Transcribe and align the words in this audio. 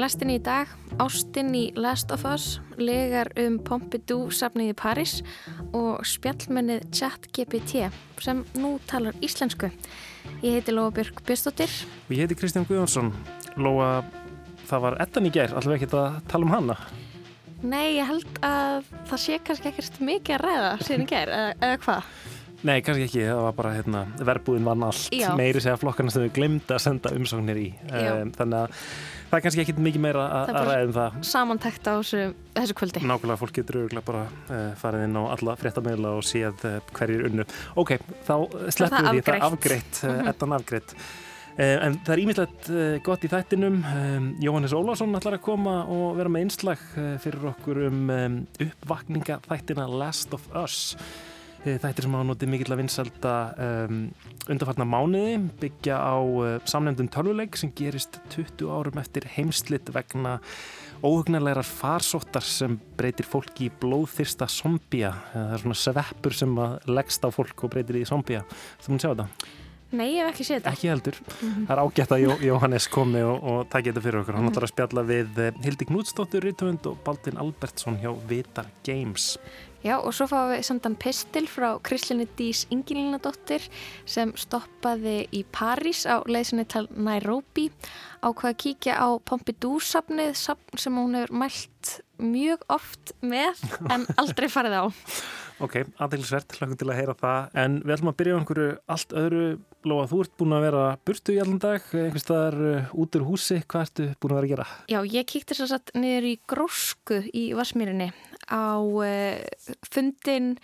Í 0.00 0.02
lastinni 0.02 0.38
í 0.38 0.40
dag, 0.40 0.70
Ástin 0.96 1.50
í 1.52 1.66
Last 1.76 2.08
of 2.14 2.22
Us, 2.24 2.54
legar 2.80 3.28
um 3.42 3.58
Pompidou 3.60 4.30
safnið 4.32 4.70
í 4.72 4.76
Paris 4.80 5.18
og 5.76 6.06
spjallmennið 6.08 6.86
ChatGPT 6.96 7.82
sem 8.24 8.40
nú 8.56 8.70
talar 8.88 9.18
íslensku. 9.20 9.68
Ég 10.40 10.56
heiti 10.56 10.72
Lóa 10.72 10.88
Björg 10.96 11.20
Björnstóttir. 11.28 11.68
Og 12.06 12.16
ég 12.16 12.24
heiti 12.24 12.38
Kristján 12.40 12.64
Guðjónsson. 12.70 13.12
Lóa, 13.60 13.90
það 14.70 14.86
var 14.86 14.96
ettan 15.04 15.28
í 15.28 15.34
gær, 15.36 15.52
allveg 15.60 15.84
ekki 15.84 15.92
að 15.92 16.16
tala 16.32 16.48
um 16.48 16.56
hana. 16.56 16.80
Nei, 17.60 17.98
ég 17.98 18.08
held 18.08 18.40
að 18.40 18.88
það 19.10 19.24
sé 19.26 19.40
kannski 19.44 19.74
ekkert 19.74 20.00
mikið 20.00 20.38
að 20.38 20.44
ræða 20.46 20.74
síðan 20.80 21.04
í 21.04 21.10
gær, 21.12 21.36
eða, 21.42 21.56
eða 21.60 21.80
hvað? 21.84 22.14
Nei, 22.66 22.82
kannski 22.84 23.06
ekki, 23.06 23.22
það 23.24 23.38
var 23.46 23.54
bara 23.56 23.70
hérna, 23.72 24.00
verbúðin 24.20 24.66
vann 24.68 24.82
allt, 24.84 25.06
Já. 25.16 25.30
meiri 25.38 25.62
segja 25.64 25.78
flokkarna 25.80 26.12
sem 26.12 26.26
við 26.26 26.34
glemdi 26.36 26.74
að 26.76 26.82
senda 26.84 27.12
umsóknir 27.16 27.56
í. 27.56 27.68
Um, 27.88 28.32
þannig 28.36 28.58
að 28.58 28.74
það 29.30 29.36
er 29.38 29.44
kannski 29.46 29.62
ekki 29.62 29.74
mikið 29.86 30.02
meira 30.04 30.26
að 30.42 30.50
ræða 30.58 30.74
um 30.84 30.92
það. 30.98 31.16
Samantækt 31.30 31.88
á 31.88 31.94
þessu, 32.02 32.20
þessu 32.58 32.76
kvöldi. 32.76 33.02
Nákvæmlega 33.08 33.40
fólk 33.40 33.54
getur 33.56 33.78
örgulega 33.86 34.04
bara 34.10 34.26
uh, 34.28 34.60
farið 34.82 35.06
inn 35.06 35.16
á 35.16 35.22
alla 35.32 35.54
fréttameila 35.62 36.12
og 36.18 36.26
séð 36.28 36.66
uh, 36.68 36.76
hverjir 36.98 37.24
unnu. 37.30 37.48
Ok, 37.80 37.94
þá 38.28 38.34
sleppum 38.76 39.08
við 39.08 39.22
því, 39.22 39.24
það 39.30 39.34
er 39.38 39.48
afgreitt. 39.48 40.02
uh, 40.04 40.10
Mhm. 40.20 40.28
ettan 40.34 40.56
afgreitt. 40.58 40.94
Uh, 41.60 41.76
en 41.86 41.96
það 42.04 42.12
er 42.14 42.22
ímislegt 42.26 42.70
gott 43.08 43.24
í 43.24 43.32
þættinum. 43.32 43.80
Um, 43.88 44.28
Jóhannes 44.44 44.76
Ólafsson 44.76 45.16
ætlar 45.16 45.38
að 45.40 45.46
koma 45.48 45.78
og 45.88 46.12
vera 46.20 46.28
með 46.28 46.44
einslag 46.44 46.84
fyrir 47.24 47.48
okkur 47.54 47.86
um, 47.88 48.04
um 48.12 48.38
uppvakninga 48.68 49.40
þættina 49.48 49.88
Last 49.88 50.36
of 50.36 50.44
Us. 50.60 50.96
Uh, 51.60 51.76
Þættir 51.76 52.06
sem 52.06 52.14
hafa 52.16 52.26
notið 52.30 52.52
mikill 52.54 52.72
að 52.72 52.80
vinsalda 52.80 53.34
um, 53.60 54.02
undarfarna 54.48 54.86
mánuði 54.88 55.34
byggja 55.60 55.98
á 56.00 56.16
uh, 56.16 56.52
samnefndum 56.64 57.10
tölvuleik 57.12 57.58
sem 57.60 57.72
gerist 57.76 58.16
20 58.32 58.70
árum 58.72 59.00
eftir 59.02 59.28
heimslit 59.34 59.92
vegna 59.92 60.38
óhugnarlegar 61.04 61.64
farsóttar 61.68 62.44
sem 62.44 62.78
breytir 62.96 63.28
fólki 63.28 63.68
í 63.68 63.72
blóðþyrsta 63.80 64.48
zombia. 64.52 65.14
Það 65.32 65.54
er 65.56 65.64
svona 65.64 65.80
sveppur 65.84 66.36
sem 66.36 66.60
leggst 66.88 67.24
á 67.24 67.28
fólk 67.32 67.64
og 67.64 67.72
breytir 67.72 68.00
í 68.00 68.06
zombia. 68.08 68.44
Þú 68.84 68.94
mun 68.94 69.00
sjá 69.04 69.12
þetta? 69.12 69.28
Nei, 69.90 70.12
ég 70.14 70.22
hef 70.22 70.28
ekki 70.30 70.44
séð 70.46 70.60
þetta. 70.60 70.72
Ekki 70.76 70.90
heldur. 70.92 71.16
Mhm. 71.40 71.62
Það 71.66 71.72
er 71.74 71.80
ágætt 71.82 72.12
að 72.14 72.20
Jó, 72.22 72.34
Jóhannes 72.46 72.86
komi 72.92 73.22
og, 73.26 73.40
og 73.42 73.62
taki 73.72 73.90
þetta 73.90 74.02
fyrir 74.04 74.20
okkur. 74.20 74.36
Hann 74.38 74.50
ætlar 74.50 74.66
að 74.66 74.72
spjalla 74.74 75.02
við 75.08 75.40
eh, 75.42 75.56
Hildi 75.64 75.88
Knútsdóttur 75.88 76.46
Rítvönd 76.46 76.86
og 76.86 77.00
Baldvin 77.06 77.40
Albertsson 77.42 77.98
hjá 77.98 78.12
Vitar 78.30 78.70
Games. 78.86 79.32
Já, 79.80 79.94
og 79.96 80.12
svo 80.12 80.26
fáum 80.28 80.50
við 80.52 80.66
sendan 80.68 80.94
pistil 81.00 81.46
frá 81.48 81.70
Krislinni 81.80 82.26
Dís 82.36 82.66
Ingilínadóttir 82.68 83.64
sem 84.04 84.34
stoppaði 84.36 85.22
í 85.32 85.40
París 85.56 86.02
á 86.04 86.20
leiðsinni 86.28 86.66
til 86.68 86.84
Nairobi 86.92 87.70
á 88.20 88.28
hvað 88.28 88.50
að 88.50 88.58
kíkja 88.60 88.98
á 89.00 89.08
Pompidou-safnið, 89.24 90.34
safn 90.36 90.82
sem 90.82 91.00
hún 91.00 91.16
hefur 91.16 91.32
mælt 91.32 91.94
mjög 92.20 92.66
oft 92.68 93.14
með 93.24 93.62
en 93.88 94.04
aldrei 94.20 94.50
farið 94.52 94.76
á. 94.76 94.84
Ok, 95.64 95.78
aðeinsvert, 96.00 96.54
hlökkum 96.56 96.76
til 96.80 96.88
að 96.88 96.98
heyra 97.00 97.16
það. 97.20 97.48
En 97.62 97.80
við 97.80 97.94
ætlum 97.96 98.12
að 98.12 98.18
byrja 98.20 98.36
á 98.36 98.38
einhverju 98.40 98.68
allt 98.96 99.16
öðru. 99.22 99.48
Lóa, 99.88 100.06
þú 100.08 100.20
ert 100.24 100.32
búin 100.40 100.54
að 100.56 100.64
vera 100.66 100.84
burtu 101.08 101.32
í 101.32 101.40
allan 101.40 101.60
dag, 101.60 101.84
einhvers 101.96 102.24
staðar 102.24 102.56
uh, 102.60 102.94
út 103.00 103.16
úr 103.16 103.26
húsi. 103.28 103.62
Hvað 103.64 103.86
ertu 103.86 104.08
búin 104.20 104.34
að 104.34 104.40
vera 104.40 104.48
að 104.48 104.52
gera? 104.54 104.68
Já, 104.92 104.98
ég 105.16 105.28
kíkti 105.28 105.56
svo 105.56 105.68
satt 105.68 105.92
niður 105.96 106.28
í 106.28 106.34
grósku 106.48 107.22
í 107.32 107.44
Vassmýrinni 107.56 108.10
á 108.50 108.82
uh, 108.82 109.38
fundin 109.88 110.56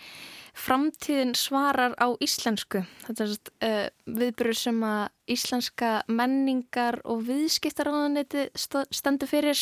Framtíðin 0.57 1.35
svarar 1.37 1.93
á 2.01 2.17
íslensku. 2.17 2.81
Þetta 3.05 3.23
er 3.23 3.33
satt, 3.33 3.51
uh, 3.61 3.89
viðbyrður 4.09 4.57
sem 4.57 4.79
að 4.83 5.03
íslenska 5.29 5.91
menningar 6.09 6.97
og 7.05 7.21
viðskiptaráðaneti 7.27 8.47
stendur 8.57 9.29
fyrir. 9.29 9.61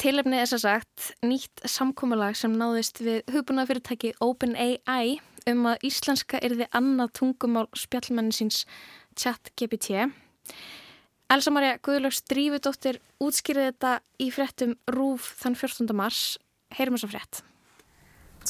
Tilefnið 0.00 0.40
er 0.40 0.48
svo 0.48 0.60
sagt 0.62 1.10
nýtt 1.20 1.60
samkómulag 1.68 2.38
sem 2.40 2.54
náðist 2.56 3.02
við 3.04 3.20
hugbúnaðfyrirtæki 3.34 4.14
OpenAI 4.24 5.20
um 5.50 5.66
að 5.68 5.84
íslenska 5.90 6.40
yrði 6.40 6.70
annað 6.72 7.12
tungumál 7.20 7.66
spjallmenni 7.76 8.32
síns 8.32 8.64
ChatGPT. 9.20 10.08
Elsa 11.30 11.52
Maria 11.52 11.76
Guðlöks 11.84 12.24
Drífudóttir 12.30 13.02
útskýrði 13.22 13.68
þetta 13.68 13.98
í 14.18 14.30
fréttum 14.32 14.78
RÚF 14.88 15.34
þann 15.42 15.58
14. 15.60 15.92
mars. 15.94 16.22
Heyrum 16.76 16.96
þess 16.96 17.08
að 17.08 17.14
frétt. 17.14 17.40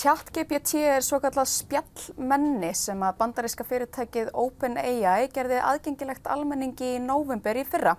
ChatGPT 0.00 0.80
er 0.86 1.02
svo 1.02 1.18
kallað 1.20 1.48
spjallmenni 1.50 2.70
sem 2.78 3.00
að 3.02 3.16
bandaríska 3.18 3.64
fyrirtækið 3.66 4.30
OpenAI 4.38 5.26
gerði 5.34 5.58
aðgengilegt 5.66 6.28
almenningi 6.30 6.94
í 6.94 7.00
nóvumber 7.02 7.58
í 7.58 7.64
fyrra. 7.66 7.96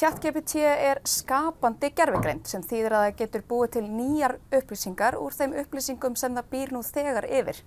ChatGPT 0.00 0.64
er 0.66 0.98
skapandi 1.06 1.92
gerfigreind 1.94 2.48
sem 2.50 2.64
þýðir 2.64 2.96
að 2.96 3.04
það 3.04 3.18
getur 3.20 3.44
búið 3.52 3.74
til 3.76 3.84
nýjar 3.86 4.34
upplýsingar 4.58 5.18
úr 5.20 5.36
þeim 5.36 5.54
upplýsingum 5.62 6.16
sem 6.18 6.34
það 6.38 6.50
býr 6.56 6.72
nú 6.74 6.82
þegar 6.86 7.28
yfir. 7.28 7.60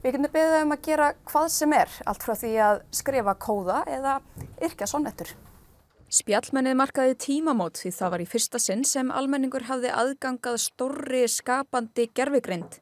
Við 0.00 0.16
getum 0.16 0.32
beðið 0.34 0.64
um 0.64 0.74
að 0.74 0.82
gera 0.88 1.12
hvað 1.30 1.48
sem 1.52 1.76
er, 1.76 1.94
allt 2.08 2.26
frá 2.26 2.34
því 2.42 2.52
að 2.64 2.82
skrifa 2.96 3.36
kóða 3.36 3.84
eða 3.98 4.18
yrkja 4.64 4.88
sonnettur. 4.88 5.36
Spjallmennið 6.10 6.74
markaði 6.74 7.12
tímamót 7.22 7.78
því 7.78 7.90
það 7.94 8.08
var 8.10 8.22
í 8.24 8.24
fyrsta 8.26 8.58
sinn 8.58 8.80
sem 8.82 9.12
almenningur 9.14 9.68
hafði 9.68 9.92
aðgangað 9.94 10.56
stórri 10.58 11.20
skapandi 11.30 12.08
gerfigreind. 12.18 12.80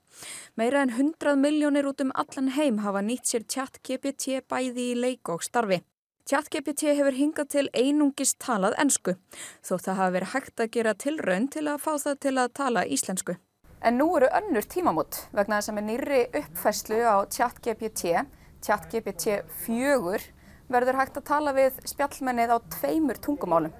Meira 0.56 0.80
en 0.80 0.94
100 0.94 1.34
miljónir 1.36 1.90
út 1.90 2.00
um 2.00 2.12
allan 2.16 2.48
heim 2.56 2.78
hafa 2.86 3.02
nýtt 3.04 3.28
sér 3.28 3.44
ChatGPT 3.44 4.38
bæði 4.48 4.86
í 4.94 4.96
leik 4.96 5.28
og 5.28 5.44
starfi. 5.44 5.82
ChatGPT 6.24 6.94
hefur 6.94 7.18
hingað 7.18 7.50
til 7.52 7.66
einungis 7.76 8.32
talað 8.40 8.78
ensku, 8.80 9.18
þó 9.60 9.74
það 9.76 10.00
hafa 10.00 10.16
verið 10.16 10.32
hægt 10.32 10.64
að 10.64 10.72
gera 10.78 10.96
tilraun 11.04 11.50
til 11.52 11.66
að 11.68 11.84
fá 11.84 11.92
það 12.06 12.18
til 12.24 12.34
að 12.38 12.56
tala 12.62 12.86
íslensku. 12.96 13.36
En 13.84 14.00
nú 14.00 14.08
eru 14.16 14.32
önnur 14.40 14.64
tímamót 14.64 15.20
vegna 15.36 15.60
þess 15.60 15.74
að 15.74 15.76
með 15.76 15.88
nýrri 15.90 16.24
uppfæslu 16.32 17.04
á 17.04 17.16
ChatGPT, 17.28 18.16
ChatGPT 18.64 19.42
4, 19.68 20.24
verður 20.72 21.00
hægt 21.00 21.20
að 21.20 21.28
tala 21.32 21.54
við 21.56 21.80
spjallmennið 21.88 22.52
á 22.54 22.58
tveimur 22.78 23.22
tungumálum, 23.24 23.72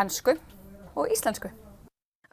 ennsku 0.00 0.36
og 0.94 1.08
íslensku. 1.12 1.50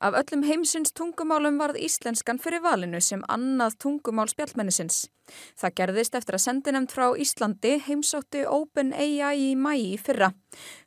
Af 0.06 0.14
öllum 0.20 0.42
heimsins 0.44 0.92
tungumálum 0.92 1.56
varð 1.56 1.78
íslenskan 1.80 2.40
fyrir 2.44 2.60
valinu 2.62 3.00
sem 3.02 3.22
annað 3.32 3.78
tungumál 3.80 4.28
spjallmennisins. 4.28 5.06
Það 5.56 5.76
gerðist 5.80 6.18
eftir 6.20 6.36
að 6.36 6.44
sendinemnd 6.44 6.92
frá 6.92 7.06
Íslandi 7.16 7.78
heimsótti 7.86 8.44
OpenAI 8.44 9.32
í 9.40 9.54
mæi 9.56 9.96
fyrra. 9.98 10.34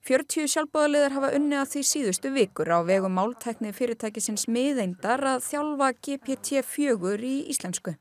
40 0.04 0.52
sjálfbóðaliðar 0.52 1.16
hafa 1.16 1.32
unni 1.38 1.56
að 1.56 1.72
því 1.72 1.84
síðustu 1.92 2.34
vikur 2.36 2.68
á 2.68 2.84
vegum 2.84 3.16
máltækni 3.16 3.72
fyrirtækisins 3.72 4.44
miðeindar 4.46 5.24
að 5.32 5.48
þjálfa 5.48 5.90
GPT-4 6.04 7.24
í 7.24 7.34
íslensku. 7.54 7.96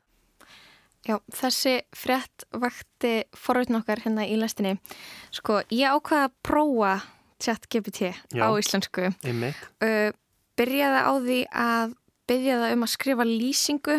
Já, 1.08 1.16
þessi 1.32 1.78
frétt 1.96 2.44
vakti 2.52 3.12
forveitin 3.32 3.78
okkar 3.78 4.02
hérna 4.04 4.26
í 4.28 4.34
lestinni. 4.36 4.74
Sko, 5.32 5.62
ég 5.72 5.94
ákvaða 5.96 6.28
að 6.28 6.34
prófa 6.44 6.90
ChatGPT 7.40 8.10
á 8.36 8.48
íslensku. 8.58 9.08
Einmitt. 9.24 9.62
Uh, 9.80 10.10
byrjaði 10.58 11.00
á 11.00 11.12
því 11.24 11.38
að 11.48 11.94
byrja 12.28 12.58
það 12.60 12.74
um 12.74 12.84
að 12.84 12.92
skrifa 12.92 13.26
lýsingu 13.28 13.96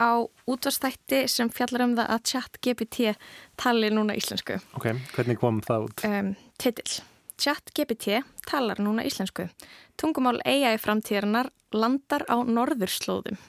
á 0.00 0.10
útvarstætti 0.48 1.22
sem 1.32 1.48
fjallar 1.52 1.86
um 1.86 1.94
það 1.96 2.12
að 2.16 2.26
ChatGPT 2.32 3.14
tali 3.60 3.92
núna 3.94 4.16
íslensku. 4.18 4.58
Ok, 4.76 4.90
hvernig 5.14 5.40
kom 5.40 5.62
það 5.64 5.86
út? 5.86 6.04
Um, 6.08 6.34
titill. 6.60 7.00
ChatGPT 7.40 8.20
talar 8.44 8.80
núna 8.84 9.06
íslensku. 9.08 9.48
Tungumál 9.96 10.42
AI 10.44 10.76
framtíðarinnar 10.80 11.48
landar 11.72 12.26
á 12.28 12.36
norðurslóðum. 12.44 13.40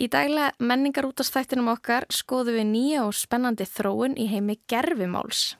Í 0.00 0.06
daglega 0.08 0.54
menningar 0.64 1.04
útastættinum 1.04 1.66
okkar 1.74 2.06
skoðum 2.08 2.56
við 2.56 2.68
nýja 2.70 3.00
og 3.04 3.16
spennandi 3.18 3.66
þróun 3.68 4.14
í 4.16 4.30
heimi 4.30 4.54
gerfimáls. 4.70 5.58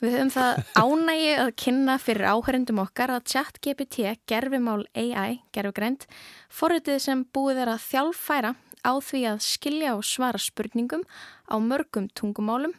Við 0.00 0.16
höfum 0.16 0.30
það 0.32 0.62
ánægi 0.84 1.34
að 1.42 1.50
kynna 1.60 1.96
fyrir 2.00 2.30
áhörendum 2.32 2.80
okkar 2.80 3.12
að 3.12 3.26
ChatGPT, 3.34 4.14
gerfimál 4.24 4.86
AI, 4.96 5.42
gerfugrænt, 5.52 6.08
forritið 6.48 7.02
sem 7.04 7.26
búið 7.36 7.62
er 7.66 7.74
að 7.74 7.84
þjálfæra 7.90 8.54
á 8.80 8.92
því 8.96 9.22
að 9.34 9.44
skilja 9.44 9.92
og 9.98 10.08
svara 10.08 10.40
spurningum 10.40 11.04
á 11.44 11.60
mörgum 11.60 12.08
tungumálum, 12.16 12.72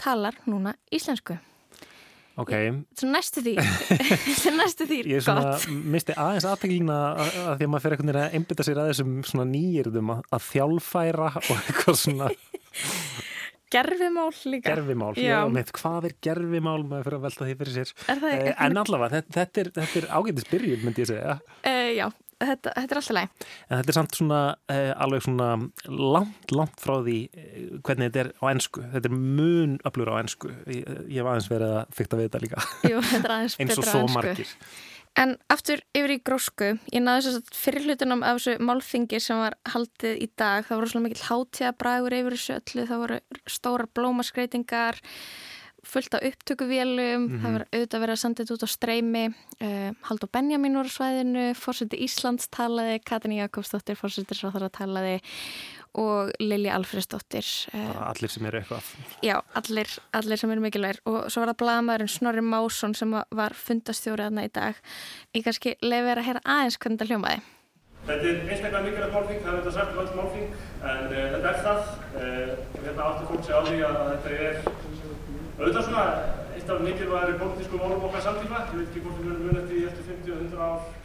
talar 0.00 0.40
núna 0.48 0.72
íslensku. 0.88 1.36
Ok, 2.38 2.52
Svo 2.96 3.08
næstu 3.10 3.42
því, 3.46 3.56
er 3.58 4.54
næstu 4.56 4.86
því 4.88 5.00
ég 5.10 5.24
svona, 5.24 5.56
misti 5.90 6.14
aðeins 6.14 6.46
aðteglina 6.48 6.98
að, 7.10 7.32
að 7.42 7.56
því 7.58 7.66
að 7.66 7.72
maður 7.72 7.84
fer 7.84 7.96
einhvern 7.96 8.10
veginn 8.12 8.22
að 8.22 8.36
einbytta 8.38 8.66
sér 8.68 8.80
að 8.80 8.92
þessum 8.92 9.16
svona 9.28 9.48
nýjirðum 9.50 10.12
að, 10.14 10.22
að 10.38 10.46
þjálfæra 10.46 11.32
og 11.40 11.50
eitthvað 11.58 12.00
svona 12.04 12.30
Gerfimál 13.70 14.32
líka. 14.50 14.72
gerfimál. 14.72 15.12
Já. 15.14 15.28
Já, 15.30 15.40
með 15.54 15.68
hvað 15.78 16.08
er 16.08 16.14
gerfimál, 16.26 16.80
maður 16.82 17.04
fyrir 17.06 17.18
að 17.20 17.26
velta 17.26 17.46
því 17.46 17.52
fyrir 17.60 17.76
sér. 17.76 17.92
Eh, 18.10 18.48
en 18.66 18.80
allavega, 18.82 19.20
þetta, 19.20 19.34
þetta 19.36 19.62
er, 19.62 19.70
er 20.00 20.08
ágætis 20.10 20.48
byrjun, 20.50 20.80
myndi 20.82 21.04
ég 21.04 21.10
segja. 21.12 21.36
Uh, 21.62 21.90
já, 21.94 22.06
þetta, 22.40 22.74
þetta 22.76 22.94
er 22.96 23.00
alltaf 23.00 23.16
læg. 23.16 23.32
En 23.68 23.80
þetta 23.80 23.92
er 23.92 23.98
samt 23.98 24.18
svona 24.18 24.40
uh, 24.72 24.92
alveg 25.06 25.24
svona 25.26 25.48
langt, 25.88 26.54
langt 26.54 26.82
frá 26.82 26.94
því 27.06 27.16
uh, 27.30 27.58
hvernig 27.86 28.10
þetta 28.10 28.22
er 28.24 28.32
á 28.40 28.44
ennsku. 28.52 28.84
Þetta 28.94 29.10
er 29.10 29.18
mun 29.18 29.76
öflur 29.90 30.12
á 30.12 30.14
ennsku. 30.20 30.54
Ég, 30.66 30.86
ég 31.08 31.18
hef 31.20 31.32
aðeins 31.32 31.50
verið 31.52 31.76
að 31.80 31.98
fykta 31.98 32.20
við 32.20 32.30
þetta 32.30 32.44
líka. 32.46 32.64
Jú, 32.86 33.02
þetta 33.12 33.26
er 33.26 33.36
aðeins 33.36 33.58
Eins 33.60 33.76
og 33.76 33.84
betra 33.84 33.90
svo 33.90 34.00
á 34.00 34.04
ensku. 34.06 34.16
margir. 34.18 34.56
En 35.18 35.32
aftur 35.50 35.80
yfir 35.96 36.12
í 36.14 36.18
grósku, 36.22 36.66
ég 36.94 37.02
náðu 37.02 37.24
þess 37.26 37.38
að 37.40 37.56
fyrir 37.58 37.86
hlutunum 37.88 38.20
af 38.22 38.38
þessu 38.38 38.52
málþingi 38.62 39.18
sem 39.20 39.40
var 39.42 39.56
haldið 39.72 40.20
í 40.22 40.28
dag, 40.38 40.62
það 40.68 40.78
voru 40.78 40.90
svona 40.92 41.06
mikil 41.08 41.24
hátíðabrægur 41.26 42.16
yfir 42.20 42.36
þessu 42.36 42.54
öllu, 42.60 42.84
það 42.86 43.02
voru 43.02 43.18
stóra 43.50 43.88
blómaskreitingar, 43.98 45.00
fullt 45.86 46.14
af 46.14 46.24
upptökuvélum, 46.28 47.16
mm 47.16 47.28
-hmm. 47.28 47.42
það 47.42 47.52
var 47.52 47.66
auðvitað 47.72 48.00
verið 48.00 48.14
að 48.16 48.22
senda 48.22 48.42
þetta 48.42 48.54
út 48.54 48.66
á 48.66 48.70
streymi, 48.76 49.24
uh, 49.60 49.90
Hald 50.02 50.24
og 50.24 50.30
Benjamin 50.30 50.76
voru 50.76 50.88
svæðinu, 50.88 51.54
fórseti 51.54 51.96
Íslands 51.96 52.48
talaði, 52.48 53.00
Katrin 53.04 53.38
Jakobsdóttir 53.40 53.96
þar 53.96 54.68
að 54.68 54.76
talaði 54.78 55.20
og 55.98 56.30
Lilja 56.38 56.74
Alfredsdóttir 56.78 57.46
eh, 57.74 58.02
Allir 58.06 58.30
sem 58.30 58.46
eru 58.46 58.60
eitthvað. 58.60 58.90
Já, 59.26 59.40
allir, 59.58 59.90
allir 60.14 60.38
sem 60.38 60.50
eru 60.54 60.62
mikilvægir. 60.62 61.00
Og 61.10 61.30
svo 61.32 61.42
var 61.42 61.52
það 61.52 61.62
blagamæðurinn 61.64 62.12
Snorri 62.14 62.44
Másson 62.46 62.94
sem 62.94 63.14
var 63.14 63.56
fundastjórið 63.58 64.28
þarna 64.28 64.44
í 64.46 64.52
dag. 64.54 64.82
Ég 65.34 65.46
kannski 65.46 65.74
lefi 65.82 66.12
að 66.14 66.22
heyra 66.28 66.44
aðeins 66.44 66.78
hvernig 66.78 67.00
þetta 67.00 67.10
hljómaði. 67.10 67.48
Þetta 68.00 68.28
er 68.30 68.38
einstaklega 68.48 68.84
mikilvægt 68.86 69.12
málfing, 69.14 69.40
það 69.44 69.50
er 69.50 69.58
þetta 69.58 69.72
sagt 69.74 69.90
um 69.92 69.98
öll 70.02 70.14
málfing 70.16 70.46
en 70.90 71.02
uh, 71.10 71.26
þetta 71.34 71.50
er 71.50 71.58
það. 71.66 71.90
Uh, 72.14 72.54
hérna 72.84 73.08
áttu 73.08 73.26
fólk 73.28 73.42
sig 73.44 73.58
á 73.58 73.60
því 73.66 73.82
að 73.88 73.98
þetta 74.12 74.38
er 74.46 74.79
auðvitað 75.60 75.86
svona 75.86 76.04
eitt 76.56 76.70
af 76.72 76.80
mikilvægari 76.80 77.38
pólitísku 77.40 77.80
málum 77.80 78.06
okkar 78.08 78.22
samtíma. 78.24 78.64
Ég 78.70 78.78
veit 78.78 78.86
ekki 78.88 79.04
hvort 79.04 79.18
við 79.20 79.26
verðum 79.28 79.48
munið 79.50 79.74
í 79.76 79.84
eftir 79.90 80.06
50 80.08 80.32
og 80.32 80.42
100 80.46 80.66
ár 80.66 80.98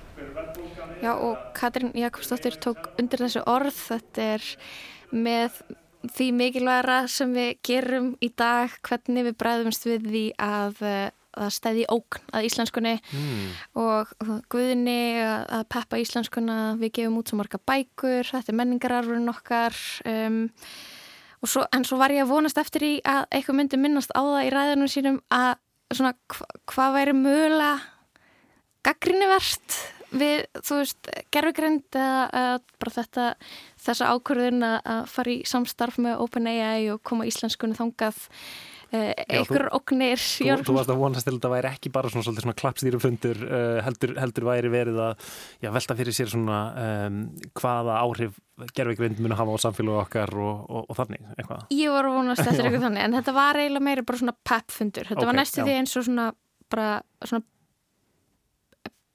Já 1.03 1.11
og 1.11 1.37
Katrin 1.53 1.91
Jakobsdóttir 1.91 2.55
tók 2.63 2.87
undir 2.99 3.19
þessu 3.19 3.43
orð. 3.51 3.75
Þetta 3.75 4.29
er 4.37 4.45
með 5.11 5.59
því 6.15 6.29
mikilvægara 6.39 7.01
sem 7.11 7.33
við 7.35 7.51
gerum 7.67 8.09
í 8.23 8.31
dag 8.31 8.71
hvernig 8.85 9.27
við 9.27 9.37
bræðumst 9.41 9.87
við 9.89 10.07
því 10.07 10.25
að 10.39 10.83
að 11.35 11.51
stæði 11.51 11.83
ógn 11.91 12.29
að 12.31 12.45
íslenskunni. 12.47 12.93
Mm. 13.11 13.47
og 13.81 14.11
guðinni 14.51 15.19
að, 15.19 15.41
að 15.57 15.63
peppa 15.75 15.99
íslenskuna 15.99 16.59
við 16.79 16.93
gefum 16.99 17.17
út 17.19 17.31
svo 17.31 17.39
marga 17.41 17.59
bækur, 17.59 18.29
þetta 18.29 18.53
er 18.53 18.59
menningararfurinn 18.61 19.33
okkar 19.33 19.75
um, 20.07 20.39
svo, 21.49 21.65
en 21.75 21.85
svo 21.87 21.99
var 22.01 22.13
ég 22.13 22.25
að 22.25 22.31
vonast 22.33 22.59
eftir 22.61 22.85
í 22.87 22.93
að 23.05 23.25
eitthvað 23.31 23.59
myndi 23.59 23.79
minnast 23.81 24.13
á 24.15 24.21
það 24.21 24.45
í 24.45 24.53
ræðunum 24.53 24.91
sínum 24.91 25.19
að 25.33 25.51
svona 25.93 26.13
hva, 26.33 26.47
hvað 26.71 26.95
væri 26.99 27.17
mögulega 27.17 27.75
gaggrínivert 28.85 29.77
við, 30.15 30.45
þú 30.63 30.79
veist, 30.81 31.09
gerfugrind 31.33 31.97
eða 31.97 32.59
bara 32.79 32.93
þetta 32.93 33.25
þessa 33.85 34.11
ákvörðun 34.13 34.67
að 34.67 35.01
fara 35.11 35.33
í 35.33 35.41
samstarf 35.47 35.99
með 36.01 36.21
OpenAI 36.25 36.87
og 36.93 37.03
koma 37.07 37.27
íslenskunni 37.27 37.77
þangað 37.77 38.21
einhverjur 38.93 39.69
oknir 39.75 40.21
þú, 40.21 40.57
þú 40.67 40.75
varst 40.77 40.91
að 40.93 40.99
vonast 41.01 41.25
til 41.25 41.33
að 41.33 41.37
þetta 41.39 41.51
væri 41.51 41.69
ekki 41.71 41.91
bara 41.95 42.11
svona, 42.11 42.25
svona, 42.27 42.43
svona 42.43 42.57
klappstýrufundur 42.59 43.41
uh, 43.45 43.79
heldur, 43.85 44.13
heldur 44.21 44.47
væri 44.47 44.71
verið 44.73 45.01
að 45.07 45.31
já, 45.63 45.69
velta 45.75 45.97
fyrir 45.97 46.17
sér 46.17 46.31
svona 46.31 46.59
um, 46.83 47.17
hvaða 47.57 47.97
áhrif 48.03 48.37
gerðveikvind 48.77 49.19
muni 49.23 49.35
hafa 49.35 49.57
á 49.57 49.59
samfélagu 49.65 49.99
okkar 50.03 50.31
og, 50.37 50.61
og, 50.69 50.85
og 50.87 50.99
þannig 50.99 51.25
eitthvað. 51.35 51.65
Ég 51.75 51.91
var 51.91 52.07
að 52.07 52.17
vonast 52.19 52.45
eftir 52.45 52.63
eitthvað 52.69 52.87
þannig 52.87 53.07
en 53.07 53.17
þetta 53.19 53.35
var 53.35 53.61
eiginlega 53.61 53.87
meira 53.89 54.07
bara 54.07 54.21
svona 54.21 54.37
peppfundur 54.51 55.09
þetta 55.09 55.19
okay, 55.19 55.31
var 55.31 55.39
næstu 55.41 55.61
já. 55.61 55.65
því 55.67 55.77
eins 55.81 55.97
og 55.99 56.07
svona 56.07 56.29
bara 56.71 56.89
svona 57.25 57.45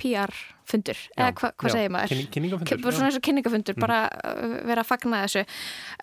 PR 0.00 0.32
fundur, 0.70 1.00
eða 1.12 1.32
hva, 1.36 1.50
hvað 1.60 1.74
segir 1.74 1.90
maður 1.92 2.28
kynningafundur, 2.32 2.94
svona 2.94 3.10
eins 3.10 3.18
og 3.18 3.24
kynningafundur 3.26 3.76
mm. 3.76 3.82
bara 3.84 3.98
uh, 4.08 4.54
vera 4.70 4.84
að 4.84 4.88
fagna 4.88 5.24
þessu 5.26 5.42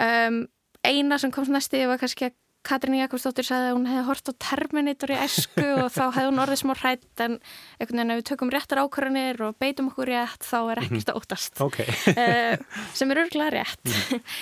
um, 0.06 0.44
eina 0.86 1.18
sem 1.22 1.34
kom 1.34 1.48
næstu 1.50 1.82
var 1.90 2.02
kannski 2.02 2.30
að 2.30 2.36
Katrín 2.68 2.98
Jakobsdóttir 3.00 3.48
sagði 3.48 3.70
að 3.70 3.78
hún 3.78 3.88
hefði 3.88 4.04
hort 4.10 4.32
á 4.32 4.34
Terminator 4.44 5.14
í 5.14 5.20
esku 5.24 5.66
og 5.86 5.90
þá 5.94 6.04
hefði 6.18 6.26
hún 6.28 6.42
orðið 6.44 6.62
smá 6.62 6.74
hrætt 6.76 7.24
en 7.24 7.38
einhvern 7.80 8.02
veginn 8.02 8.14
ef 8.14 8.20
við 8.20 8.28
tökum 8.32 8.52
réttar 8.54 8.82
ákvarðanir 8.84 9.42
og 9.48 9.58
beitum 9.62 9.92
okkur 9.92 10.12
rétt 10.12 10.48
þá 10.48 10.58
er 10.60 10.84
ekkert 10.84 11.12
að 11.14 11.20
ótast 11.22 11.64
okay. 11.64 11.96
uh, 12.12 12.60
sem 12.98 13.14
er 13.14 13.24
örgulega 13.24 13.54
rétt. 13.56 13.94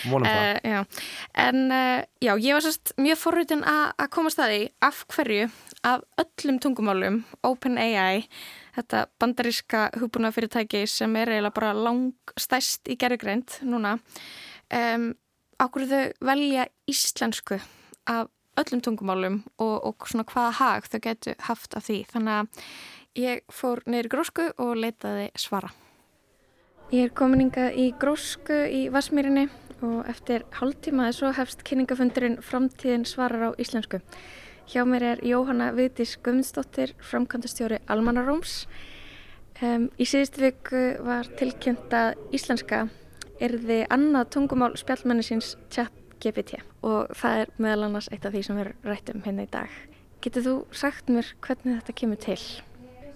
Mm, 0.09 0.25
uh, 0.25 1.05
en 1.45 1.61
uh, 1.69 2.01
já, 2.23 2.33
ég 2.33 2.57
var 2.57 2.65
sérst 2.65 2.95
mjög 3.01 3.21
forrutin 3.21 3.65
að 3.65 4.09
koma 4.15 4.33
staði 4.33 4.69
af 4.85 5.05
hverju 5.13 5.49
af 5.85 6.05
öllum 6.21 6.59
tungumálum 6.63 7.21
OpenAI 7.45 8.25
þetta 8.75 9.05
bandaríska 9.21 9.89
hugbúnafyrirtæki 9.99 10.83
sem 10.89 11.13
er 11.19 11.35
eiginlega 11.35 11.55
bara 11.55 11.75
langstæst 11.77 12.89
í 12.91 12.97
gerðugreind 12.99 13.59
núna 13.67 13.97
um, 14.73 15.11
ákveðu 15.61 15.91
þau 15.91 16.29
velja 16.31 16.67
íslensku 16.91 17.59
af 18.07 18.29
öllum 18.59 18.81
tungumálum 18.81 19.41
og, 19.57 19.75
og 19.85 20.07
svona 20.07 20.25
hvaða 20.29 20.51
hag 20.59 20.87
þau 20.89 20.99
getur 21.03 21.35
haft 21.47 21.75
af 21.75 21.87
því. 21.87 21.97
Þannig 22.11 22.37
að 22.39 22.69
ég 23.19 23.43
fór 23.51 23.83
neyri 23.89 24.11
grósku 24.11 24.47
og 24.61 24.75
leitaði 24.79 25.29
svara. 25.39 25.71
Ég 26.93 27.09
er 27.09 27.13
komininga 27.17 27.71
í 27.73 27.89
grósku 27.99 28.65
í 28.69 28.85
Vasmírinni 28.93 29.47
og 29.83 30.05
eftir 30.09 30.45
hálftímaði 30.55 31.15
svo 31.17 31.31
hefst 31.35 31.63
kynningafundurinn 31.67 32.37
Framtíðin 32.45 33.07
svarar 33.09 33.49
á 33.49 33.57
íslensku. 33.59 33.99
Hjá 34.69 34.81
mér 34.87 35.03
er 35.11 35.19
Jóhanna 35.25 35.71
Viðdís 35.75 36.15
Guðmundsdóttir, 36.25 36.95
framkvæmdastjóri 36.97 37.81
Almanaróms. 37.91 38.63
Um, 39.61 39.89
í 40.01 40.07
síðustu 40.09 40.41
viku 40.41 40.85
var 41.05 41.29
tilkynnt 41.39 41.93
að 41.93 42.15
íslenska 42.35 42.87
er 43.39 43.57
þið 43.61 43.85
annað 43.93 44.31
tungumál 44.35 44.73
spjallmennisins 44.79 45.53
chat 45.69 46.04
GPT 46.25 46.61
og 46.85 47.11
það 47.15 47.41
er 47.41 47.51
meðal 47.61 47.89
annars 47.89 48.09
eitt 48.11 48.25
af 48.25 48.33
því 48.35 48.45
sem 48.47 48.61
við 48.61 48.71
rættum 48.85 49.25
hérna 49.25 49.45
í 49.45 49.51
dag. 49.53 49.75
Getur 50.25 50.45
þú 50.45 50.55
sagt 50.73 51.11
mér 51.13 51.35
hvernig 51.45 51.77
þetta 51.79 51.99
kemur 52.01 52.21
til? 52.25 52.39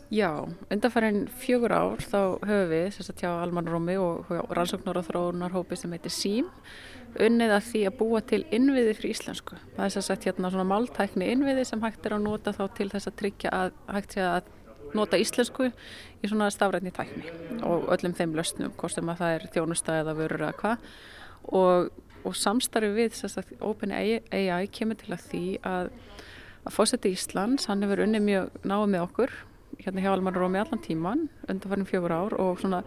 Já, 0.09 0.29
undanfærin 0.73 1.27
fjögur 1.38 1.73
ár 1.73 2.01
þá 2.01 2.41
höfum 2.41 2.71
við, 2.71 2.88
þess 2.95 3.11
að 3.11 3.19
tjá 3.19 3.29
Almanarómi 3.29 3.97
og 4.01 4.31
rannsóknar 4.57 4.97
og 4.97 5.06
þróunarhópi 5.06 5.77
sem 5.77 5.94
heitir 5.94 6.13
SÍM 6.13 6.47
unnið 7.17 7.53
að 7.56 7.67
því 7.67 7.81
að 7.89 7.97
búa 8.00 8.21
til 8.25 8.39
innviði 8.53 8.95
fyrir 8.97 9.13
íslensku. 9.15 9.57
Það 9.75 9.85
er 9.85 9.94
þess 9.95 10.13
að 10.13 10.25
hérna 10.27 10.51
svona 10.53 10.67
máltækni 10.69 11.29
innviði 11.33 11.65
sem 11.69 11.83
hægt 11.85 12.06
er 12.06 12.17
að 12.17 12.25
nota 12.25 12.53
þá 12.57 12.63
til 12.77 12.89
þess 12.89 13.09
að 13.09 13.19
tryggja 13.21 13.53
að 13.53 13.77
hægt 13.89 14.17
sé 14.17 14.25
að 14.25 14.50
nota 14.97 15.21
íslensku 15.21 15.69
í 15.69 16.29
svona 16.29 16.50
stafrætni 16.53 16.94
tækni 16.94 17.29
og 17.65 17.89
öllum 17.94 18.15
þeim 18.17 18.35
löstnum, 18.38 18.73
hvort 18.77 18.95
sem 18.95 19.09
að 19.09 19.21
það 19.21 19.35
er 19.35 19.47
þjónustæð 19.56 20.01
eða 20.04 20.16
vörur 20.18 20.45
eða 20.47 20.57
hvað 20.61 20.87
og, 21.59 21.89
og 22.28 22.35
samstarfi 22.38 22.92
við 22.95 23.14
þess 23.18 23.42
að 23.42 23.54
OpenAI 23.66 24.68
kemur 24.76 24.99
til 24.99 25.14
að 25.16 25.26
því 25.30 25.45
að 25.68 25.94
að 26.68 26.76
fósetti 26.76 27.14
Íslands, 27.16 27.69
hann 27.69 27.83
hefur 27.85 28.04
unnið 28.04 28.26
mjög 28.26 28.59
náðu 28.68 28.90
með 28.92 29.06
okkur 29.07 29.35
hérna 29.80 30.04
hjá 30.04 30.11
Alman 30.11 30.35
Rómi 30.35 30.59
allan 30.59 30.81
tíman 30.83 31.28
undan 31.47 31.71
farin 31.71 31.88
fjögur 31.88 32.14
ár 32.14 32.35
og 32.42 32.59
svona 32.59 32.81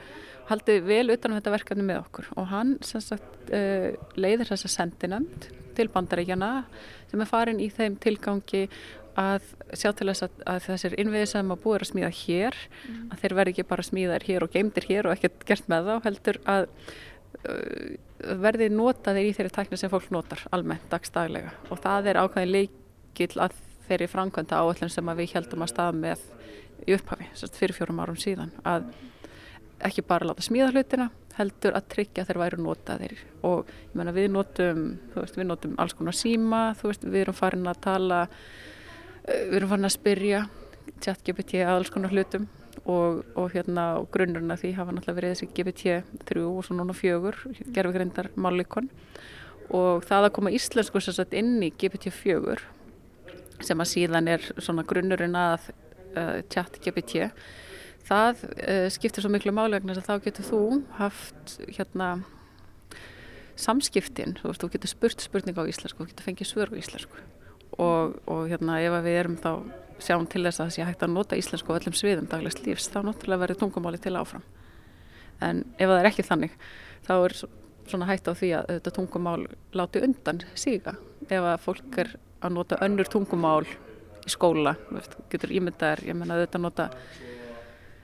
haldið 0.51 0.89
vel 0.89 1.15
utan 1.15 1.33
á 1.33 1.35
um 1.35 1.39
þetta 1.41 1.55
verkefni 1.55 1.87
með 1.89 2.03
okkur 2.03 2.33
og 2.37 2.49
hann 2.51 2.75
sagt, 2.85 3.29
uh, 3.49 3.93
leiðir 4.19 4.51
þessa 4.51 4.71
sendinönd 4.73 5.49
til 5.77 5.89
bandaríkjana 5.93 6.67
sem 7.11 7.23
er 7.23 7.31
farin 7.31 7.63
í 7.63 7.71
þeim 7.73 7.97
tilgangi 8.03 8.67
að 9.19 9.45
sjá 9.77 9.91
til 9.97 10.09
þess 10.09 10.25
að, 10.25 10.37
að 10.49 10.61
þessir 10.67 10.99
innviði 11.01 11.31
sem 11.33 11.51
að 11.53 11.63
búið 11.65 11.83
að 11.83 11.91
smíða 11.91 12.13
hér 12.17 12.59
mm. 12.59 13.01
að 13.13 13.23
þeir 13.23 13.35
verði 13.39 13.55
ekki 13.55 13.69
bara 13.69 13.89
smíðar 13.89 14.29
hér 14.29 14.47
og 14.47 14.55
geimdir 14.55 14.89
hér 14.89 15.09
og 15.09 15.17
ekkert 15.17 15.45
gert 15.49 15.69
með 15.73 15.91
þá 15.91 16.07
heldur 16.07 16.39
að 16.49 16.69
verði 18.43 18.69
notaðir 18.73 19.29
í 19.29 19.35
þeirri 19.37 19.55
tækni 19.55 19.79
sem 19.81 19.91
fólk 19.93 20.11
notar 20.15 20.45
almennt 20.55 20.85
dagstaglega. 20.93 21.55
Og 21.71 21.81
það 21.83 22.13
er 22.13 22.21
ákveðin 22.23 22.53
leikil 22.55 23.33
að 23.43 23.57
þeirri 23.89 24.09
framkvæmda 24.11 24.61
áallin 24.63 24.93
sem 24.93 25.15
við 25.19 25.35
heldum 25.37 25.65
að 25.65 25.73
stað 25.73 25.99
með 26.03 26.23
í 26.87 26.95
upphafi, 26.97 27.27
fyrir 27.57 27.77
fjórum 27.77 28.01
árum 28.03 28.19
síðan 28.19 28.53
að 28.67 28.93
ekki 29.83 30.05
bara 30.07 30.29
láta 30.29 30.45
smíða 30.47 30.71
hlutina 30.71 31.09
heldur 31.37 31.75
að 31.75 31.89
tryggja 31.95 32.25
þeir 32.29 32.41
væru 32.43 32.63
notaðir. 32.63 33.15
Og 33.47 33.67
ég 33.67 33.97
menna 33.99 34.15
við 34.15 34.29
notum 34.35 34.83
veist, 35.15 35.39
við 35.39 35.49
notum 35.49 35.77
alls 35.83 35.97
konar 35.99 36.17
síma 36.17 36.65
veist, 36.79 37.07
við 37.07 37.25
erum 37.25 37.39
farin 37.39 37.71
að 37.71 37.81
tala 37.87 38.25
eh, 39.27 39.49
við 39.49 39.57
erum 39.61 39.73
farin 39.73 39.89
að 39.89 39.97
spyrja 39.97 40.43
chat 41.03 41.23
GPT 41.27 41.63
að 41.63 41.79
alls 41.79 41.93
konar 41.95 42.15
hlutum 42.15 42.47
og, 42.85 43.23
og 43.39 43.53
hérna 43.55 43.87
og 44.01 44.09
grunnurinn 44.15 44.55
að 44.55 44.65
því 44.65 44.73
hafa 44.79 44.95
náttúrulega 44.95 45.19
verið 45.19 45.35
þessi 45.35 45.49
GPT 45.57 45.97
3 46.29 46.45
og 46.49 46.63
svo 46.67 46.77
núna 46.79 46.97
4 46.97 47.33
gerfugreindar 47.75 48.31
málikon 48.35 48.91
og 49.73 50.05
það 50.09 50.29
að 50.29 50.35
koma 50.39 50.55
íslensku 50.55 51.01
sérstaklega 51.01 51.43
inn 51.43 51.67
í 51.67 51.73
GPT 51.79 52.13
4 52.15 52.59
sem 53.63 53.83
að 53.83 53.93
síðan 53.93 54.31
er 54.33 54.47
svona 54.59 54.85
grunnurinn 54.89 55.39
að 55.39 55.71
uh, 56.17 56.41
chat 56.51 56.81
GPT 56.83 57.29
það 58.09 58.45
uh, 58.45 58.87
skiptir 58.93 59.25
svo 59.25 59.31
miklu 59.33 59.55
málegna 59.55 59.95
að 59.95 60.07
þá 60.09 60.15
getur 60.27 60.49
þú 60.51 60.63
haft 60.99 61.59
hérna 61.69 62.17
samskiptin, 63.63 64.37
þú, 64.41 64.51
veist, 64.51 64.63
þú 64.63 64.71
getur 64.75 64.91
spurt 64.91 65.25
spurning 65.25 65.59
á 65.59 65.65
íslensku, 65.69 66.03
þú 66.03 66.11
getur 66.11 66.29
fengið 66.29 66.49
svör 66.49 66.73
á 66.73 66.75
íslensku. 66.81 67.23
Og, 67.81 68.19
og 68.29 68.49
hérna 68.51 68.81
ef 68.85 68.97
við 69.05 69.19
erum 69.21 69.39
þá 69.41 69.53
sjáum 69.99 70.27
til 70.27 70.45
þess 70.45 70.61
að 70.61 70.67
það 70.67 70.75
sé 70.77 70.87
hægt 70.89 71.03
að 71.03 71.15
nota 71.15 71.37
íslensku 71.37 71.75
á 71.75 71.79
öllum 71.79 71.97
sviðum 71.97 72.29
daglegs 72.31 72.61
lífs, 72.65 72.89
þá 72.89 73.03
náttúrulega 73.07 73.43
verður 73.45 73.61
tungumáli 73.63 74.01
til 74.03 74.17
áfram. 74.17 74.45
En 75.43 75.65
ef 75.77 75.89
það 75.89 75.99
er 75.99 76.11
ekki 76.11 76.27
þannig 76.27 76.57
þá 77.07 77.15
er 77.17 77.37
svona 77.91 78.09
hægt 78.09 78.31
á 78.31 78.33
því 78.39 78.51
að 78.59 78.69
þetta 78.77 78.95
tungumál 78.99 79.41
láti 79.75 80.03
undan 80.07 80.43
síga. 80.55 80.95
Ef 81.29 81.43
að 81.43 81.65
fólk 81.65 81.99
er 81.99 82.15
að 82.43 82.55
nota 82.57 82.79
önnur 82.85 83.11
tungumál 83.11 83.67
í 84.23 84.31
skóla, 84.31 84.77
getur 85.33 85.51
ímyndaðar, 85.51 86.05
ég 86.07 86.17
menna 86.19 86.39
þetta 86.45 86.63
nota 86.63 86.89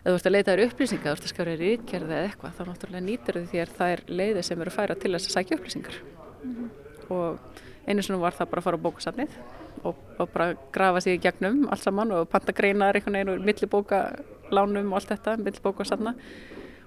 þú 0.09 0.15
ert 0.17 0.29
að 0.29 0.35
leita 0.35 0.55
þér 0.55 0.65
upplýsingar, 0.67 1.07
þú 1.07 1.15
ert 1.15 1.27
að 1.27 1.33
skjára 1.33 1.55
þér 1.55 1.65
ítgerði 1.69 2.15
eða 2.17 2.29
eitthvað, 2.29 2.55
þá 2.57 2.63
náttúrulega 2.69 3.07
nýtur 3.07 3.41
þér 3.53 3.73
er 3.89 4.03
leiði 4.09 4.45
sem 4.47 4.63
eru 4.65 4.75
færa 4.75 4.97
til 4.99 5.13
þess 5.15 5.29
að 5.29 5.35
sækja 5.37 5.59
upplýsingar. 5.59 5.99
Mm 6.43 6.55
-hmm. 6.55 6.69
og 7.15 7.39
einu 7.89 8.05
svona 8.05 8.23
var 8.23 8.37
það 8.37 8.51
bara 8.53 8.63
að 8.63 8.67
fara 8.67 8.81
á 8.81 8.85
bókasafnið 8.87 9.39
og, 9.87 10.03
og 10.19 10.31
bara 10.35 10.49
grafa 10.75 11.03
sér 11.05 11.17
í 11.17 11.23
gegnum 11.23 11.65
allt 11.73 11.85
saman 11.85 12.15
og 12.17 12.29
panta 12.33 12.55
greinar 12.57 12.99
einhvern 12.99 13.19
veginn 13.19 13.33
og 13.35 13.49
millibókalánum 13.49 14.93
og 14.93 15.01
allt 15.01 15.13
þetta, 15.15 15.37
millibókasafna. 15.43 16.15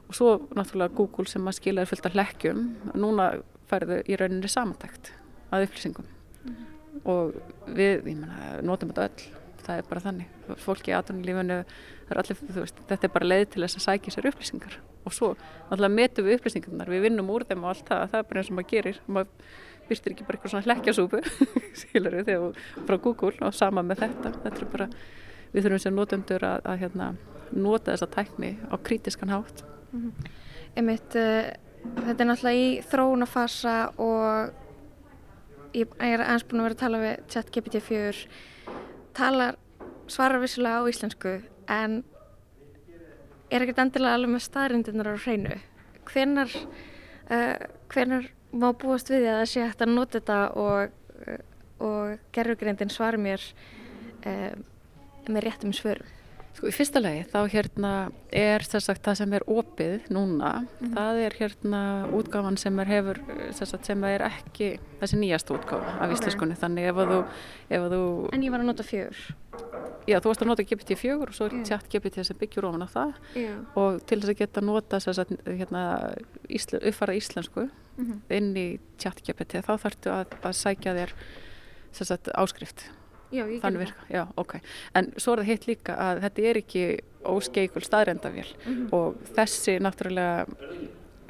Og 0.08 0.17
svo 0.17 0.31
náttúrulega 0.58 0.96
Google 0.96 1.27
sem 1.31 1.48
að 1.48 1.58
skila 1.60 1.84
þér 1.84 1.91
fullt 1.91 2.10
af 2.10 2.17
hlekkjum 2.17 2.63
núna 3.00 3.27
færðu 3.72 4.01
í 4.05 4.17
rauninni 4.20 4.51
samantækt 4.51 5.13
að 5.51 5.67
upplýsingum. 5.67 6.08
Mm 6.43 6.55
-hmm. 6.55 7.05
og 7.05 7.34
við, 7.67 7.93
ég 7.96 8.03
menna, 8.03 8.62
notum 8.62 8.91
þetta 8.91 9.08
öll 9.08 9.41
það 9.62 9.77
er 9.77 9.89
bara 9.89 10.03
þannig, 10.05 10.29
fólki 10.62 10.91
í 10.91 10.96
aðtunulífinu 10.98 11.63
þetta 12.12 13.08
er 13.08 13.13
bara 13.13 13.27
leið 13.27 13.46
til 13.53 13.63
þess 13.63 13.79
að 13.79 13.86
sækja 13.86 14.13
sér 14.15 14.29
upplýsingar. 14.31 14.77
Og 15.08 15.15
svo 15.15 15.34
náttúrulega 15.70 15.96
metum 15.96 16.27
við 16.27 16.39
upplýsingarnar, 16.39 16.91
við 16.91 17.05
vinnum 17.08 17.29
úr 17.34 17.46
þeim 17.48 17.63
og 17.63 17.74
allt 17.74 17.86
það, 17.88 18.03
það 18.12 18.20
er 18.20 18.27
bara 18.29 18.41
eins 18.41 18.51
og 18.51 18.58
maður 18.58 18.72
gerir. 18.74 19.00
Maður 19.08 19.29
byrstir 19.91 20.15
ekki 20.15 20.27
bara 20.27 20.39
eitthvað 20.39 20.53
svona 20.55 20.67
hlekkjasúpu 20.67 21.21
skilur 21.81 22.19
við 22.19 22.29
þegar 22.31 22.62
frá 22.88 22.98
Google 23.03 23.33
og 23.48 23.57
sama 23.57 23.83
með 23.86 24.05
þetta, 24.05 24.33
þetta 24.43 24.63
er 24.63 24.71
bara 24.75 24.88
við 25.51 25.65
þurfum 25.65 25.83
sem 25.83 25.98
notendur 25.98 26.48
að, 26.48 26.63
að 26.71 26.79
hérna, 26.86 27.10
nota 27.51 27.91
þessa 27.91 28.07
tækni 28.13 28.53
á 28.71 28.75
krítiskan 28.79 29.33
hátt. 29.33 29.65
Mm 29.91 30.05
-hmm. 30.05 30.31
Einmitt, 30.79 31.15
uh, 31.19 31.51
þetta 32.05 32.24
er 32.24 32.29
náttúrulega 32.29 32.62
í 32.62 32.69
þróunafasa 32.88 33.75
og 34.00 34.53
ég 35.75 35.88
er 36.00 36.24
aðeins 36.24 36.48
búin 36.48 36.62
að 36.62 36.67
vera 36.67 36.75
að 36.77 36.83
tala 36.83 37.01
við 37.01 37.25
ChatGPT 37.31 37.81
4 37.83 38.27
talar 39.15 39.57
svarar 40.07 40.41
vissulega 40.43 40.83
á 40.83 40.89
íslensku 40.91 41.41
en 41.67 42.03
er 43.51 43.63
ekkert 43.63 43.83
endilega 43.83 44.15
alveg 44.15 44.31
með 44.31 44.45
staðrindirnar 44.48 45.12
á 45.12 45.24
hreinu. 45.24 45.57
Hvenar 46.07 46.51
uh, 47.31 47.55
hvenar 47.91 48.31
má 48.51 48.72
búast 48.75 49.12
við 49.12 49.27
að 49.27 49.39
það 49.41 49.51
sé 49.51 49.65
hægt 49.65 49.84
að 49.86 49.93
nota 49.96 50.20
þetta 50.20 50.39
og, 50.60 50.96
og 51.81 52.25
gerðugreindin 52.36 52.93
svar 52.93 53.17
mér 53.22 53.43
uh, 54.25 54.51
með 55.27 55.46
réttum 55.48 55.75
svörum 55.75 56.20
Sko 56.51 56.67
í 56.67 56.74
fyrsta 56.75 57.00
legi 57.00 57.24
þá 57.31 57.38
hérna 57.53 57.91
er 58.36 58.63
sagt, 58.67 59.01
það 59.05 59.20
sem 59.22 59.36
er 59.38 59.46
opið 59.50 60.10
núna, 60.12 60.51
mm. 60.81 60.91
það 60.98 61.20
er 61.25 61.36
hérna 61.39 61.81
útgáfan 62.17 62.60
sem 62.60 62.81
er 62.84 62.91
hefur, 62.91 63.22
sagt, 63.55 63.88
sem 63.88 64.03
er 64.10 64.25
ekki 64.27 64.74
þessi 65.00 65.20
nýjast 65.22 65.53
útgáfa 65.55 65.96
af 66.03 66.15
íslenskunni, 66.15 66.58
okay. 66.58 66.63
þannig 66.65 66.89
ef 66.91 67.01
að 67.03 67.13
þú, 67.13 67.22
ef 67.70 67.86
að 67.86 67.96
þú... 67.96 68.03
En 68.36 68.46
ég 68.46 68.53
var 68.53 68.63
að 68.63 68.70
nota 68.72 68.88
fjögur. 68.88 69.24
Já, 70.10 70.17
þú 70.17 70.31
varst 70.31 70.43
að 70.43 70.50
nota 70.51 70.67
GPT 70.67 70.98
fjögur 71.00 71.31
og 71.31 71.38
svo 71.38 71.48
er 71.48 71.58
yeah. 71.58 71.65
tjátt 71.72 71.89
GPT 71.93 72.25
sem 72.27 72.39
byggjur 72.39 72.67
ofan 72.67 72.84
á 72.84 72.89
það 72.89 73.12
yeah. 73.38 73.60
og 73.77 74.00
til 74.10 74.20
þess 74.22 74.34
að 74.34 74.39
geta 74.41 74.63
nota 74.65 75.00
sagt, 75.03 75.36
hérna, 75.46 75.84
ísl, 76.50 76.79
uppfara 76.79 77.15
íslensku 77.15 77.67
mm 77.67 78.05
-hmm. 78.05 78.22
inn 78.38 78.55
í 78.58 78.67
tjátt 78.98 79.22
GPT 79.24 79.62
þá 79.62 79.77
þarftu 79.77 80.13
að, 80.15 80.34
að 80.41 80.58
sækja 80.58 80.96
þér 80.98 81.13
áskrift 82.41 82.89
Já, 83.31 83.43
ég 83.47 83.61
gerði 83.63 83.88
það. 83.89 84.07
Já, 84.11 84.23
ok. 84.41 84.55
En 85.00 85.11
svo 85.17 85.33
er 85.33 85.43
það 85.43 85.51
hitt 85.51 85.67
líka 85.69 85.97
að 86.07 86.23
þetta 86.25 86.47
er 86.50 86.61
ekki 86.61 86.85
óskeikul 87.31 87.83
staðrendavél 87.85 88.47
mm 88.47 88.71
-hmm. 88.73 88.88
og 88.97 89.35
þessi 89.38 89.77
náttúrulega, 89.79 90.47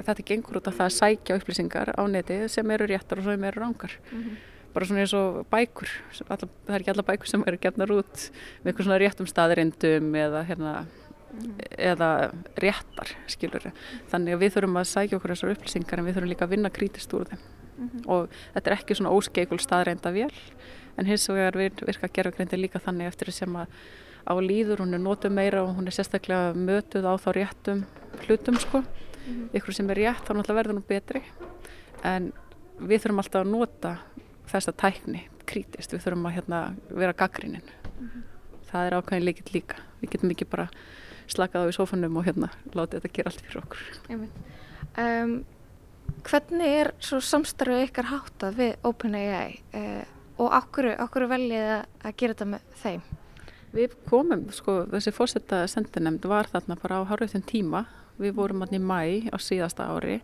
þetta 0.02 0.24
gengur 0.30 0.56
út 0.60 0.68
af 0.68 0.78
það 0.78 0.88
að 0.88 0.96
sækja 1.00 1.36
upplýsingar 1.36 1.92
á 1.94 2.02
neti 2.08 2.48
sem 2.48 2.70
eru 2.70 2.86
réttar 2.86 3.18
og 3.18 3.24
sem 3.24 3.44
eru 3.44 3.60
rángar. 3.60 3.98
Mm 4.12 4.22
-hmm. 4.22 4.36
Bara 4.72 4.86
svona 4.86 5.00
eins 5.00 5.12
og 5.14 5.46
bækur, 5.50 5.88
alla, 6.28 6.48
það 6.66 6.74
er 6.74 6.80
ekki 6.80 6.90
alla 6.90 7.02
bækur 7.02 7.26
sem 7.26 7.44
eru 7.46 7.58
gefnar 7.60 7.90
út 7.90 8.30
með 8.64 8.72
eitthvað 8.72 8.84
svona 8.84 8.98
réttum 8.98 9.26
staðrendum 9.26 10.14
eða 10.14 10.44
hérna 10.44 10.86
Mm. 11.32 11.52
eða 11.80 12.08
réttar 12.60 13.14
skilur 13.30 13.70
þannig 14.10 14.34
að 14.34 14.42
við 14.42 14.50
þurfum 14.52 14.80
að 14.82 14.90
sækja 14.90 15.16
okkur 15.16 15.32
þessar 15.32 15.52
upplýsingar 15.54 16.00
en 16.00 16.04
við 16.04 16.16
þurfum 16.18 16.28
líka 16.28 16.44
að 16.44 16.52
vinna 16.52 16.70
krítist 16.74 17.14
úr 17.16 17.30
þeim 17.30 17.40
mm 17.40 17.88
-hmm. 17.88 18.02
og 18.12 18.28
þetta 18.52 18.70
er 18.70 18.76
ekki 18.76 18.96
svona 18.98 19.14
óskeikul 19.16 19.58
staðreinda 19.58 20.12
vel 20.12 20.34
en 20.98 21.08
hins 21.08 21.28
vegar 21.28 21.56
virka 21.56 22.08
gerðugreindi 22.08 22.58
líka 22.60 22.80
þannig 22.82 23.10
eftir 23.12 23.32
sem 23.32 23.56
að 23.56 23.66
á 24.26 24.32
líður 24.38 24.84
hún 24.84 24.94
er 24.94 25.02
nótum 25.02 25.34
meira 25.34 25.64
og 25.64 25.74
hún 25.76 25.88
er 25.90 25.96
sérstaklega 25.96 26.54
mötuð 26.54 27.06
á 27.08 27.14
þá 27.18 27.28
réttum 27.36 27.84
hlutum 28.26 28.58
sko. 28.60 28.82
Mm 28.82 29.34
-hmm. 29.34 29.48
ykkur 29.56 29.74
sem 29.74 29.90
er 29.90 29.96
rétt 29.96 30.24
þá 30.26 30.32
náttúrulega 30.34 30.58
verður 30.60 30.74
hún 30.78 30.88
betri. 30.88 31.22
En 32.04 32.32
við 32.78 33.02
þurfum 33.02 33.18
alltaf 33.18 33.42
að 33.42 33.50
nota 33.50 33.98
þessa 34.46 34.72
tækni 34.72 35.28
krítist, 35.46 35.92
við 35.92 36.02
þurfum 36.02 36.26
að 36.26 36.34
hérna, 36.34 36.74
vera 36.90 37.12
gaggrínin 37.12 37.62
mm 37.62 38.08
-hmm. 38.08 38.22
það 38.70 38.86
er 38.86 38.94
ákveðin 38.94 39.24
líkitt 39.24 39.54
líka. 39.54 39.76
Við 40.00 40.10
getum 40.10 40.30
ekki 40.30 40.44
bara 40.44 40.68
slakað 41.26 41.64
á 41.64 41.70
í 41.70 41.72
sofunum 41.72 42.16
og 42.16 42.24
hérna 42.24 42.48
láta 42.74 43.00
þetta 43.00 43.12
gera 43.12 43.30
allt 43.30 43.40
fyrir 43.40 43.62
okkur. 43.62 43.80
Um, 44.98 45.44
Hvernig 46.22 46.80
er 46.80 46.92
svo 47.02 47.20
samstarfið 47.20 47.88
ykkar 47.88 48.04
háttað 48.04 48.58
við 48.58 48.72
OpenAI? 48.82 49.60
Uh, 49.74 50.04
og 50.42 50.54
okkur, 50.58 50.92
okkur 51.04 51.28
veljið 51.30 51.68
að 52.02 52.16
gera 52.18 52.34
þetta 52.34 52.48
með 52.52 52.78
þeim? 52.82 53.02
Við 53.72 53.94
komum, 54.08 54.46
sko, 54.52 54.82
þessi 54.92 55.14
fórsetta 55.16 55.62
sendinemnd 55.70 56.26
var 56.28 56.50
þarna 56.52 56.76
bara 56.82 57.00
á 57.00 57.08
harfiðtun 57.08 57.46
tíma. 57.48 57.86
Við 58.20 58.34
vorum 58.36 58.64
hann 58.64 58.76
í 58.76 58.80
mæ 58.82 59.32
á 59.32 59.36
síðasta 59.40 59.86
ári 59.88 60.18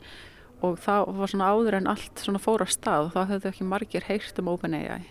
og 0.65 0.77
það 0.83 1.13
var 1.17 1.31
svona 1.31 1.51
áður 1.55 1.77
en 1.79 1.89
allt 1.93 2.21
svona 2.21 2.43
fór 2.43 2.65
á 2.67 2.69
stað 2.69 3.07
og 3.07 3.15
þá 3.15 3.33
höfðu 3.33 3.51
ekki 3.53 3.67
margir 3.69 4.07
heyrt 4.09 4.41
um 4.43 4.51
OpenAI 4.51 5.07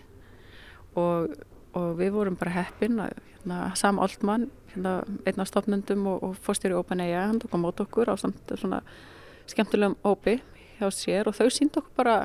og, 0.98 1.34
og 1.72 1.88
við 1.98 2.12
vorum 2.14 2.36
bara 2.38 2.52
heppin 2.58 3.00
að 3.00 3.14
hérna, 3.32 3.60
Sam 3.80 4.00
Altman, 4.04 4.48
hérna, 4.74 4.98
einn 5.24 5.42
af 5.42 5.48
stofnendum 5.48 6.04
og, 6.12 6.20
og 6.28 6.36
fórstjóri 6.44 6.76
OpenAI, 6.76 7.14
hann 7.16 7.40
tók 7.40 7.56
á 7.56 7.58
mót 7.60 7.80
okkur 7.82 8.12
á 8.12 8.14
samt 8.20 8.54
svona 8.60 8.82
skemmtilegum 9.48 9.96
hópi 10.04 10.38
hjá 10.78 10.88
sér 10.92 11.30
og 11.30 11.36
þau 11.38 11.48
sínd 11.52 11.80
okkur 11.80 11.96
bara 11.96 12.18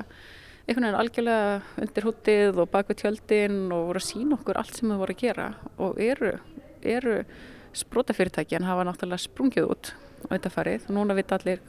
einhvern 0.64 0.86
veginn 0.86 0.96
algjörlega 0.96 1.82
undir 1.82 2.06
húttið 2.08 2.58
og 2.62 2.70
bak 2.72 2.88
við 2.88 3.02
tjöldin 3.02 3.58
og 3.68 3.90
voru 3.90 4.00
að 4.00 4.06
sína 4.06 4.38
okkur 4.38 4.60
allt 4.60 4.78
sem 4.78 4.88
þau 4.88 5.00
voru 5.02 5.14
að 5.14 5.20
gera. 5.20 5.48
Og 5.76 6.00
eru, 6.00 6.30
eru 6.80 7.16
sprótafyrirtæki 7.76 8.56
en 8.56 8.68
hafa 8.68 8.86
náttúrulega 8.88 9.26
sprungið 9.26 9.68
út 9.74 9.92
á 10.24 10.26
þetta 10.32 10.52
farið 10.54 10.86
og 10.88 10.96
núna 10.96 11.16
vita 11.18 11.36
allir 11.36 11.60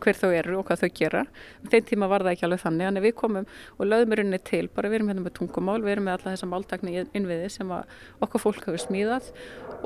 hver 0.00 0.16
þau 0.16 0.30
eru 0.30 0.60
og 0.60 0.68
hvað 0.68 0.84
þau 0.84 0.92
gera. 1.00 1.24
Þeim 1.72 1.88
tíma 1.90 2.10
var 2.12 2.24
það 2.24 2.36
ekki 2.36 2.46
alveg 2.46 2.62
þannig, 2.62 2.86
en 2.86 3.02
við 3.04 3.16
komum 3.18 3.50
og 3.76 3.90
lögum 3.90 4.14
í 4.14 4.20
rauninni 4.20 4.40
til, 4.46 4.62
bara 4.72 4.92
við 4.92 5.00
erum 5.00 5.10
hérna 5.10 5.26
með 5.26 5.36
tungumál, 5.40 5.80
við 5.82 5.96
erum 5.96 6.06
með 6.08 6.16
alla 6.16 6.36
þessa 6.36 6.48
máltakni 6.52 6.94
innviði 7.02 7.50
sem 7.52 7.74
okkar 7.74 8.44
fólk 8.46 8.70
hefur 8.70 8.84
smíðað. 8.86 9.28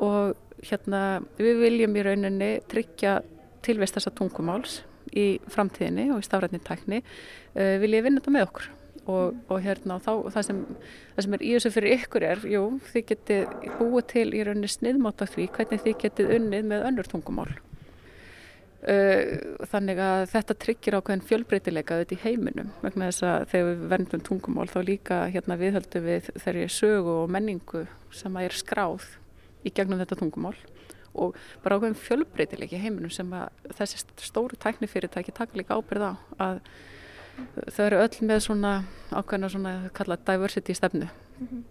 Og 0.05 0.37
hérna 0.69 1.01
við 1.41 1.59
viljum 1.65 1.97
í 1.97 2.05
rauninni 2.07 2.51
tryggja 2.71 3.17
tilvist 3.65 3.97
þessa 3.97 4.13
tungumáls 4.15 4.79
í 5.17 5.25
framtíðinni 5.51 6.11
og 6.13 6.21
í 6.21 6.27
stafrætni 6.27 6.61
tækni 6.65 7.01
uh, 7.01 7.75
vil 7.81 7.91
ég 7.95 8.05
vinna 8.05 8.21
þetta 8.21 8.35
með 8.37 8.47
okkur. 8.49 8.69
Og, 9.09 9.37
og 9.49 9.63
hérna 9.63 9.97
þá 9.97 10.11
það 10.29 10.43
sem, 10.45 10.57
það 11.15 11.25
sem 11.25 11.35
er 11.35 11.43
í 11.43 11.51
þessu 11.55 11.71
fyrir 11.73 11.95
ykkur 11.95 12.25
er, 12.27 12.43
jú, 12.45 12.61
þið 12.91 13.05
getið 13.09 13.55
búið 13.79 14.05
til 14.11 14.27
í 14.37 14.43
rauninni 14.45 14.69
sniðmátt 14.69 15.23
af 15.25 15.33
því 15.33 15.47
hvernig 15.55 15.81
þið 15.87 15.95
getið 16.03 16.33
unnið 16.37 16.67
með 16.69 16.85
önnur 16.91 17.09
tungumál. 17.09 17.49
Uh, 18.81 19.57
þannig 19.69 19.99
að 20.01 20.23
þetta 20.31 20.57
tryggir 20.57 20.97
ákveðin 20.97 21.25
fjölbreytileika 21.29 21.99
þetta 21.99 22.15
í 22.15 22.21
heiminum 22.23 22.71
vegna 22.81 23.09
þess 23.11 23.25
að 23.29 23.43
þegar 23.51 23.67
við 23.67 23.83
verndum 23.91 24.23
tungumál 24.25 24.69
þá 24.71 24.79
líka 24.87 25.19
hérna 25.33 25.57
viðhaldum 25.59 26.07
við 26.07 26.31
þeirri 26.41 26.63
sögu 26.73 27.17
og 27.19 27.29
menningu 27.29 27.83
sem 28.09 28.39
er 28.41 28.57
skráð 28.57 29.05
í 29.61 29.69
gegnum 29.69 30.01
þetta 30.01 30.17
tungumál 30.17 30.55
og 31.13 31.35
bara 31.63 31.77
ákveðin 31.77 31.99
fjölbreytilegi 31.99 32.79
heiminum 32.81 33.11
sem 33.13 33.33
að 33.33 33.49
þessi 33.77 34.03
stóru 34.21 34.59
tæknifyrirtæki 34.59 35.33
taka 35.35 35.59
líka 35.59 35.77
ábyrð 35.77 36.07
á 36.07 36.13
að 36.39 36.61
þau 37.73 37.83
eru 37.85 38.01
öll 38.03 38.27
með 38.27 38.45
svona 38.47 38.71
ákveðina 39.11 39.49
svona 39.49 39.73
kallað 39.97 40.25
diversity 40.27 40.73
stefnu. 40.73 41.07
-hmm. 41.41 41.63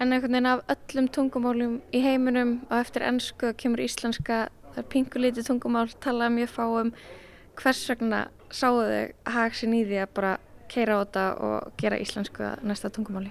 En 0.00 0.12
einhvern 0.12 0.32
veginn 0.32 0.46
af 0.46 0.60
öllum 0.68 1.08
tungumálum 1.08 1.80
í 1.92 2.00
heiminum 2.02 2.60
og 2.70 2.78
eftir 2.78 3.02
ennsku 3.02 3.52
kemur 3.56 3.80
íslenska, 3.80 4.48
það 4.74 4.78
er 4.78 4.90
pingulítið 4.92 5.46
tungumál, 5.46 5.88
talaði 6.00 6.34
mjög 6.34 6.48
fáum, 6.48 6.92
hvers 7.56 7.88
vegna 7.90 8.28
sáðu 8.50 8.84
þau 8.90 9.32
hagsin 9.36 9.74
í 9.74 9.84
því 9.84 10.02
að 10.02 10.14
bara 10.14 10.36
keira 10.68 10.98
á 10.98 11.02
þetta 11.04 11.24
og 11.40 11.72
gera 11.80 11.98
íslensku 11.98 12.42
að 12.42 12.62
næsta 12.62 12.90
tungumáli? 12.90 13.30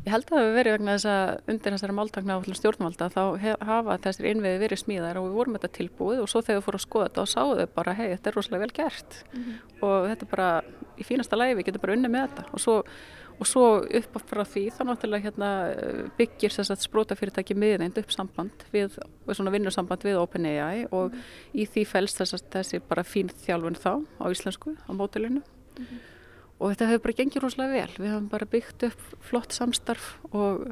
Ég 0.00 0.12
held 0.14 0.24
að 0.24 0.30
það 0.30 0.40
hefur 0.40 0.54
verið 0.56 0.74
vegna 0.76 0.92
þess 0.96 1.08
að 1.10 1.50
undir 1.52 1.74
þessari 1.74 1.94
máltakna 1.96 2.36
á 2.36 2.40
stjórnvalda 2.56 3.08
þá 3.12 3.22
hafa 3.68 3.96
þessir 4.06 4.28
innviði 4.30 4.60
verið 4.62 4.80
smíðar 4.80 5.20
og 5.20 5.26
við 5.26 5.36
vorum 5.36 5.56
þetta 5.58 5.70
tilbúið 5.76 6.22
og 6.22 6.28
svo 6.30 6.42
þegar 6.46 6.60
við 6.60 6.66
fórum 6.66 6.80
að 6.80 6.84
skoða 6.86 7.08
þetta 7.08 7.24
og 7.24 7.30
sáðu 7.34 7.56
þau 7.58 7.72
bara 7.76 7.94
hei 7.98 8.06
þetta 8.14 8.30
er 8.30 8.38
rosalega 8.38 8.64
vel 8.64 8.76
gert 8.78 9.16
mm 9.20 9.40
-hmm. 9.42 9.56
og 9.84 9.96
þetta 10.08 10.26
er 10.26 10.30
bara 10.30 10.50
í 10.96 11.06
fínasta 11.08 11.36
lægi 11.36 11.56
við 11.58 11.66
getum 11.68 11.82
bara 11.84 11.96
unni 11.98 12.08
með 12.08 12.28
þetta 12.28 12.44
og 12.48 12.62
svo, 12.64 12.76
og 13.40 13.46
svo 13.46 13.64
upp 14.00 14.20
frá 14.30 14.44
því 14.44 14.64
þá 14.76 14.82
náttúrulega 14.88 15.24
hérna, 15.26 15.50
byggir 16.16 16.54
þess 16.56 16.70
að 16.70 16.84
sprótafyrirtæki 16.86 17.54
miðind 17.54 17.98
upp 17.98 18.12
samband 18.12 18.64
við, 18.72 18.96
svona 19.32 19.52
vinnusamband 19.52 20.04
við 20.04 20.16
OpenAI 20.16 20.86
og 20.90 21.12
mm 21.12 21.18
-hmm. 21.18 21.60
í 21.60 21.66
því 21.66 21.84
fælst 21.84 22.22
þess 22.22 22.34
að 22.34 22.48
þessi 22.56 22.80
bara 22.88 23.02
fín 23.02 23.28
þjálfun 23.28 23.76
þá 23.76 23.92
á 24.16 24.24
íslensku 24.32 24.76
á 24.88 24.90
mótilinu 24.96 25.42
mm 25.42 25.84
-hmm 25.84 26.09
og 26.60 26.74
þetta 26.74 26.90
hefur 26.90 27.02
bara 27.06 27.16
gengið 27.16 27.42
rosalega 27.44 27.72
vel. 27.72 27.94
Við 27.96 28.12
hafum 28.12 28.28
bara 28.28 28.48
byggt 28.52 28.84
upp 28.90 29.04
flott 29.24 29.56
samstarf 29.56 30.10
og 30.36 30.66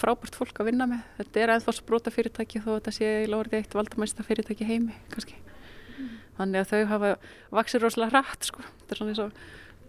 frábært 0.00 0.34
fólk 0.34 0.58
að 0.58 0.72
vinna 0.72 0.88
með. 0.90 1.04
Þetta 1.20 1.42
er 1.44 1.54
ennþá 1.54 1.74
sprota 1.76 2.12
fyrirtæki 2.14 2.62
þó 2.64 2.72
þetta 2.72 2.94
sé 2.96 3.12
í 3.22 3.30
lórið 3.30 3.60
eitt 3.60 3.76
valdamæsta 3.78 4.26
fyrirtæki 4.26 4.66
heimi 4.66 4.98
kannski. 5.14 5.38
Mm. 5.94 6.12
Þannig 6.40 6.64
að 6.64 6.72
þau 6.72 6.92
hafa 6.94 7.14
vaksið 7.60 7.86
rosalega 7.86 8.18
hratt 8.18 8.50
sko. 8.50 8.66
Þetta 8.82 8.96
er 8.96 9.00
svona 9.00 9.14
eins 9.14 9.24
og 9.28 9.40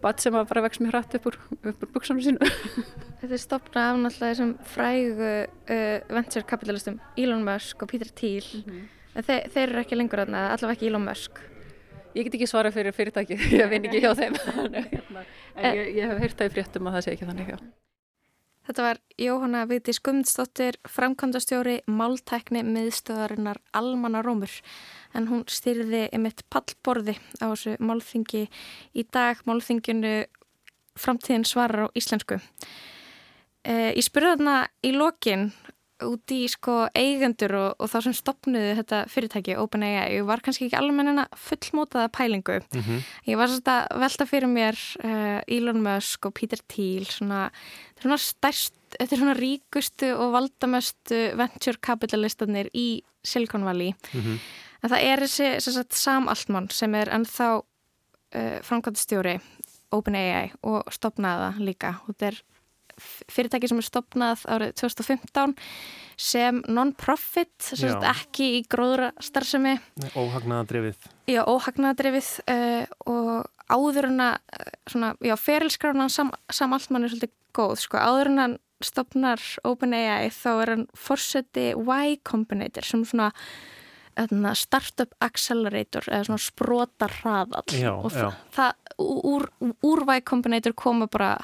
bat 0.02 0.22
sem 0.22 0.34
bara 0.34 0.64
vex 0.64 0.80
mér 0.82 0.96
hratt 0.96 1.14
upp 1.18 1.28
úr, 1.30 1.38
úr 1.66 1.92
buksanum 1.94 2.22
sínu. 2.22 2.50
Þetta 3.20 3.32
er 3.34 3.42
stopnað 3.42 3.90
af 3.90 4.02
náttúrulega 4.02 4.34
þessum 4.34 4.56
frægu 4.70 5.30
uh, 5.42 6.14
venture 6.14 6.46
kapitalistum 6.46 6.98
Elon 7.18 7.46
Musk 7.46 7.82
og 7.82 7.90
Peter 7.90 8.10
Thiel. 8.10 8.46
Mm 8.62 8.70
-hmm. 8.70 8.90
Þe 9.12 9.38
þeir 9.52 9.66
eru 9.68 9.80
ekki 9.82 9.98
lengur 9.98 10.22
aðna, 10.22 10.50
allavega 10.54 10.78
ekki 10.78 10.88
Elon 10.90 11.04
Musk. 11.04 11.42
Ég 12.12 12.26
get 12.26 12.34
ekki 12.36 12.48
svara 12.50 12.72
fyrir 12.74 12.92
fyrirtæki, 12.96 13.38
ég 13.60 13.70
vinn 13.70 13.88
ekki 13.88 14.02
hjá 14.04 14.12
þeim. 14.18 14.36
Hérna, 14.92 15.24
en 15.56 15.78
ég, 15.78 15.94
ég 15.96 16.10
hef 16.10 16.20
heyrt 16.20 16.40
það 16.40 16.50
í 16.50 16.54
fréttum 16.56 16.90
að 16.90 16.98
það 16.98 17.06
sé 17.06 17.14
ekki 17.16 17.30
þannig 17.30 17.52
hjá. 17.52 17.62
Þetta 18.62 18.82
var 18.86 18.98
Jóhanna 19.18 19.64
Viti 19.66 19.92
Skumdsdóttir, 19.96 20.76
framkvæmdastjóri 20.86 21.80
Máltækni 21.90 22.62
miðstöðarinnar 22.62 23.58
Almanna 23.74 24.20
Rómur 24.22 24.52
en 25.18 25.26
hún 25.32 25.42
styrði 25.50 26.04
ymitt 26.14 26.44
pallborði 26.52 27.16
á 27.42 27.50
þessu 27.50 27.74
málþingi 27.82 28.44
í 28.46 29.04
dag, 29.10 29.42
málþinginu 29.50 30.14
framtíðin 30.94 31.48
svarar 31.48 31.90
á 31.90 31.94
íslensku. 31.98 32.38
E, 33.66 33.74
ég 33.98 34.04
spurði 34.06 34.36
þarna 34.36 34.56
í 34.86 34.94
lokin 34.94 35.50
út 36.06 36.32
í 36.34 36.40
sko 36.50 36.86
eigendur 36.98 37.54
og, 37.58 37.70
og 37.82 37.90
þá 37.92 37.96
sem 38.06 38.16
stopnuðu 38.16 38.74
þetta 38.80 39.00
fyrirtæki 39.12 39.56
OpenAI, 39.60 40.18
ég 40.18 40.26
var 40.28 40.42
kannski 40.44 40.66
ekki 40.66 40.78
alveg 40.78 40.98
mennina 40.98 41.26
fullmótaða 41.38 42.10
pælingu. 42.14 42.60
Mm 42.74 42.82
-hmm. 42.82 43.00
Ég 43.26 43.36
var 43.36 43.48
svona 43.48 43.86
velta 44.00 44.26
fyrir 44.26 44.48
mér 44.48 44.76
uh, 45.04 45.40
Elon 45.46 45.82
Musk 45.82 46.26
og 46.26 46.34
Peter 46.34 46.58
Thiel 46.68 47.06
svona, 47.06 47.50
þetta 47.94 48.00
er 48.00 48.08
svona 48.08 48.18
stærst, 48.18 48.74
þetta 48.98 49.14
er 49.14 49.18
svona 49.18 49.38
ríkustu 49.38 50.12
og 50.16 50.32
valdamestu 50.32 51.36
venture 51.36 51.78
kapitalistarnir 51.80 52.70
í 52.74 53.02
Silicon 53.24 53.64
Valley. 53.64 53.94
Mm 54.12 54.20
-hmm. 54.20 54.38
En 54.82 54.90
það 54.90 55.02
er 55.02 55.20
þessi 55.20 55.60
sagt, 55.60 55.94
samaltmann 55.94 56.70
sem 56.70 56.94
er 56.94 57.08
ennþá 57.08 57.62
uh, 58.34 58.58
framkvæmstjóri 58.62 59.40
OpenAI 59.92 60.52
og 60.62 60.88
stopnaða 60.90 61.54
líka 61.58 62.00
og 62.02 62.14
þetta 62.14 62.26
er 62.26 62.42
fyrirtæki 63.00 63.70
sem 63.70 63.80
er 63.80 63.86
stopnað 63.86 64.44
árið 64.50 64.74
2015 64.80 65.54
sem 66.22 66.60
non-profit 66.68 67.72
ekki 68.12 68.48
í 68.58 68.62
gróðra 68.70 69.12
starfsemi 69.22 69.78
Óhagnaðadrefið 70.12 71.08
Já, 71.30 71.42
óhagnaðadrefið 71.48 72.30
uh, 72.52 72.84
og 73.08 73.32
áður 73.72 74.10
en 74.10 74.24
að 74.26 74.66
svona, 74.90 75.14
já, 75.24 75.34
ferilskránan 75.40 76.12
sam, 76.12 76.32
samallmann 76.52 77.06
er 77.06 77.14
svolítið 77.14 77.34
góð, 77.56 77.76
sko, 77.84 78.00
áður 78.00 78.32
en 78.32 78.44
að 78.46 78.58
stopnar 78.82 79.42
OpenAI 79.68 80.30
þá 80.34 80.50
er 80.52 80.72
hann 80.74 80.88
fórseti 80.98 81.70
Y 81.78 82.18
Combinator 82.26 82.86
sem 82.86 83.04
svona 83.06 83.30
startup 84.58 85.14
accelerator 85.24 86.04
eða 86.10 86.26
svona 86.28 86.42
sprotarraðall 86.42 87.76
og 87.94 88.16
það 88.52 88.98
úr, 89.00 89.46
úr 89.80 90.04
Y 90.18 90.24
Combinator 90.26 90.74
koma 90.76 91.08
bara 91.08 91.36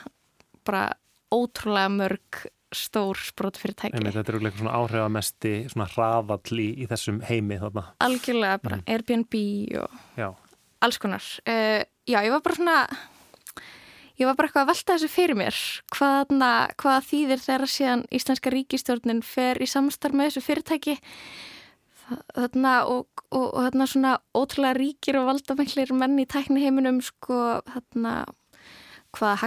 bara 0.68 0.88
ótrúlega 1.34 1.92
mörg 1.92 2.46
stór 2.74 3.16
sprótfyrirtæki. 3.16 3.96
Þetta 3.96 4.24
eru 4.28 4.40
eitthvað 4.42 4.60
svona 4.60 4.76
áhrifamesti 4.76 5.52
svona 5.72 5.86
hraðall 5.94 6.60
í, 6.60 6.86
þessum 6.90 7.22
heimi 7.24 7.56
þarna. 7.62 7.84
Algjörlega, 8.04 8.58
bara 8.64 8.80
mm. 8.80 8.88
Airbnb 8.92 9.38
og 9.84 10.02
já. 10.20 10.28
alls 10.84 11.00
konar. 11.00 11.30
Uh, 11.48 11.80
já, 12.04 12.18
ég 12.20 12.34
var 12.34 12.44
bara 12.44 12.58
svona 12.58 12.80
ég 14.18 14.26
var 14.26 14.34
bara 14.38 14.50
eitthvað 14.50 14.64
að 14.64 14.72
velta 14.72 14.96
þessu 14.96 15.10
fyrir 15.12 15.38
mér 15.38 15.60
hvaða 15.94 16.98
þýðir 17.06 17.44
þegar 17.44 17.70
síðan 17.70 18.02
Íslenska 18.14 18.52
ríkistjórnin 18.52 19.22
fer 19.26 19.60
í 19.62 19.68
samstarf 19.70 20.16
með 20.16 20.32
þessu 20.32 20.44
fyrirtæki 20.48 20.96
þarna 22.34 22.74
og, 22.88 23.06
og, 23.30 23.46
og 23.46 23.60
þarna 23.68 23.86
svona 23.92 24.14
ótrúlega 24.36 24.78
ríkir 24.78 25.20
og 25.20 25.28
valdamenglir 25.30 25.94
menn 25.96 26.18
í 26.18 26.26
tækni 26.28 26.64
heiminum 26.64 27.00
sko 27.04 27.60
þarna 27.68 28.14
hvaða 29.16 29.38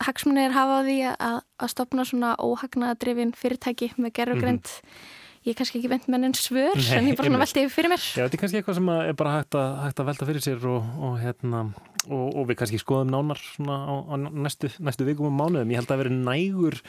hagsmunni 0.00 0.44
er 0.46 0.56
hafa 0.56 0.80
á 0.80 0.86
því 0.86 0.96
að, 1.12 1.38
að 1.60 1.72
stopna 1.72 2.06
svona 2.08 2.32
óhagnaðadrifin 2.40 3.34
fyrirtæki 3.36 3.92
með 4.00 4.14
gerðugrænt 4.18 4.70
mm 4.70 4.88
-hmm. 4.88 5.12
ég 5.44 5.52
er 5.52 5.58
kannski 5.60 5.80
ekki 5.80 5.92
vend 5.92 6.08
með 6.08 6.24
enn 6.28 6.38
svör 6.38 6.76
Nei, 6.76 6.96
en 6.96 7.08
ég 7.10 7.18
bara 7.18 7.42
veltið 7.44 7.66
yfir 7.66 7.76
fyrir 7.76 7.92
mér. 7.92 8.02
Já, 8.02 8.24
þetta 8.24 8.36
er 8.36 8.42
kannski 8.42 8.58
eitthvað 8.60 8.78
sem 8.80 8.88
er 8.88 9.14
bara 9.14 9.36
hægt 9.36 9.54
að, 9.54 9.70
hægt 9.84 10.00
að 10.00 10.08
velta 10.10 10.26
fyrir 10.26 10.42
sér 10.42 10.66
og, 10.66 10.82
og, 10.98 11.14
hérna, 11.20 11.60
og, 12.08 12.26
og 12.36 12.48
við 12.48 12.56
kannski 12.56 12.80
skoðum 12.80 13.12
nánar 13.12 13.40
á, 13.68 13.94
á 14.10 14.14
næstu, 14.16 14.72
næstu 14.80 15.04
vikum 15.04 15.28
og 15.28 15.36
mánuðum. 15.36 15.70
Ég 15.70 15.76
held 15.76 15.90
að 15.90 16.02
vera 16.02 16.10
nægur 16.10 16.80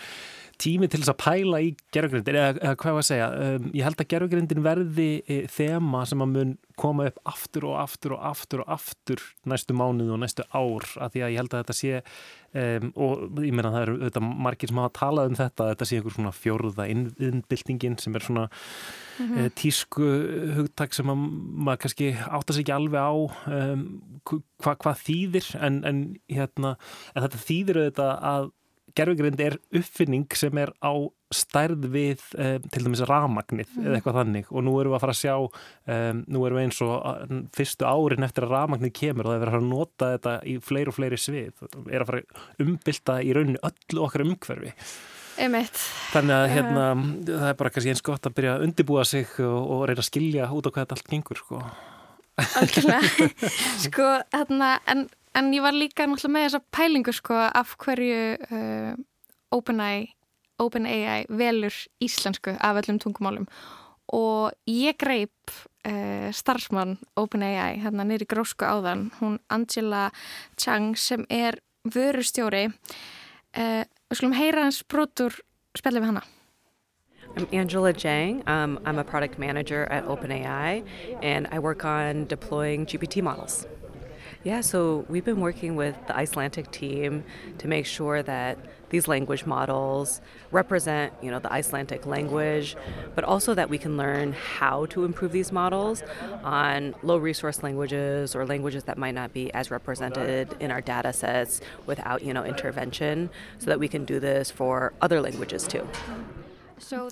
tími 0.62 0.89
til 0.89 1.02
þess 1.02 1.13
að 1.13 1.20
pæla 1.22 1.60
í 1.63 1.70
gerfugrindin 1.93 2.38
eða, 2.39 2.56
eða 2.56 2.78
hvað 2.82 2.96
var 2.98 3.04
að 3.04 3.10
segja, 3.10 3.28
um, 3.46 3.70
ég 3.78 3.86
held 3.88 4.02
að 4.02 4.10
gerfugrindin 4.13 4.65
verði 4.65 5.08
e, 5.24 5.38
þema 5.54 6.04
sem 6.10 6.24
að 6.24 6.34
mun 6.34 6.56
koma 6.78 7.08
upp 7.10 7.22
aftur 7.30 7.67
og 7.70 7.78
aftur 7.82 8.15
og 8.17 8.26
aftur 8.32 8.63
og 8.63 8.74
aftur 8.78 9.24
næstu 9.50 9.78
mánuð 9.78 10.13
og 10.15 10.22
næstu 10.22 10.46
ár 10.52 10.86
af 11.02 11.13
því 11.13 11.24
að 11.26 11.34
ég 11.34 11.41
held 11.41 11.54
að 11.54 11.63
þetta 11.63 11.78
sé 11.78 12.02
um, 12.02 12.91
og 12.96 13.41
ég 13.46 13.56
meina 13.56 13.74
það 13.74 13.86
eru 13.86 13.96
auðvitað 13.98 14.28
margir 14.48 14.72
sem 14.72 14.82
hafa 14.82 14.93
talað 14.98 15.32
um 15.32 15.39
þetta, 15.39 15.70
þetta 15.72 15.89
sé 15.89 16.00
einhver 16.00 16.17
svona 16.17 16.36
fjórða 16.36 16.89
innbyltingin 16.93 17.98
sem 18.02 18.17
er 18.17 18.28
svona 18.28 18.46
mm 18.48 19.32
-hmm. 19.32 19.56
tísku 19.62 20.12
hugtak 20.58 20.93
sem 20.93 21.10
að 21.10 21.26
maður 21.67 21.82
kannski 21.86 22.12
áttast 22.13 22.62
ekki 22.62 22.76
alveg 22.76 23.02
á 23.02 23.13
um, 23.15 23.88
hva, 24.26 24.76
hvað 24.76 25.02
þýðir 25.06 25.50
en, 25.62 25.84
en, 25.86 26.06
hérna, 26.30 26.78
en 27.15 27.26
þetta 27.26 27.46
þýðir 27.48 27.82
auðvitað 27.82 28.13
að 28.22 28.54
gerfugrind 28.97 29.41
er 29.43 29.57
uppfinning 29.75 30.38
sem 30.38 30.60
er 30.62 30.71
á 30.81 30.93
stærð 31.33 31.89
við 31.91 32.23
um, 32.39 32.63
til 32.71 32.86
dæmis 32.86 33.03
ramagnið 33.07 33.73
mm. 33.73 33.83
eða 33.83 33.97
eitthvað 33.97 34.19
þannig. 34.21 34.49
Og 34.53 34.63
nú 34.63 34.77
erum 34.79 34.93
við 34.93 34.97
að 34.97 35.03
fara 35.03 35.15
að 35.15 35.19
sjá 35.21 35.36
um, 35.43 36.23
nú 36.23 36.45
erum 36.47 36.60
við 36.60 36.65
eins 36.67 36.79
og 36.86 37.36
fyrstu 37.57 37.89
árin 37.89 38.27
eftir 38.27 38.47
að 38.47 38.55
ramagnið 38.55 38.95
kemur 39.01 39.27
og 39.27 39.33
það 39.33 39.38
er 39.38 39.43
að 39.43 39.51
fara 39.51 39.62
að 39.62 39.69
nota 39.73 40.13
þetta 40.15 40.38
í 40.47 40.55
fleiri 40.69 40.93
og 40.93 40.97
fleiri 40.97 41.21
svið. 41.21 41.67
Er 41.91 42.01
að 42.05 42.10
fara 42.12 42.23
að 42.23 42.65
umbylta 42.65 43.19
í 43.21 43.36
rauninu 43.38 43.63
öllu 43.71 44.07
okkar 44.07 44.25
umhverfi. 44.25 44.73
Einmitt. 45.38 45.77
þannig 46.10 46.33
að 46.33 46.47
hérna, 46.49 46.86
það 47.27 47.51
er 47.51 47.57
bara 47.60 47.69
kannski 47.69 47.91
eins 47.93 48.01
gott 48.05 48.25
að 48.25 48.33
byrja 48.39 48.55
að 48.55 48.63
undibúa 48.65 49.03
sig 49.05 49.36
og, 49.45 49.60
og 49.75 49.83
reyna 49.86 50.01
að 50.01 50.07
skilja 50.07 50.47
út 50.49 50.65
á 50.65 50.69
hvað 50.71 50.81
þetta 50.81 50.97
allt 50.97 51.12
gengur 51.12 51.41
sko. 51.43 51.60
Algjörlega. 52.38 53.27
Sko, 53.86 54.07
hérna, 54.33 54.71
en 54.89 55.07
en 55.38 55.54
ég 55.54 55.62
var 55.62 55.76
líka 55.76 56.08
náttúrulega 56.08 56.34
með 56.34 56.45
þessa 56.47 56.63
pælingu 56.73 57.13
sko 57.15 57.39
af 57.45 57.76
hverju 57.82 58.21
uh, 58.50 58.93
OpenAI 59.54 60.13
Open 60.58 60.88
velur 61.30 61.73
íslensku 62.02 62.56
af 62.58 62.80
öllum 62.82 62.97
tungumálum 62.97 63.45
og 64.13 64.52
ég 64.65 64.97
greip 64.97 65.52
uh, 65.86 66.32
starfsmann 66.34 66.97
OpenAI 67.15 67.78
hérna 67.84 68.06
nýri 68.08 68.26
grósku 68.26 68.65
áðan, 68.65 69.12
hún 69.19 69.38
Angela 69.50 70.10
Chang 70.58 70.97
sem 70.97 71.26
er 71.30 71.60
vörustjóri 71.86 72.71
uh, 72.71 73.84
við 73.86 74.17
skulum 74.17 74.34
heyra 74.34 74.65
hans 74.65 74.82
brotur 74.84 75.38
spjallið 75.78 76.02
við 76.02 76.12
hana 76.13 76.26
I'm 77.38 77.45
Angela 77.54 77.93
Jang. 77.93 78.41
Um, 78.47 78.80
I'm 78.86 78.97
a 78.97 79.04
product 79.04 79.38
manager 79.38 79.86
at 79.91 80.06
OpenAI 80.06 80.84
and 81.21 81.45
I 81.52 81.60
work 81.60 81.86
on 81.86 82.26
deploying 82.26 82.88
GPT 82.88 83.21
models. 83.21 83.67
Yeah, 84.43 84.62
so 84.62 85.06
we've 85.10 85.26
been 85.26 85.41
working 85.41 85.76
with 85.76 85.95
the 86.08 86.15
Icelandic 86.15 86.71
team 86.71 87.23
to 87.58 87.67
make 87.67 87.86
sure 87.86 88.23
that 88.23 88.58
these 88.89 89.08
language 89.08 89.45
models 89.45 90.21
represent, 90.52 91.12
you 91.21 91.30
know, 91.30 91.39
the 91.39 91.52
Icelandic 91.52 92.06
language, 92.06 92.78
but 93.15 93.23
also 93.23 93.54
that 93.54 93.69
we 93.69 93.78
can 93.78 93.97
learn 93.97 94.34
how 94.34 94.86
to 94.88 95.04
improve 95.04 95.32
these 95.32 95.52
models 95.52 96.04
on 96.43 96.95
low 97.04 97.17
resource 97.17 97.63
languages 97.63 98.36
or 98.36 98.45
languages 98.45 98.84
that 98.86 98.97
might 98.97 99.15
not 99.15 99.34
be 99.34 99.54
as 99.54 99.69
represented 99.69 100.56
in 100.60 100.71
our 100.71 100.82
data 100.82 101.12
sets 101.12 101.60
without, 101.86 102.23
you 102.23 102.34
know, 102.34 102.45
intervention 102.45 103.30
so 103.58 103.65
that 103.65 103.80
we 103.80 103.88
can 103.88 104.06
do 104.06 104.19
this 104.19 104.50
for 104.50 104.93
other 105.02 105.19
languages 105.19 105.67
too. 105.67 105.86
So 106.80 107.10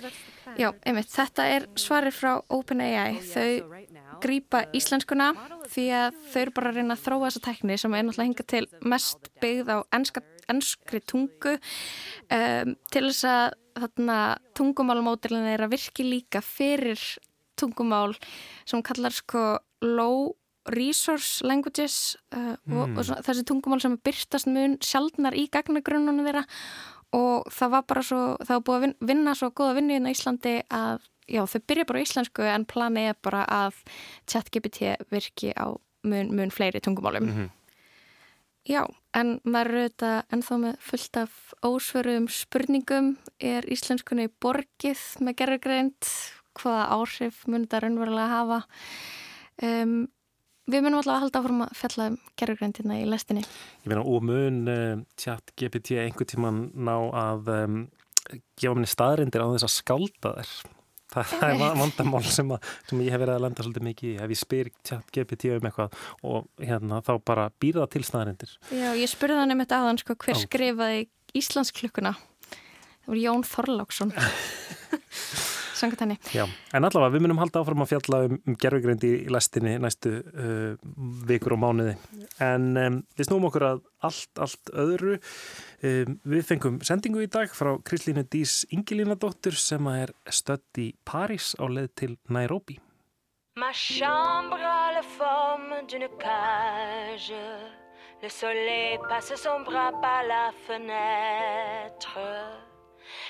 Já, 0.55 0.69
einmitt, 0.85 1.09
þetta 1.09 1.45
er 1.51 1.63
svarið 1.75 2.13
frá 2.15 2.31
OpenAI. 2.53 3.17
Þau 3.25 3.47
grýpa 4.23 4.61
íslenskuna 4.77 5.31
því 5.71 5.85
að 5.99 6.21
þau 6.31 6.39
eru 6.41 6.55
bara 6.55 6.71
að 6.71 6.79
reyna 6.79 6.95
að 6.95 7.03
þróa 7.05 7.27
þessa 7.27 7.43
tekni 7.47 7.77
sem 7.81 7.95
er 7.95 8.05
náttúrulega 8.05 8.29
hingað 8.29 8.49
til 8.53 8.89
mest 8.93 9.29
byggð 9.43 9.71
á 9.73 9.77
enska, 9.97 10.23
enskri 10.51 11.01
tungu 11.09 11.55
um, 11.57 12.73
til 12.93 13.05
þess 13.09 13.27
að 13.29 13.45
þarna 13.75 14.17
tungumálmódilin 14.55 15.51
er 15.51 15.65
að 15.65 15.75
virki 15.75 16.07
líka 16.07 16.41
fyrir 16.45 17.01
tungumál 17.59 18.15
sem 18.67 18.83
kallar 18.85 19.15
sko 19.15 19.57
low 19.83 20.33
resource 20.71 21.45
languages 21.45 22.15
uh, 22.33 22.55
mm. 22.65 22.77
og, 22.77 22.99
og 22.99 23.25
þessi 23.27 23.45
tungumál 23.47 23.81
sem 23.83 23.97
byrstast 24.01 24.49
mun 24.49 24.79
sjaldnar 24.83 25.35
í 25.37 25.45
gagnagrunnunum 25.53 26.25
þeirra 26.25 26.45
og 27.15 27.51
það 27.53 27.75
var 27.75 27.83
bara 27.87 28.03
svo, 28.03 28.21
það 28.41 28.55
var 28.57 28.63
búið 28.67 28.87
að 28.87 29.09
vinna 29.11 29.35
svo 29.37 29.51
góða 29.55 29.77
vinni 29.77 29.99
inn 29.99 30.09
á 30.09 30.13
Íslandi 30.15 30.55
að 30.73 31.05
já, 31.27 31.41
þau 31.45 31.61
byrja 31.67 31.85
bara 31.89 32.01
á 32.01 32.05
íslensku 32.05 32.47
en 32.47 32.65
planið 32.69 33.11
er 33.11 33.19
bara 33.25 33.43
að 33.49 33.81
ChatGPT 34.29 34.95
virki 35.11 35.53
á 35.57 35.73
mun, 36.05 36.31
mun 36.35 36.53
fleiri 36.53 36.81
tungumálum. 36.81 37.23
Mm 37.23 37.35
-hmm. 37.35 37.49
Já, 38.65 38.81
en 39.13 39.39
maður 39.45 39.77
þetta 39.85 40.11
ennþá 40.33 40.55
með 40.57 40.77
fullt 40.81 41.17
af 41.21 41.33
ósverum 41.61 42.25
spurningum. 42.27 43.17
Er 43.37 43.65
íslenskunni 43.69 44.25
borgið 44.41 45.01
með 45.21 45.35
gerðugreint? 45.41 46.09
Hvaða 46.57 46.87
áhrif 46.95 47.43
mun 47.47 47.67
þetta 47.67 47.81
raunverulega 47.83 48.27
hafa? 48.31 48.59
Um, 49.61 50.07
við 50.65 50.81
munum 50.81 50.97
alltaf 50.97 51.13
að 51.13 51.21
halda 51.25 51.41
áfram 51.43 51.61
að 51.61 51.75
fjalla 51.77 52.07
um 52.09 52.17
gerðugreintina 52.41 52.97
í 52.97 53.05
lestinni. 53.05 53.43
Ég 53.83 53.91
meina, 53.91 54.01
og 54.01 54.25
mun 54.25 54.57
uh, 54.65 55.03
tjatt 55.15 55.53
GPT 55.59 55.99
einhver 56.01 56.25
tíman 56.25 56.71
ná 56.73 56.95
að 57.13 57.53
um, 57.59 57.77
gefa 58.57 58.73
minni 58.73 58.89
staðrindir 58.89 59.45
á 59.45 59.53
þess 59.53 59.67
að 59.69 59.75
skálda 59.75 60.33
þér. 60.39 60.55
Það, 61.13 61.31
það 61.31 61.51
er 61.53 61.79
vandamál 61.79 62.21
sem, 62.27 62.51
að, 62.55 62.69
sem 62.89 63.01
ég 63.05 63.13
hef 63.13 63.21
verið 63.21 63.35
að 63.35 63.43
lenda 63.45 63.65
svolítið 63.65 63.87
mikið 63.87 64.09
í. 64.09 64.13
Ef 64.25 64.33
ég 64.33 64.39
spyr 64.41 64.71
GPT 65.13 65.51
um 65.55 65.67
eitthvað 65.69 65.97
og 66.25 66.65
hérna 66.65 67.01
þá 67.05 67.11
bara 67.29 67.47
býða 67.61 67.87
til 67.93 68.03
staðarindir. 68.07 68.55
Já, 68.73 68.87
ég 68.97 69.11
spurði 69.11 69.41
hann 69.43 69.55
um 69.55 69.63
þetta 69.63 69.81
aðan 69.83 70.01
sko 70.01 70.17
hver 70.25 70.41
skrifaði 70.41 71.03
Íslandsklukkuna. 71.37 72.15
Það 73.05 73.11
voru 73.11 73.25
Jón 73.27 73.45
Þorláksson. 73.45 74.15
Sangat 75.75 76.05
henni. 76.05 76.15
Já, 76.31 76.45
en 76.47 76.87
allavega 76.87 77.11
við 77.11 77.25
munum 77.25 77.41
halda 77.41 77.59
áfram 77.59 77.83
að 77.83 77.91
fjalla 77.91 78.21
um, 78.29 78.37
um 78.47 78.55
gerfugreindi 78.59 79.11
í 79.17 79.33
lestinni 79.33 79.75
næstu 79.83 80.13
uh, 80.23 80.77
vikur 81.27 81.57
og 81.57 81.61
mánuði. 81.65 81.95
En 82.43 82.69
um, 82.79 83.01
við 83.17 83.27
snúum 83.27 83.49
okkur 83.49 83.67
að 83.67 83.83
allt, 84.07 84.31
allt 84.39 84.71
öðru. 84.85 85.17
Um, 85.83 86.17
við 86.23 86.47
fengum 86.47 86.79
sendingu 86.85 87.25
í 87.25 87.29
dag 87.31 87.51
frá 87.55 87.73
Krislínu 87.83 88.23
Dís 88.31 88.61
Ingilínadóttur 88.75 89.57
sem 89.59 89.91
er 89.91 90.15
stödd 90.31 90.81
í 90.81 90.93
París 91.07 91.53
á 91.59 91.67
leið 91.67 91.91
til 91.99 92.13
Nairobi. 92.31 92.79
Ma 93.59 93.71
chambre 93.71 94.63
a 94.67 94.91
la 94.95 95.03
forme 95.15 95.83
d'une 95.87 96.09
cage 96.19 97.43
Le 98.21 98.29
soleil 98.29 98.99
passe 99.09 99.35
son 99.37 99.63
bras 99.63 99.93
par 100.01 100.23
la 100.27 100.51
fenêtre 100.67 102.25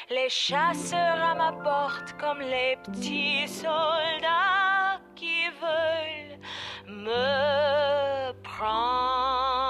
Les 0.10 0.30
chasseurs 0.30 1.22
à 1.32 1.34
ma 1.36 1.52
porte 1.52 2.14
comme 2.20 2.40
les 2.40 2.78
petits 2.84 3.48
soldats 3.48 5.00
qui 5.16 5.50
veulent 5.62 6.38
me 6.88 8.32
prendre. 8.44 9.66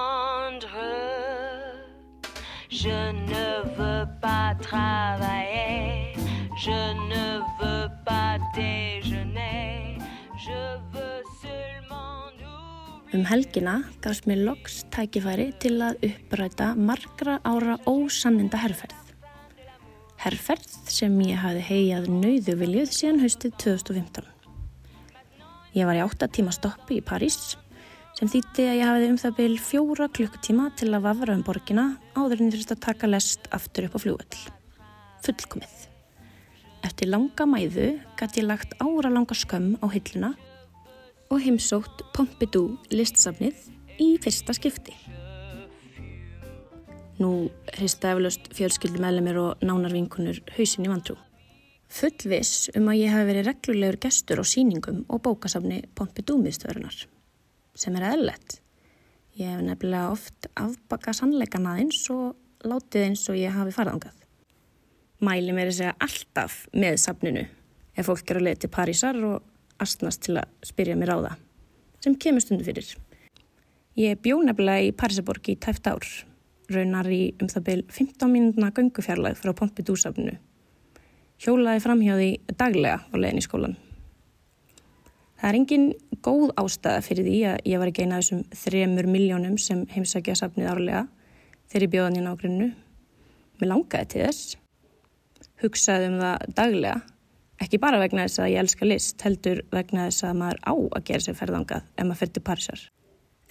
Je 2.69 3.11
ne 3.31 3.47
veux 3.77 4.05
pas 4.21 4.53
travailler, 4.61 6.13
je 6.57 6.81
ne 7.11 7.39
veux 7.59 7.89
pas 8.05 8.37
déjeuner, 8.53 9.97
je 10.45 10.61
veux 10.93 11.23
seulement 11.41 12.31
Um 13.13 13.23
helgina 13.25 13.83
gafst 14.01 14.25
mér 14.27 14.43
loks 14.43 14.83
tækifæri 14.91 15.53
til 15.63 15.79
að 15.87 16.03
uppræta 16.09 16.73
margra 16.75 17.39
ára 17.47 17.79
ósanninda 17.87 18.59
herrferð 18.59 19.04
herrferð 20.25 20.71
sem 20.89 21.13
ég 21.21 21.37
hafi 21.37 21.61
heiað 21.67 22.07
nauðu 22.09 22.55
viljuð 22.57 22.93
síðan 22.95 23.21
haustið 23.21 23.53
2015. 23.61 24.25
Ég 25.75 25.85
var 25.85 25.99
í 25.99 26.01
8 26.01 26.29
tíma 26.33 26.53
stoppi 26.55 26.97
í 26.97 27.03
París 27.05 27.55
sem 28.15 28.29
þýtti 28.31 28.65
að 28.65 28.77
ég 28.79 28.89
hafiði 28.89 29.09
um 29.11 29.19
það 29.21 29.35
byrj 29.39 29.57
fjóra 29.61 30.07
klukkutíma 30.17 30.69
til 30.79 30.89
að 30.93 31.05
vafra 31.05 31.35
um 31.35 31.43
borgina 31.45 31.85
áður 32.15 32.39
en 32.39 32.47
ég 32.47 32.55
þurfti 32.55 32.77
að 32.77 32.85
taka 32.87 33.09
lest 33.11 33.49
aftur 33.53 33.89
upp 33.89 33.97
á 33.99 34.03
fljóðvöld. 34.05 34.39
Fullkomið. 35.27 35.75
Eftir 36.87 37.11
langa 37.11 37.47
mæðu 37.49 37.91
gæti 38.17 38.41
ég 38.41 38.49
lagt 38.49 38.73
ára 38.81 39.11
langa 39.11 39.37
skömm 39.37 39.75
á 39.83 39.85
hilluna 39.91 40.33
og 41.29 41.43
heimsótt 41.43 42.05
Pompidou 42.15 42.79
listsafnið 42.93 43.67
í 44.01 44.15
fyrsta 44.23 44.57
skipti. 44.57 44.95
Nú 47.15 47.47
hrista 47.77 48.11
eflaust 48.11 48.49
fjölskyldu 48.57 48.99
meðlemið 48.99 49.37
og 49.39 49.61
nánar 49.63 49.93
vinkunur 49.95 50.41
hausin 50.57 50.83
í 50.83 50.91
vantrú. 50.91 51.15
Fullvis 51.95 52.73
um 52.75 52.89
að 52.91 52.99
ég 53.05 53.13
hafi 53.13 53.29
verið 53.29 53.47
reglulegur 53.47 53.97
gestur 54.03 54.41
á 54.41 54.45
síningum 54.47 55.05
og 55.07 55.21
bókasafni 55.23 55.85
Pompidou-miðstöðurinnar, 55.95 57.05
sem 57.77 57.95
er 57.95 58.07
eðlert. 58.09 58.57
Ég 59.39 59.53
hef 59.53 59.63
nefnilega 59.63 60.11
oft 60.11 60.49
afbakað 60.59 61.19
sannleikan 61.21 61.69
aðeins 61.71 62.01
og 62.11 62.67
látið 62.67 63.07
eins 63.07 63.25
og 63.31 63.39
ég 63.39 63.55
hafi 63.55 63.75
farðangað. 63.77 64.19
Mæli 65.23 65.55
mér 65.55 65.71
að 65.71 65.79
segja 65.79 65.95
alltaf 66.03 66.59
með 66.75 66.99
safninu 66.99 67.47
ef 67.95 68.09
fólk 68.09 68.27
er 68.27 68.41
að 68.41 68.47
leið 68.49 68.61
til 68.65 68.73
Parísar 68.75 69.23
og 69.23 69.79
astnast 69.79 70.25
til 70.27 70.39
að 70.41 70.51
spyrja 70.67 70.99
mér 70.99 71.15
á 71.15 71.17
það, 71.29 71.41
sem 72.03 72.19
kemur 72.19 72.43
stundu 72.43 72.67
fyrir. 72.67 72.95
Ég 73.95 74.19
bjó 74.19 74.41
nefnilega 74.43 74.89
í 74.89 74.95
Parísaborg 74.95 75.53
í 75.53 75.55
tæft 75.55 75.87
ár 75.87 76.03
raunar 76.71 77.07
í 77.11 77.21
um 77.41 77.49
það 77.51 77.65
byrj 77.69 77.81
15 77.93 78.31
mínúna 78.31 78.71
göngufjarlæð 78.75 79.39
frá 79.39 79.53
Pompidou-safninu. 79.57 80.37
Hjólaði 81.41 81.81
framhjáði 81.83 82.29
daglega 82.57 83.01
á 83.11 83.15
leðin 83.17 83.41
í 83.41 83.45
skólan. 83.45 83.75
Það 85.35 85.49
er 85.49 85.57
engin 85.59 85.87
góð 86.25 86.53
ástæða 86.57 87.03
fyrir 87.05 87.27
því 87.27 87.39
að 87.51 87.57
ég 87.69 87.81
var 87.81 87.91
ekki 87.91 88.05
eina 88.05 88.17
af 88.17 88.23
þessum 88.23 88.45
þremur 88.63 89.09
miljónum 89.11 89.57
sem 89.61 89.83
heimsækja 89.91 90.37
safnið 90.39 90.71
árlega 90.71 91.03
þegar 91.67 91.85
ég 91.85 91.93
bjóðan 91.95 92.19
í 92.21 92.23
nágrunnu. 92.25 92.69
Mér 93.59 93.71
langaði 93.71 94.11
til 94.13 94.23
þess. 94.25 94.57
Hugsaði 95.61 96.09
um 96.13 96.17
það 96.23 96.49
daglega, 96.55 96.97
ekki 97.63 97.83
bara 97.83 98.01
vegna 98.01 98.25
þess 98.25 98.41
að 98.43 98.51
ég 98.55 98.63
elska 98.63 98.89
list, 98.89 99.21
heldur 99.27 99.63
vegna 99.75 100.09
þess 100.09 100.27
að 100.27 100.41
maður 100.41 100.61
á 100.63 100.73
að 100.73 101.07
gera 101.11 101.27
sér 101.27 101.39
ferðangað 101.39 101.87
ef 101.95 102.03
maður 102.03 102.21
fyrir 102.23 102.37
til 102.39 102.45
Parísar 102.49 102.89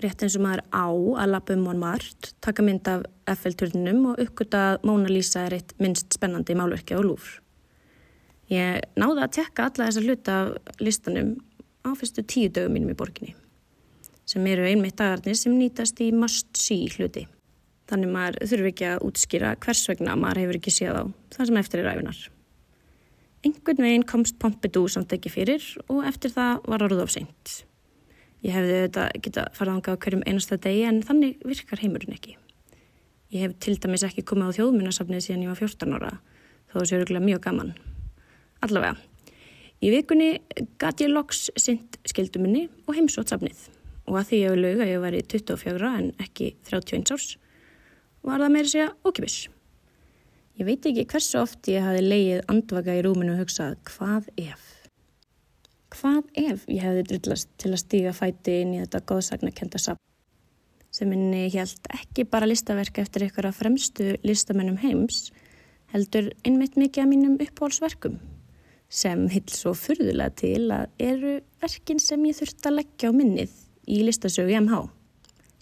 rétt 0.02 0.24
eins 0.24 0.36
og 0.38 0.44
maður 0.44 0.62
á 0.74 0.86
að 0.90 1.30
lappa 1.30 1.54
um 1.54 1.64
Montmartre, 1.66 2.32
taka 2.42 2.64
mynd 2.66 2.88
af 2.90 3.04
Eiffel-turninum 3.30 4.10
og 4.10 4.20
uppgöta 4.24 4.62
að 4.72 4.86
Mona 4.88 5.10
Lisa 5.12 5.44
er 5.46 5.58
eitt 5.58 5.74
minnst 5.82 6.16
spennandi 6.16 6.56
málverki 6.58 6.96
á 6.96 7.00
Louvre. 7.00 7.40
Ég 8.52 8.82
náði 9.00 9.24
að 9.24 9.34
tekka 9.38 9.68
alla 9.70 9.88
þessa 9.88 10.04
hluta 10.04 10.34
af 10.42 10.82
listanum 10.82 11.30
á 11.86 11.90
fyrstu 11.96 12.24
tíu 12.26 12.50
dögum 12.52 12.76
mínum 12.76 12.92
í 12.92 12.98
borginni, 12.98 13.36
sem 14.28 14.44
eru 14.50 14.66
einmitt 14.68 14.98
dagarnir 15.00 15.38
sem 15.38 15.54
nýtast 15.56 16.00
í 16.04 16.10
must-see 16.12 16.90
hluti. 16.96 17.24
Þannig 17.88 18.12
maður 18.12 18.38
þurfi 18.48 18.70
ekki 18.72 18.86
að 18.88 19.02
útskýra 19.08 19.56
hvers 19.60 19.84
vegna 19.90 20.16
maður 20.16 20.44
hefur 20.44 20.58
ekki 20.60 20.72
séð 20.72 21.00
á 21.00 21.04
það 21.36 21.50
sem 21.50 21.60
eftir 21.60 21.82
er 21.82 21.88
ræfinar. 21.90 22.20
Engun 23.44 23.82
veginn 23.84 24.06
komst 24.08 24.38
Pompidou 24.40 24.88
samt 24.88 25.12
ekki 25.12 25.32
fyrir 25.32 25.64
og 25.92 26.04
eftir 26.08 26.32
það 26.32 26.64
var 26.64 26.84
seint. 27.12 27.64
Ég 28.44 28.52
hefði 28.52 28.80
þetta 28.82 29.04
geta 29.24 29.46
farað 29.56 29.78
ánga 29.78 29.94
á 29.96 30.00
hverjum 30.04 30.24
einasta 30.28 30.58
degi 30.60 30.82
en 30.84 31.00
þannig 31.06 31.38
virkar 31.48 31.80
heimurinn 31.80 32.12
ekki. 32.12 32.34
Ég 33.32 33.46
hef 33.46 33.54
til 33.64 33.78
dæmis 33.80 34.04
ekki 34.04 34.24
komið 34.28 34.52
á 34.52 34.56
þjóðmunasafnið 34.58 35.24
síðan 35.24 35.46
ég 35.46 35.52
var 35.54 35.62
14 35.62 35.94
ára, 35.96 36.10
þó 36.68 36.76
þessu 36.82 36.98
eru 36.98 37.22
mjög 37.24 37.40
gaman. 37.46 37.72
Allavega, 38.64 38.98
í 39.80 39.94
vikunni 39.94 40.28
gæti 40.80 41.06
ég 41.06 41.14
loks 41.14 41.48
sint 41.56 41.96
skildumunni 42.04 42.68
og 42.84 42.98
heimsótt 42.98 43.32
safnið 43.32 43.64
og 44.04 44.20
að 44.20 44.28
því 44.28 44.42
ég 44.42 44.46
hefur 44.50 44.60
lög 44.60 44.84
að 44.84 44.92
ég 44.92 45.02
var 45.02 45.16
í 45.16 45.24
24 45.32 45.90
en 46.02 46.12
ekki 46.20 46.52
31 46.68 47.16
árs 47.16 47.32
var 48.24 48.44
það 48.44 48.54
meira 48.58 48.72
segja 48.74 48.92
okkipis. 49.08 49.38
Ég 50.60 50.68
veit 50.68 50.86
ekki 50.86 51.08
hversu 51.10 51.40
oft 51.40 51.72
ég 51.72 51.84
hafi 51.84 52.04
leið 52.04 52.44
andvaka 52.52 52.94
í 52.94 53.02
rúminu 53.04 53.34
og 53.34 53.40
hugsað 53.42 53.78
hvað 53.88 54.28
ef 54.36 54.73
hvað 55.94 56.22
ef 56.40 56.66
ég 56.70 56.82
hefði 56.84 57.06
drullast 57.12 57.50
til 57.60 57.72
að 57.72 57.82
stíga 57.84 58.12
fæti 58.16 58.60
inn 58.62 58.74
í 58.76 58.82
þetta 58.82 59.04
góðsagnakenda 59.10 59.80
sapn 59.82 60.02
sem 60.94 61.10
minni 61.10 61.48
held 61.50 61.90
ekki 61.90 62.26
bara 62.30 62.46
listaverk 62.46 63.00
eftir 63.02 63.26
ykkur 63.26 63.48
að 63.48 63.58
fremstu 63.62 64.12
listamennum 64.26 64.78
heims 64.82 65.28
heldur 65.94 66.30
einmitt 66.46 66.78
mikið 66.78 67.04
af 67.04 67.10
mínum 67.10 67.36
uppbólsverkum 67.42 68.20
sem 68.94 69.26
hill 69.32 69.50
svo 69.50 69.74
fyrðulega 69.74 70.36
til 70.38 70.68
að 70.74 70.90
eru 71.02 71.38
verkin 71.62 72.02
sem 72.02 72.22
ég 72.28 72.38
þurft 72.38 72.68
að 72.68 72.78
leggja 72.78 73.10
á 73.10 73.12
minnið 73.16 73.54
í 73.90 74.02
listasögu 74.06 74.54
MH 74.60 74.84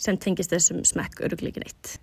sem 0.02 0.18
tengist 0.20 0.52
þessum 0.52 0.82
smekk 0.86 1.22
örugleikin 1.28 1.64
eitt. 1.64 1.96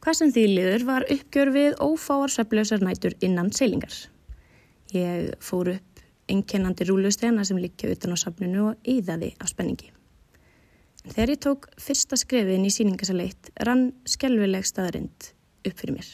Hvað 0.00 0.16
sem 0.16 0.32
því 0.32 0.44
liður 0.54 0.86
var 0.88 1.06
uppgjör 1.12 1.50
við 1.54 1.76
ófáar 1.82 2.32
söflausar 2.32 2.84
nætur 2.84 3.16
innan 3.24 3.50
seilingar. 3.52 3.92
Ég 4.94 5.34
fór 5.44 5.74
upp 5.74 5.89
einkennandi 6.30 6.86
rúlustena 6.88 7.44
sem 7.46 7.58
liggja 7.60 7.90
utan 7.92 8.14
á 8.14 8.18
safninu 8.22 8.70
og 8.70 8.88
yðaði 8.88 9.34
af 9.40 9.50
spenningi. 9.52 9.90
En 11.04 11.14
þegar 11.14 11.32
ég 11.34 11.42
tók 11.44 11.68
fyrsta 11.80 12.18
skrefin 12.20 12.66
í 12.68 12.72
síningasaleitt 12.72 13.52
rann 13.66 13.90
skelvileg 14.08 14.66
staðarind 14.68 15.30
upp 15.66 15.76
fyrir 15.78 15.96
mér. 15.96 16.08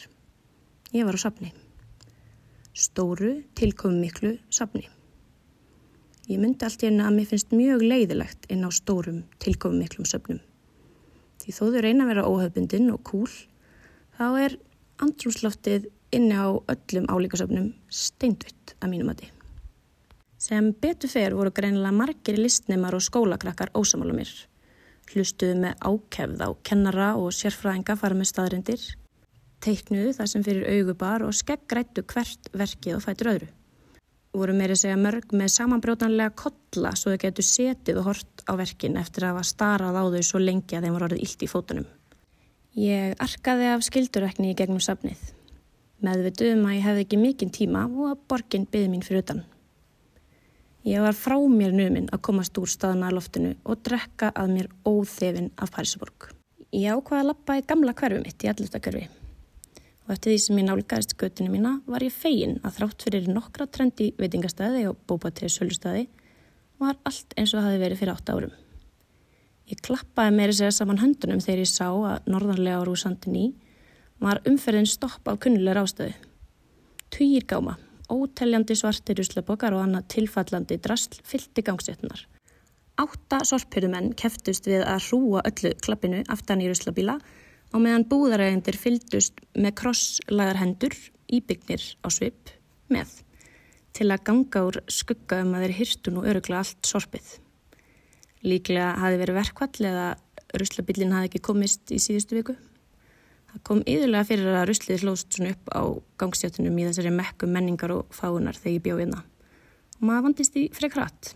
Ég 0.94 1.06
var 1.06 1.18
á 1.18 1.20
safni. 1.20 1.52
Stóru, 2.76 3.40
tilkomum 3.58 3.98
miklu 4.04 4.36
safni. 4.52 4.86
Ég 6.26 6.40
myndi 6.42 6.66
allt 6.66 6.82
í 6.82 6.88
enna 6.88 7.06
að 7.08 7.18
mér 7.18 7.28
finnst 7.30 7.52
mjög 7.54 7.82
leiðilegt 7.86 8.48
inn 8.50 8.66
á 8.66 8.70
stórum, 8.74 9.22
tilkomum 9.42 9.78
miklum 9.82 10.06
söfnum. 10.08 10.40
Því 11.42 11.54
þó 11.54 11.62
þau 11.70 11.82
reyna 11.84 12.06
að 12.06 12.10
vera 12.10 12.26
óhaugbundin 12.26 12.90
og 12.90 13.02
kúl, 13.06 13.30
þá 14.18 14.26
er 14.42 14.56
andrúmsloftið 15.02 15.86
inni 16.16 16.34
á 16.34 16.50
öllum 16.56 17.06
álíkasöfnum 17.10 17.72
steindvitt 17.92 18.74
að 18.80 18.92
mínum 18.92 19.12
að 19.12 19.22
þið. 19.22 19.35
Sem 20.46 20.68
betur 20.78 21.10
fer 21.10 21.34
voru 21.34 21.50
greinilega 21.50 21.90
margir 21.96 22.36
listnemar 22.38 22.94
og 22.94 23.02
skólakrakkar 23.02 23.72
ósamála 23.74 24.14
mér. 24.14 24.30
hlustuðu 25.10 25.54
með 25.62 25.82
ákefð 25.86 26.40
á 26.42 26.48
kennara 26.66 27.08
og 27.18 27.34
sérfræðinga 27.34 27.94
fara 27.98 28.16
með 28.18 28.28
staðrindir, 28.32 28.82
teiknuðu 29.62 30.12
það 30.16 30.30
sem 30.32 30.44
fyrir 30.46 30.66
augubar 30.72 31.22
og 31.22 31.34
skeggrættu 31.38 32.02
hvert 32.10 32.50
verkið 32.52 32.96
og 32.96 33.04
fætur 33.04 33.30
öðru. 33.32 33.48
Voru 34.34 34.56
meiri 34.58 34.76
segja 34.76 34.98
mörg 34.98 35.30
með 35.32 35.52
samanbrjótanlega 35.54 36.34
kolla 36.42 36.92
svo 36.98 37.14
þau 37.14 37.22
getur 37.22 37.46
setið 37.46 38.00
og 38.02 38.08
hort 38.10 38.44
á 38.50 38.52
verkin 38.58 38.98
eftir 39.00 39.28
að 39.30 39.42
starað 39.46 39.98
á 39.98 40.02
þau 40.04 40.22
svo 40.30 40.42
lengi 40.42 40.76
að 40.76 40.86
þeim 40.86 40.98
var 40.98 41.08
orðið 41.08 41.26
illt 41.26 41.46
í 41.46 41.50
fótunum. 41.54 41.90
Ég 42.76 43.14
arkaði 43.22 43.72
af 43.72 43.86
skildurekni 43.86 44.52
í 44.52 44.58
gegnum 44.58 44.82
safnið. 44.84 45.18
Meðvituðum 46.02 46.66
að 46.66 46.76
ég 46.76 46.88
hefði 46.90 47.06
ekki 47.06 47.22
mikinn 47.22 47.54
tíma 47.54 47.86
og 47.86 48.10
að 48.10 48.24
borginn 48.28 48.66
byði 48.68 48.90
mín 48.92 49.06
fyrir 49.06 49.24
utan. 49.24 49.46
Ég 50.86 51.02
var 51.02 51.16
frá 51.18 51.34
mér 51.50 51.72
numinn 51.74 52.04
að 52.14 52.20
komast 52.28 52.58
úr 52.62 52.70
staðna 52.70 53.08
að 53.08 53.16
loftinu 53.16 53.48
og 53.66 53.80
drekka 53.82 54.28
að 54.38 54.52
mér 54.52 54.66
óþefin 54.86 55.48
af 55.58 55.72
Parísaborg. 55.74 56.28
Ég 56.70 56.94
ákvaði 56.94 57.24
að 57.24 57.30
lappa 57.32 57.56
í 57.58 57.64
gamla 57.66 57.94
hverfi 57.98 58.20
mitt 58.22 58.44
í 58.46 58.50
allustakörfi 58.52 59.08
og 60.06 60.12
eftir 60.14 60.30
því 60.30 60.36
sem 60.44 60.60
ég 60.60 60.68
nálgæðist 60.68 61.16
göttinu 61.18 61.50
mína 61.50 61.72
var 61.90 62.04
ég 62.06 62.14
fegin 62.14 62.60
að 62.62 62.76
þrátt 62.78 63.02
fyrir 63.02 63.26
nokkra 63.26 63.66
trendi 63.66 64.12
veitingastæði 64.20 64.84
og 64.92 65.00
bópatrið 65.10 65.56
sölustæði 65.56 66.04
var 66.78 66.94
allt 67.02 67.34
eins 67.34 67.50
og 67.50 67.58
það 67.58 67.66
hafi 67.66 67.82
verið 67.82 68.00
fyrir 68.04 68.14
8 68.14 68.36
árum. 68.36 68.54
Ég 69.66 69.82
klappaði 69.82 70.36
meiri 70.36 70.54
segja 70.54 70.76
saman 70.76 71.02
höndunum 71.02 71.42
þegar 71.42 71.64
ég 71.64 71.72
sá 71.72 71.88
að 71.90 72.30
norðanlega 72.30 72.78
á 72.78 72.86
Rúsandin 72.86 73.40
í 73.40 73.46
var 74.22 74.38
umferðin 74.46 74.86
stopp 74.86 75.26
af 75.26 75.42
kunnulegur 75.42 75.82
ástöðu. 75.82 76.14
Tugir 77.10 77.42
gáma, 77.50 77.74
óteljandi 78.12 78.76
svartir 78.78 79.18
ruslabokar 79.20 79.74
og 79.76 79.84
annað 79.84 80.08
tilfallandi 80.14 80.78
drasl 80.82 81.18
fyllt 81.26 81.58
í 81.58 81.64
gangséttunar. 81.66 82.22
Átta 82.96 83.42
sorphyrðumenn 83.44 84.14
keftust 84.16 84.68
við 84.68 84.86
að 84.86 85.10
hrúa 85.10 85.42
öllu 85.44 85.74
klappinu 85.84 86.22
aftan 86.32 86.62
í 86.64 86.70
ruslabíla 86.70 87.18
og 87.74 87.82
meðan 87.82 88.06
búðarægendir 88.08 88.78
fyldust 88.80 89.42
með 89.56 89.76
krosslagar 89.82 90.60
hendur 90.62 90.96
íbyggnir 91.26 91.82
á 92.00 92.08
svip 92.14 92.54
með 92.92 93.10
til 93.96 94.10
að 94.12 94.24
ganga 94.28 94.62
úr 94.68 94.78
skugga 94.92 95.40
um 95.44 95.54
að 95.56 95.66
þeir 95.66 95.76
hýrstun 95.80 96.20
og 96.20 96.28
örugla 96.30 96.60
allt 96.60 96.88
sorpið. 96.88 97.26
Líklega 98.46 98.92
hafi 99.00 99.20
verið 99.20 99.38
verkvall 99.40 99.88
eða 99.90 100.08
ruslabillin 100.60 101.14
hafi 101.16 101.30
ekki 101.30 101.44
komist 101.48 101.92
í 101.92 102.00
síðustu 102.02 102.36
viku. 102.38 102.56
Það 103.56 103.62
kom 103.64 103.78
yðurlega 103.88 104.28
fyrir 104.28 104.52
að 104.52 104.66
ruslið 104.68 105.02
hlóst 105.06 105.32
svona 105.32 105.54
upp 105.54 105.70
á 105.72 105.82
gangstjátunum 106.20 106.76
í 106.76 106.84
þessari 106.90 107.12
mekkum 107.16 107.54
menningar 107.56 107.94
og 107.94 108.10
fáunar 108.12 108.58
þegar 108.58 108.74
ég 108.74 108.82
bjóð 108.84 109.00
hérna. 109.00 109.22
Og 109.96 110.02
maður 110.04 110.26
vandist 110.26 110.58
í 110.60 110.66
frekrat. 110.76 111.30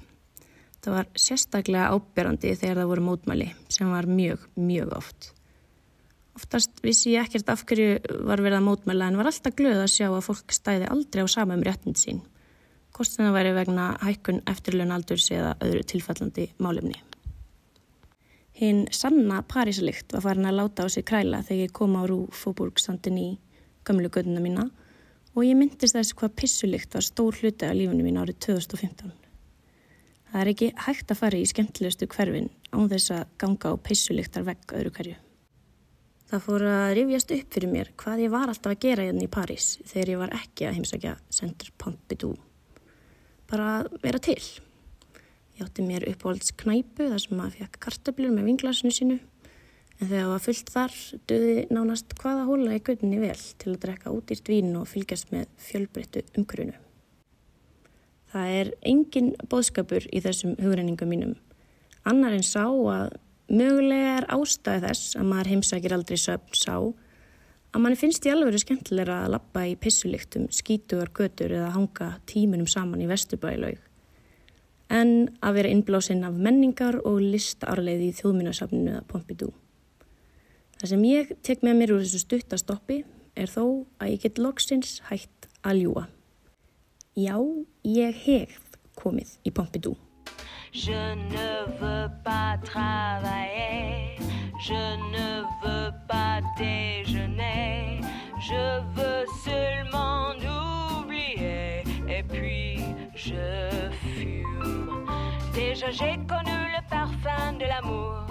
Það 0.84 0.96
var 0.98 1.08
sérstaklega 1.24 1.88
áberandi 1.96 2.52
þegar 2.60 2.82
það 2.82 2.90
voru 2.92 3.06
mótmæli 3.08 3.48
sem 3.72 3.88
var 3.88 4.08
mjög, 4.08 4.44
mjög 4.60 4.92
oft. 5.00 5.30
Oftast 6.36 6.84
vissi 6.84 7.14
ég 7.16 7.24
ekkert 7.24 7.48
af 7.52 7.64
hverju 7.64 8.20
var 8.28 8.44
verið 8.44 8.60
að 8.60 8.68
mótmæla 8.68 9.08
en 9.08 9.20
var 9.20 9.32
alltaf 9.32 9.56
glöð 9.56 9.80
að 9.80 9.92
sjá 9.96 10.08
að 10.10 10.24
fólk 10.28 10.56
stæði 10.56 10.92
aldrei 10.92 11.24
á 11.24 11.28
sama 11.28 11.56
um 11.56 11.64
réttind 11.64 12.00
sín. 12.00 12.20
Það 13.00 13.32
væri 13.32 13.56
vegna 13.56 13.94
hækkun 14.04 14.42
eftirlun 14.50 14.92
aldurs 14.92 15.30
eða 15.32 15.54
öðru 15.64 15.86
tilfallandi 15.88 16.50
málefni. 16.60 17.00
Hinn 18.60 18.84
sanna 18.92 19.38
Parísalikt 19.48 20.12
var 20.12 20.20
farin 20.26 20.44
að 20.50 20.58
láta 20.58 20.84
á 20.84 20.88
sig 20.92 21.06
kræla 21.08 21.38
þegar 21.46 21.62
ég 21.64 21.72
kom 21.72 21.94
á 21.96 22.04
Rú 22.04 22.26
Fóburgstandin 22.36 23.16
í 23.16 23.28
gömlu 23.88 24.10
göduna 24.12 24.42
mína 24.44 24.66
og 25.32 25.46
ég 25.46 25.56
myndist 25.56 25.96
þess 25.96 26.12
hvað 26.12 26.36
pissulikt 26.42 26.92
var 26.92 27.06
stór 27.06 27.38
hluti 27.40 27.64
af 27.64 27.72
lífunum 27.78 28.04
mín 28.04 28.20
árið 28.20 28.36
2015. 28.50 29.14
Það 30.30 30.42
er 30.42 30.52
ekki 30.52 30.70
hægt 30.76 31.10
að 31.10 31.20
fara 31.22 31.40
í 31.40 31.48
skemmtilegustu 31.48 32.12
hverfin 32.12 32.52
án 32.76 32.92
þess 32.92 33.16
að 33.16 33.34
ganga 33.40 33.72
á 33.72 33.74
pissuliktar 33.88 34.44
vegg 34.46 34.76
öðru 34.76 34.92
hverju. 34.98 35.18
Það 36.30 36.44
fór 36.44 36.68
að 36.70 36.92
rifjast 37.00 37.32
upp 37.40 37.54
fyrir 37.56 37.72
mér 37.72 37.94
hvað 37.98 38.26
ég 38.28 38.34
var 38.36 38.52
alltaf 38.52 38.76
að 38.76 38.82
gera 38.84 39.08
hérna 39.08 39.24
í 39.24 39.34
París 39.40 39.72
þegar 39.88 40.12
ég 40.12 40.20
var 40.20 40.36
ekki 40.36 40.68
að 40.68 40.76
heimsækja 40.76 41.20
Centre 41.32 41.72
Pompidou. 41.80 42.36
Bara 43.50 43.80
vera 44.04 44.20
til. 44.22 44.42
Ég 45.60 45.66
átti 45.66 45.84
mér 45.84 46.06
uppáhalds 46.08 46.54
knæpu 46.56 47.10
þar 47.10 47.20
sem 47.20 47.36
maður 47.36 47.58
fekk 47.58 47.74
kartablur 47.84 48.30
með 48.32 48.46
vinglasinu 48.48 48.92
sínu 48.96 49.16
en 49.20 50.06
þegar 50.06 50.22
það 50.22 50.30
var 50.30 50.44
fullt 50.46 50.70
þar 50.72 50.94
döði 51.28 51.56
nánast 51.68 52.14
hvaða 52.16 52.46
hóla 52.48 52.76
í 52.78 52.80
gautinni 52.86 53.18
vel 53.20 53.42
til 53.60 53.74
að 53.74 53.82
drekka 53.82 54.14
útýrt 54.14 54.48
vín 54.48 54.70
og 54.80 54.86
fylgjast 54.88 55.34
með 55.34 55.50
fjölbreyttu 55.60 56.22
umgrunu. 56.40 56.78
Það 58.32 58.54
er 58.62 58.70
engin 58.88 59.28
bóðskapur 59.52 60.06
í 60.08 60.22
þessum 60.24 60.56
hugreiningum 60.62 61.12
mínum. 61.12 61.36
Annar 62.08 62.38
en 62.38 62.46
sá 62.46 62.64
að 62.64 63.18
Mögulega 63.50 64.16
er 64.20 64.28
ástæði 64.30 64.86
þess 64.86 65.16
að 65.18 65.28
maður 65.34 65.48
heimsækir 65.50 65.96
aldrei 65.98 66.18
söfn 66.22 66.54
sá 66.56 66.74
að 66.78 67.80
mann 67.82 67.98
finnst 67.98 68.24
í 68.24 68.30
alveg 68.30 68.62
skemmtilega 68.62 69.24
að 69.26 69.32
lappa 69.34 69.66
í 69.66 69.76
pissulíktum, 69.76 70.48
skítugar 70.54 71.10
götur 71.12 71.52
eða 71.58 71.72
hanga 71.74 72.12
tímunum 72.30 72.70
saman 72.70 73.02
í 73.02 73.10
vesturbælaug. 73.10 73.89
En 74.90 75.30
að 75.38 75.60
vera 75.60 75.70
innblásinn 75.70 76.24
af 76.26 76.34
menningar 76.34 76.98
og 77.06 77.20
listarleið 77.22 78.08
í 78.08 78.14
þjóðminnarsafninu 78.18 78.96
eða 78.96 79.06
Pompidou. 79.06 79.52
Það 80.80 80.92
sem 80.94 81.04
ég 81.06 81.32
tek 81.46 81.62
með 81.62 81.76
mér 81.78 81.92
úr 81.94 82.02
þessu 82.02 82.22
stuttastoppi 82.24 83.02
er 83.38 83.50
þó 83.52 83.64
að 84.00 84.14
ég 84.14 84.24
get 84.24 84.40
loksins 84.42 84.98
hægt 85.10 85.46
að 85.62 85.82
ljúa. 85.84 86.04
Já, 87.18 87.36
ég 87.86 88.22
hef 88.24 88.58
komið 88.98 89.36
í 89.46 89.52
Pompidou. 89.54 89.96
Je 90.72 91.14
ne 91.16 91.48
veux 91.80 92.10
pas 92.24 92.56
travailler, 92.64 94.16
je 94.62 94.84
ne 95.12 95.30
veux 95.62 95.92
pas 96.08 96.42
déjeuner, 96.58 98.00
je 98.38 98.64
veux 98.96 99.26
seulement 99.44 100.38
oublier 100.46 101.82
et 102.08 102.22
puis 102.22 102.78
je. 103.14 103.59
J'ai 105.88 106.18
connu 106.28 106.52
le 106.76 106.88
parfum 106.90 107.54
de 107.54 107.64
l'amour, 107.64 108.26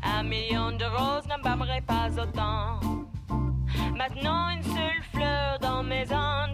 un 0.00 0.22
million 0.22 0.70
de 0.70 0.84
roses 0.84 1.26
n'embâmerait 1.26 1.80
pas 1.80 2.08
autant. 2.16 2.78
Maintenant 3.96 4.48
une 4.50 4.62
seule 4.62 5.02
fleur 5.12 5.58
dans 5.60 5.82
mes 5.82 6.04
entourages 6.04 6.51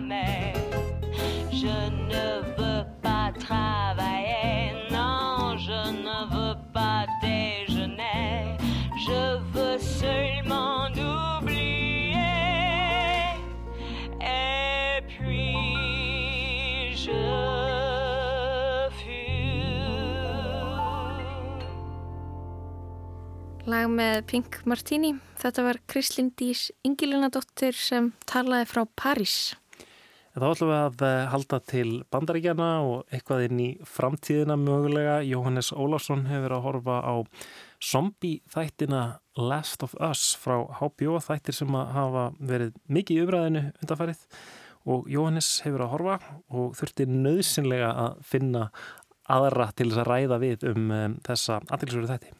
jamais. 0.00 0.52
Je 1.50 1.66
ne 1.66 2.40
veux 2.56 2.84
pas 3.02 3.32
travailler, 3.38 4.72
non, 4.90 5.56
je 5.58 5.90
ne 5.92 6.18
veux 6.32 6.56
pas 6.72 7.06
déjeuner. 7.22 8.56
Je 9.06 9.38
veux 9.52 9.78
seulement 9.78 10.88
oublier. 10.88 12.14
Et 14.20 15.00
puis 15.08 16.96
je 16.96 17.20
fus. 19.00 19.70
Lag 23.66 23.88
með 23.88 24.22
Pink 24.26 24.62
Martini. 24.64 25.14
Þetta 25.40 25.62
var 25.62 25.80
Krislin 25.86 26.32
Dís 26.36 26.70
Ingilunadóttir 26.84 27.74
sem 27.76 28.12
talaði 28.26 28.66
frá 28.68 28.84
París. 28.96 29.54
En 30.30 30.44
þá 30.44 30.46
ætlum 30.52 30.70
við 30.70 30.76
að 30.78 31.00
eh, 31.08 31.24
halda 31.32 31.58
til 31.66 31.88
bandaríkjana 32.14 32.68
og 32.86 33.10
eitthvað 33.10 33.48
inn 33.48 33.62
í 33.64 33.68
framtíðina 33.82 34.54
mögulega. 34.60 35.16
Jóhannes 35.26 35.72
Ólafsson 35.74 36.28
hefur 36.30 36.54
að 36.54 36.64
horfa 36.68 36.98
á 37.02 37.14
zombie 37.82 38.38
þættina 38.52 39.02
Last 39.40 39.82
of 39.82 39.96
Us 39.98 40.36
frá 40.38 40.60
HBO, 40.78 41.18
þættir 41.18 41.56
sem 41.56 41.74
að 41.74 41.94
hafa 41.96 42.24
verið 42.38 42.78
mikið 42.86 43.18
í 43.18 43.24
umræðinu 43.24 43.64
undanfærið 43.82 44.26
og 44.90 45.10
Jóhannes 45.10 45.50
hefur 45.64 45.84
að 45.84 45.94
horfa 45.96 46.18
og 46.48 46.76
þurfti 46.78 47.08
nöðsynlega 47.10 47.90
að 48.04 48.20
finna 48.30 48.68
aðra 49.30 49.70
til 49.74 49.90
þess 49.90 50.04
að 50.04 50.12
ræða 50.12 50.40
við 50.42 50.70
um, 50.70 50.86
um 50.94 51.18
þessa 51.26 51.58
aðtilsveru 51.66 52.10
þætti. 52.10 52.39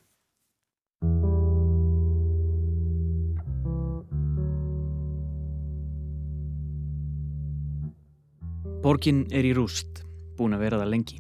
Borgin 8.80 9.26
er 9.28 9.44
í 9.44 9.50
rúst, 9.52 9.98
búin 10.38 10.54
að 10.56 10.62
vera 10.64 10.78
það 10.80 10.88
lengi. 10.94 11.18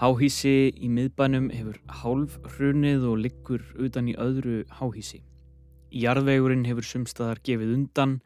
Háhísi 0.00 0.72
í 0.74 0.88
miðbænum 0.90 1.44
hefur 1.54 1.76
hálf 2.00 2.32
hrunið 2.56 3.04
og 3.06 3.20
liggur 3.22 3.62
utan 3.78 4.08
í 4.10 4.16
öðru 4.18 4.64
háhísi. 4.80 5.20
Jarðvegurinn 5.94 6.64
hefur 6.66 6.88
sumstaðar 6.88 7.38
gefið 7.46 7.76
undan, 7.76 8.16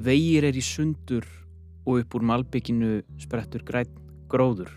vegir 0.00 0.46
er 0.48 0.56
í 0.56 0.64
sundur 0.64 1.28
og 1.84 2.00
upp 2.00 2.16
úr 2.16 2.24
malbygginu 2.30 3.02
sprettur 3.20 3.66
græn 3.68 3.92
gróður. 4.32 4.72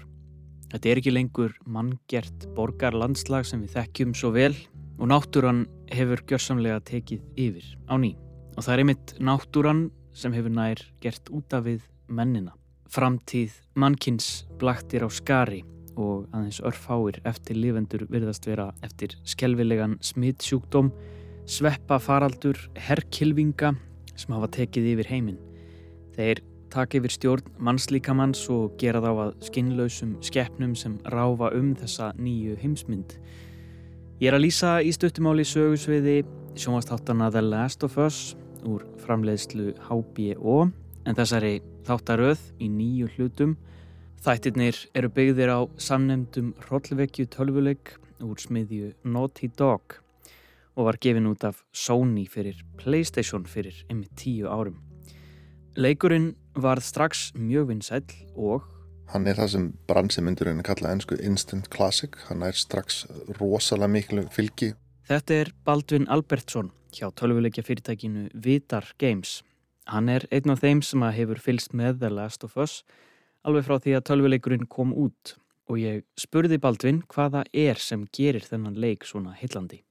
Þetta 0.73 0.91
er 0.91 0.99
ekki 0.99 1.15
lengur 1.15 1.55
manngert 1.63 2.49
borgarlandslag 2.59 3.47
sem 3.47 3.63
við 3.63 3.77
þekkjum 3.77 4.17
svo 4.19 4.33
vel 4.35 4.51
og 4.99 5.13
náttúran 5.13 5.63
hefur 5.95 6.25
gjörsamlega 6.27 6.83
tekið 6.91 7.23
yfir 7.39 7.71
á 7.87 7.95
ný. 7.95 8.17
Og 8.59 8.67
það 8.67 8.73
er 8.73 8.83
einmitt 8.83 9.17
náttúran 9.23 9.87
sem 10.11 10.35
hefur 10.35 10.51
nær 10.59 10.83
gert 10.99 11.31
út 11.31 11.55
af 11.55 11.69
við 11.71 11.87
mennina. 12.11 12.51
Framtíð 12.91 13.55
mannkins 13.75 14.45
blaktir 14.61 15.03
á 15.05 15.09
skari 15.09 15.63
og 15.95 16.27
aðeins 16.35 16.61
örfáir 16.63 17.19
eftir 17.27 17.57
lifendur 17.57 18.05
virðast 18.11 18.45
vera 18.47 18.69
eftir 18.85 19.15
skelvilegan 19.27 19.97
smittsjúkdóm, 20.03 20.91
sveppa 21.47 21.99
faraldur, 22.03 22.59
herrkilvinga 22.75 23.73
sem 24.15 24.35
hafa 24.35 24.51
tekið 24.59 24.91
yfir 24.93 25.11
heiminn. 25.11 25.39
Þeir 26.15 26.41
taka 26.71 26.99
yfir 26.99 27.13
stjórn 27.13 27.51
mannslíkamanns 27.63 28.45
og 28.51 28.75
gera 28.81 29.01
þá 29.03 29.11
að 29.13 29.35
skinnlausum 29.49 30.15
skeppnum 30.25 30.75
sem 30.77 30.97
ráfa 31.11 31.51
um 31.55 31.73
þessa 31.79 32.11
nýju 32.19 32.57
heimsmynd. 32.61 33.17
Ég 34.21 34.31
er 34.31 34.37
að 34.37 34.45
lýsa 34.45 34.77
í 34.83 34.91
stuttumáli 34.95 35.45
sögusviði 35.47 36.21
sjónvastáttana 36.55 37.31
The 37.31 37.43
Last 37.43 37.83
of 37.83 37.97
Us 37.99 38.35
úr 38.65 38.85
framleiðslu 39.03 39.73
HBO 39.87 40.65
en 41.05 41.17
þessari 41.17 41.57
þáttaröð 41.87 42.41
í 42.59 42.69
nýju 42.69 43.13
hlutum 43.15 43.55
Þættirnir 44.25 44.77
eru 44.97 45.09
byggðir 45.13 45.51
á 45.53 45.59
samnemdum 45.77 46.55
hrollvekju 46.63 47.27
tölvuleik 47.29 47.91
úr 48.25 48.39
smiðju 48.41 48.87
Naughty 49.05 49.51
Dog 49.53 49.99
og 50.73 50.87
var 50.87 50.97
gefin 50.97 51.27
út 51.29 51.45
af 51.45 51.59
Sony 51.69 52.23
fyrir 52.25 52.63
Playstation 52.79 53.45
fyrir 53.45 53.83
einmitt 53.85 54.15
tíu 54.17 54.49
árum. 54.49 54.79
Leikurinn 55.77 56.31
varð 56.57 56.87
strax 56.87 57.27
mjög 57.37 57.69
vinsæl 57.69 58.01
og 58.33 58.65
Hann 59.13 59.29
er 59.29 59.37
það 59.37 59.51
sem 59.53 59.69
bransimundurinn 59.85 60.65
kallað 60.65 60.95
ennsku 60.95 61.21
instant 61.21 61.69
classic. 61.69 62.17
Hann 62.25 62.41
er 62.41 62.57
strax 62.57 63.03
rosalega 63.37 63.93
miklu 63.93 64.23
fylgi. 64.33 64.71
Þetta 65.05 65.41
er 65.43 65.53
Baldvin 65.69 66.09
Albertsson 66.09 66.73
hjá 66.97 67.11
tölvuleikja 67.13 67.61
fyrirtækinu 67.61 68.31
Vitar 68.33 68.89
Games. 68.97 69.43
Hann 69.85 70.09
er 70.09 70.25
einn 70.33 70.49
af 70.49 70.63
þeim 70.63 70.81
sem 70.81 71.03
hefur 71.13 71.41
fylst 71.41 71.75
með 71.77 71.99
The 72.01 72.09
Last 72.09 72.45
of 72.47 72.55
Us 72.57 72.79
alveg 73.45 73.67
frá 73.67 73.77
því 73.77 73.97
að 73.97 74.05
tölvuleikurinn 74.09 74.69
kom 74.71 74.93
út 74.97 75.35
og 75.69 75.79
ég 75.81 76.03
spurði 76.19 76.57
Baldvin 76.61 77.03
hvaða 77.13 77.43
er 77.53 77.77
sem 77.81 78.05
gerir 78.13 78.45
þennan 78.45 78.77
leik 78.81 79.05
svona 79.05 79.33
hillandi. 79.37 79.81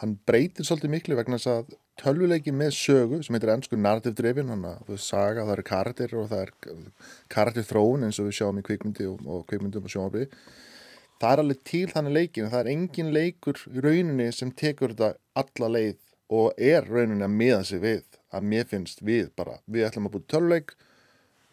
Hann 0.00 0.16
breytir 0.26 0.66
svolítið 0.66 0.94
miklu 0.94 1.18
vegna 1.18 1.38
þess 1.38 1.50
að 1.52 1.74
tölvuleikin 2.00 2.56
með 2.56 2.72
sögu 2.78 3.20
sem 3.22 3.36
heitir 3.36 3.52
ennsku 3.52 3.76
narrative 3.76 4.16
driven, 4.16 4.48
hann 4.54 4.64
að 4.64 4.94
saga, 5.02 5.44
það 5.44 5.54
eru 5.56 5.66
karakter 5.68 6.14
og 6.16 6.30
það 6.30 6.44
er 6.46 6.84
karakter 7.34 7.66
þróun 7.68 8.06
eins 8.06 8.20
og 8.22 8.30
við 8.30 8.38
sjáum 8.38 8.60
í 8.62 8.64
kvikmyndi 8.66 9.08
og, 9.10 9.20
og 9.26 9.44
kvikmyndum 9.50 9.86
og 9.86 9.92
sjónabri. 9.92 10.28
Það 11.20 11.34
er 11.34 11.42
alveg 11.42 11.64
til 11.68 11.84
þannig 11.90 12.16
leikin, 12.16 12.48
það 12.48 12.62
er 12.62 12.72
engin 12.72 13.12
leikur 13.12 13.60
í 13.68 13.84
rauninni 13.84 14.30
sem 14.32 14.54
tekur 14.56 14.94
þetta 14.94 15.42
alla 15.42 15.72
leið 15.76 15.98
og 16.32 16.62
er 16.70 16.86
rauninni 16.88 17.26
að 17.26 17.36
miða 17.42 17.60
sig 17.68 17.82
við, 17.82 18.06
að 18.34 18.46
mér 18.52 18.68
finnst 18.70 19.02
við 19.02 19.30
bara, 19.36 19.58
við 19.66 19.88
ætlum 19.88 20.08
að 20.08 20.16
búið 20.16 20.28
tölvuleik 20.34 20.74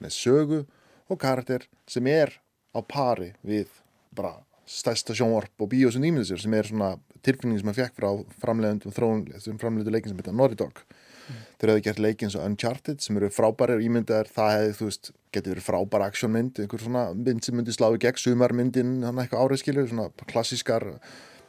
með 0.04 0.14
sögu 0.18 0.64
og 1.08 1.20
karakter 1.22 1.66
sem 1.90 2.08
er 2.12 2.36
á 2.76 2.80
pari 2.86 3.34
við 3.46 3.72
bara 4.16 4.38
stærsta 4.68 5.16
sjónvarp 5.16 5.64
og 5.64 5.72
bíó 5.72 5.92
sem 5.94 6.04
nýmið 6.04 6.32
sér 6.32 6.44
sem 6.44 6.56
er 6.58 6.68
svona 6.68 6.96
tilfinningin 7.26 7.62
sem 7.62 7.70
hann 7.72 7.78
fekk 7.78 8.00
frá 8.00 8.10
framleiðundum 8.44 8.96
þróun 8.96 9.24
sem 9.44 9.60
framleiðu 9.62 9.94
leikin 9.96 10.12
sem 10.12 10.20
heitir 10.20 10.36
Naughty 10.36 10.60
Dog 10.60 10.82
mm. 10.84 11.40
þeir 11.60 11.72
hefði 11.72 11.86
gert 11.88 12.04
leikin 12.04 12.34
svo 12.34 12.44
Uncharted 12.46 13.04
sem 13.04 13.20
eru 13.20 13.32
frábæri 13.34 13.78
og 13.78 13.86
ímyndaðir 13.88 14.32
það 14.36 14.54
hefði 14.58 14.78
þú 14.80 14.90
veist 14.90 15.12
getið 15.36 15.56
verið 15.56 15.68
frábæra 15.70 16.12
aksjónmynd 16.12 16.62
einhver 16.64 16.84
svona 16.84 17.06
mynd 17.16 17.48
sem 17.48 17.58
myndi 17.58 17.76
slá 17.76 17.90
í 17.90 18.02
gegn 18.04 18.24
sumarmyndin 18.24 18.96
hann 19.08 19.24
eitthvað 19.24 19.46
árið 19.48 19.64
skilur 19.64 19.92
svona 19.92 20.10
klassískar 20.28 20.90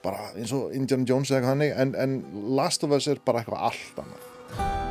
bara 0.05 0.31
eins 0.39 0.55
og 0.55 0.75
Indiana 0.79 1.09
Jones 1.09 1.33
eða 1.33 1.41
eitthvað 1.41 1.57
hannig 1.57 1.75
en, 1.75 1.97
en 1.99 2.53
Last 2.59 2.87
of 2.87 2.95
Us 2.95 3.11
er 3.11 3.23
bara 3.27 3.43
eitthvað 3.43 3.73
allt 3.73 4.05
annað 4.05 4.87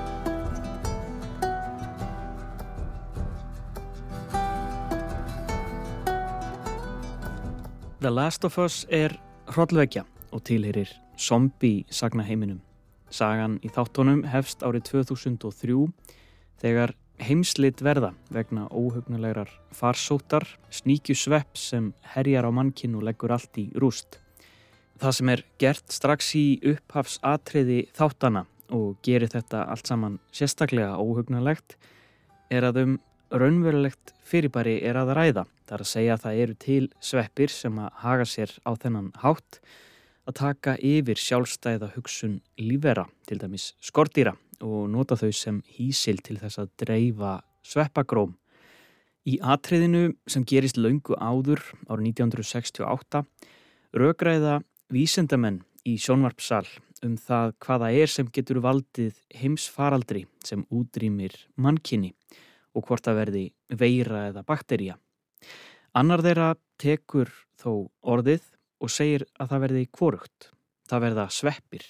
The 8.00 8.12
Last 8.12 8.44
of 8.46 8.60
Us 8.62 8.84
er 8.94 9.16
hrollvekja 9.50 10.04
og 10.30 10.44
tilherir 10.46 10.92
zombie 11.18 11.82
sagnaheiminum. 11.90 12.60
Sagan 13.10 13.56
í 13.66 13.72
þáttónum 13.74 14.20
hefst 14.30 14.62
árið 14.62 14.84
2003 14.92 15.78
þegar 16.62 16.94
heimslit 17.18 17.82
verða 17.82 18.12
vegna 18.30 18.68
óhugnulegar 18.70 19.50
farsótar, 19.74 20.46
sníkju 20.70 21.18
svepp 21.18 21.58
sem 21.58 21.90
herjar 22.14 22.46
á 22.46 22.54
mannkinn 22.54 22.94
og 23.02 23.08
leggur 23.10 23.34
allt 23.34 23.58
í 23.58 23.72
rúst. 23.74 24.22
Það 25.02 25.18
sem 25.18 25.34
er 25.34 25.46
gert 25.58 25.90
strax 25.90 26.32
í 26.38 26.46
upphafs 26.76 27.18
atriði 27.26 27.88
þáttana 27.98 28.46
og 28.78 29.02
gerir 29.02 29.34
þetta 29.34 29.66
allt 29.74 29.90
saman 29.90 30.22
sérstaklega 30.30 31.02
óhugnulegt 31.02 31.80
er 32.54 32.70
að 32.70 32.84
um 32.86 32.98
raunverulegt 33.34 34.14
fyrirbæri 34.22 34.84
er 34.86 35.02
að 35.02 35.18
ræða. 35.18 35.50
Það 35.68 35.76
er 35.76 35.84
að 35.84 35.92
segja 35.92 36.16
að 36.16 36.24
það 36.24 36.42
eru 36.42 36.56
til 36.64 36.84
sveppir 37.04 37.52
sem 37.52 37.80
að 37.84 38.02
haga 38.04 38.26
sér 38.26 38.54
á 38.64 38.72
þennan 38.80 39.12
hátt 39.20 39.60
að 40.28 40.38
taka 40.40 40.76
yfir 40.84 41.20
sjálfstæða 41.20 41.92
hugsun 41.96 42.40
lífera, 42.60 43.06
til 43.28 43.40
dæmis 43.42 43.74
skortýra 43.84 44.36
og 44.64 44.88
nota 44.92 45.18
þau 45.20 45.32
sem 45.36 45.62
hísil 45.78 46.22
til 46.24 46.38
þess 46.40 46.62
að 46.64 46.72
dreifa 46.82 47.34
sveppagróm. 47.68 48.34
Í 49.28 49.38
atriðinu 49.44 50.14
sem 50.30 50.46
gerist 50.48 50.80
laungu 50.80 51.18
áður 51.20 51.62
árið 51.92 52.14
1968 52.14 53.24
rögræða 53.98 54.62
vísendamenn 54.94 55.66
í 55.88 55.98
sjónvarpsal 56.00 56.66
um 57.06 57.18
það 57.20 57.54
hvaða 57.64 57.90
er 57.94 58.12
sem 58.12 58.30
getur 58.34 58.62
valdið 58.64 59.20
heimsfaraldri 59.36 60.24
sem 60.48 60.64
útrýmir 60.72 61.36
mannkynni 61.60 62.14
og 62.74 62.88
hvort 62.88 63.04
það 63.04 63.20
verði 63.22 63.44
veira 63.76 64.28
eða 64.32 64.46
bakterja. 64.48 64.96
Annar 65.98 66.22
þeirra 66.26 66.56
tekur 66.78 67.32
þó 67.58 67.90
orðið 68.06 68.44
og 68.84 68.92
segir 68.94 69.26
að 69.42 69.54
það 69.54 69.64
verði 69.66 69.86
kvorugt. 69.92 70.52
Það 70.88 71.04
verða 71.08 71.30
sveppir. 71.34 71.86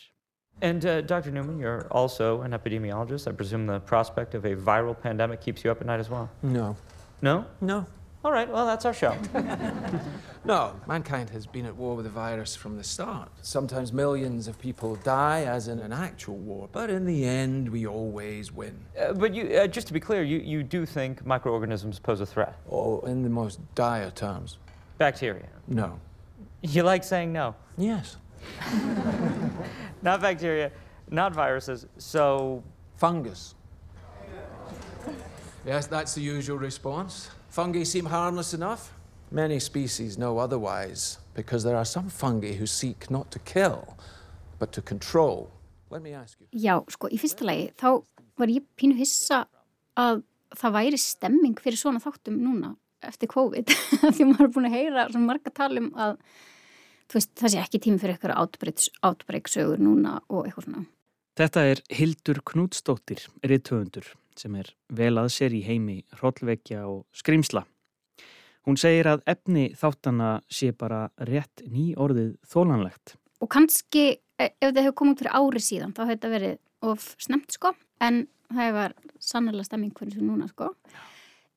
And 0.62 0.86
uh, 0.86 1.02
Dr. 1.02 1.30
Newman, 1.30 1.60
you're 1.60 1.86
also 1.92 2.42
an 2.42 2.54
epidemiologist. 2.54 3.28
I 3.28 3.32
presume 3.32 3.68
the 3.68 3.80
prospect 3.80 4.34
of 4.34 4.46
a 4.46 4.56
viral 4.56 4.96
pandemic 5.00 5.42
keeps 5.42 5.64
you 5.64 5.72
up 5.72 5.82
at 5.82 5.88
night 5.88 6.00
as 6.00 6.10
well? 6.10 6.30
No. 6.42 6.76
No? 7.22 7.46
No. 7.62 7.86
All 8.26 8.32
right, 8.32 8.50
well, 8.50 8.66
that's 8.66 8.84
our 8.86 8.94
show. 8.94 9.16
no, 10.48 10.80
mankind 10.88 11.30
has 11.32 11.46
been 11.46 11.66
at 11.66 11.76
war 11.76 11.94
with 11.96 12.06
the 12.06 12.12
virus 12.12 12.56
from 12.56 12.78
the 12.78 12.84
start. 12.84 13.30
Sometimes 13.42 13.92
millions 13.92 14.48
of 14.48 14.58
people 14.58 14.96
die, 14.96 15.44
as 15.44 15.68
in 15.68 15.80
an 15.80 15.92
actual 15.92 16.38
war, 16.38 16.70
but 16.72 16.90
in 16.90 17.06
the 17.06 17.26
end, 17.26 17.68
we 17.68 17.86
always 17.86 18.54
win. 18.54 18.80
Uh, 18.98 19.12
but 19.12 19.36
you, 19.36 19.58
uh, 19.58 19.68
just 19.68 19.88
to 19.88 19.94
be 19.94 20.00
clear, 20.00 20.24
you, 20.24 20.38
you 20.40 20.64
do 20.64 20.86
think 20.86 21.26
microorganisms 21.26 22.00
pose 22.00 22.22
a 22.22 22.26
threat? 22.26 22.58
Oh, 22.72 23.02
in 23.02 23.24
the 23.24 23.30
most 23.30 23.60
dire 23.76 24.10
terms. 24.10 24.58
Bacteria? 24.98 25.50
No. 25.68 26.00
You 26.62 26.84
like 26.84 27.04
saying 27.04 27.34
no? 27.34 27.54
Yes. 27.78 28.16
not 30.02 30.22
bacteria, 30.22 30.72
not 31.10 31.34
viruses, 31.34 31.86
so. 31.98 32.64
Fungus. 32.96 33.54
Yes, 35.66 35.88
that's 35.88 36.16
the 36.16 36.22
usual 36.22 36.58
response. 36.58 37.30
Fungi 37.50 37.84
seem 37.84 38.06
harmless 38.06 38.54
enough. 38.54 38.94
Many 39.32 39.60
species 39.60 40.18
know 40.18 40.38
otherwise 40.38 41.20
because 41.36 41.64
there 41.64 41.76
are 41.76 41.86
some 41.86 42.10
fungi 42.10 42.54
who 42.56 42.66
seek 42.66 43.12
not 43.12 43.30
to 43.32 43.40
kill, 43.40 43.98
but 44.60 44.72
to 44.72 44.82
control. 44.82 45.50
Let 45.90 46.02
me 46.02 46.14
ask 46.14 46.40
you. 46.40 46.48
Já, 46.52 46.80
sko, 46.92 47.10
í 47.12 47.20
fyrsta 47.20 47.48
lagi 47.48 47.70
þá 47.80 48.04
var 48.40 48.52
ég 48.52 48.66
pínu 48.80 48.98
hissa 49.00 49.46
að 50.00 50.24
það 50.56 50.76
væri 50.78 51.00
stemming 51.02 51.60
fyrir 51.60 51.80
svona 51.80 52.00
þáttum 52.04 52.40
núna 52.40 52.76
eftir 53.06 53.30
COVID 53.32 53.72
því 54.16 54.30
maður 54.30 54.48
er 54.48 54.54
búin 54.56 54.70
að 54.70 54.78
heyra 54.78 55.08
svona 55.12 55.30
marga 55.30 55.54
talum 55.54 55.90
að 55.96 56.16
veist, 57.14 57.34
það 57.40 57.54
sé 57.54 57.64
ekki 57.64 57.82
tími 57.84 58.02
fyrir 58.02 58.16
eitthvað 58.16 58.88
átbreyksögur 59.08 59.82
núna 59.84 60.20
og 60.28 60.48
eitthvað 60.48 60.70
svona. 60.70 60.86
Þetta 61.38 61.64
er 61.70 61.82
Hildur 61.94 62.40
Knútsdóttir, 62.50 63.28
rithöfundur, 63.46 64.08
sem 64.40 64.56
er 64.58 64.72
vel 64.90 65.14
að 65.22 65.30
sér 65.36 65.54
í 65.54 65.62
heimi 65.68 66.00
hrollvekja 66.18 66.88
og 66.90 67.04
skrimsla. 67.16 67.68
Hún 68.68 68.78
segir 68.80 69.08
að 69.08 69.22
efni 69.32 69.70
þáttana 69.80 70.42
sé 70.52 70.74
bara 70.76 71.08
rétt 71.24 71.64
ný 71.72 71.94
orðið 71.96 72.34
þólanlegt. 72.52 73.16
Og 73.40 73.50
kannski 73.54 74.18
ef 74.38 74.54
þetta 74.60 74.84
hefur 74.84 74.98
komið 75.02 75.14
út 75.14 75.22
fyrir 75.24 75.38
ári 75.40 75.62
síðan 75.64 75.94
þá 75.96 76.02
hefur 76.04 76.16
þetta 76.16 76.34
verið 76.34 76.58
of 76.88 77.06
snemt 77.22 77.56
sko 77.56 77.72
en 78.04 78.26
það 78.54 78.74
var 78.76 78.96
sannlega 79.24 79.66
stemming 79.66 79.94
hvernig 79.96 80.18
sem 80.18 80.28
núna 80.28 80.50
sko. 80.52 80.74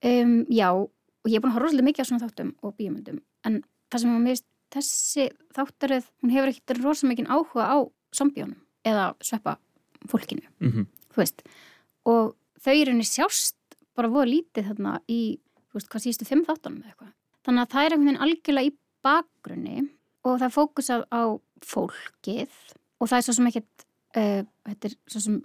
Um, 0.01 0.47
já, 0.49 0.71
og 0.73 1.29
ég 1.29 1.37
er 1.37 1.43
búin 1.43 1.51
að 1.53 1.59
horfa 1.59 1.67
rosalega 1.67 1.89
mikið 1.91 2.07
á 2.07 2.09
svona 2.09 2.25
þáttum 2.25 2.55
og 2.65 2.77
bíomöndum 2.79 3.19
en 3.45 3.59
það 3.93 4.05
sem 4.05 4.15
að 4.15 4.25
mér 4.25 4.43
þessi 4.71 5.27
þáttaröð, 5.57 6.07
hún 6.23 6.33
hefur 6.35 6.53
ekkert 6.53 6.81
rosalega 6.81 7.11
mikið 7.13 7.33
áhuga 7.35 7.67
á 7.67 7.79
zombjónum 8.17 8.59
eða 8.87 9.11
sveppa 9.21 9.57
fólkinu, 10.09 10.47
mm 10.63 10.71
-hmm. 10.71 10.87
þú 11.13 11.21
veist 11.21 11.43
og 12.09 12.37
þau 12.65 12.75
eru 12.75 12.93
henni 12.95 13.05
sjást 13.05 13.57
bara 13.97 14.09
voru 14.09 14.31
lítið 14.31 14.71
þarna 14.71 15.01
í, 15.11 15.39
þú 15.71 15.79
veist, 15.79 15.91
hvað 15.93 16.05
sístu 16.07 16.29
fimm 16.29 16.45
þáttunum 16.47 16.83
eða 16.83 16.93
eitthvað. 16.93 17.14
Þannig 17.47 17.62
að 17.62 17.73
það 17.73 17.85
er 17.85 17.95
einhvern 17.95 18.11
veginn 18.11 18.25
algjörlega 18.27 18.71
í 18.71 18.75
bakgrunni 19.07 19.77
og 20.27 20.35
það 20.35 20.47
er 20.49 20.57
fókusað 20.57 21.07
á 21.09 21.23
fólkið 21.71 22.59
og 23.01 23.09
það 23.09 23.16
er 23.18 23.27
svo 23.27 23.37
sem 23.37 23.51
ekkert 23.51 23.87
uh, 24.18 24.43
þetta 24.68 24.91
er 24.91 24.97
svo 25.09 25.23
sem 25.25 25.39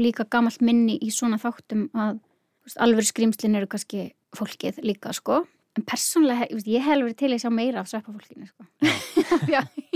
líka 0.00 0.26
gamalt 0.30 0.62
minni 0.64 0.96
í 1.02 1.10
svona 1.14 1.38
þáttum 1.42 1.88
að 1.92 2.20
veist, 2.64 2.78
alveg 2.82 3.10
skrimslin 3.10 3.58
eru 3.58 3.68
kannski 3.70 4.08
fólkið 4.34 4.80
líka 4.86 5.12
sko. 5.14 5.44
En 5.74 5.82
persónlega, 5.82 6.46
ég 6.70 6.84
hef 6.86 7.00
verið 7.00 7.16
til 7.18 7.32
að 7.34 7.40
sjá 7.42 7.50
meira 7.50 7.80
af 7.82 7.88
sveppafólkinu 7.90 8.46
sko. 8.46 8.66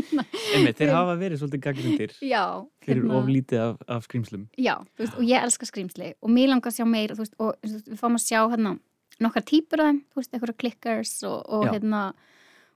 Einmitt, 0.54 0.78
þeir 0.78 0.90
hafa 0.90 1.14
verið 1.20 1.42
svolítið 1.42 1.62
gaggrindir 1.62 2.14
fyrir 2.16 3.02
hérna, 3.02 3.18
oflítið 3.20 3.62
af, 3.62 3.76
af 3.94 4.06
skrimslum 4.08 4.46
Já, 4.58 4.74
veist, 4.98 5.14
og 5.14 5.26
ég 5.26 5.44
elska 5.44 5.68
skrimsli 5.68 6.12
og 6.18 6.32
mér 6.32 6.50
langar 6.50 6.72
að 6.72 6.80
sjá 6.80 6.88
meira 6.88 7.16
veist, 7.18 7.36
og 7.38 7.54
við 7.62 7.98
fáum 8.00 8.18
að 8.18 8.24
sjá 8.24 8.40
hérna, 8.40 8.74
nokkar 9.22 9.44
típur 9.46 9.82
af 9.82 9.90
þeim, 9.90 10.02
þú 10.12 10.20
veist, 10.20 10.32
eitthvað 10.34 10.58
klikkars 10.62 11.14
og, 11.28 11.38
og 11.46 11.68
hérna 11.72 12.02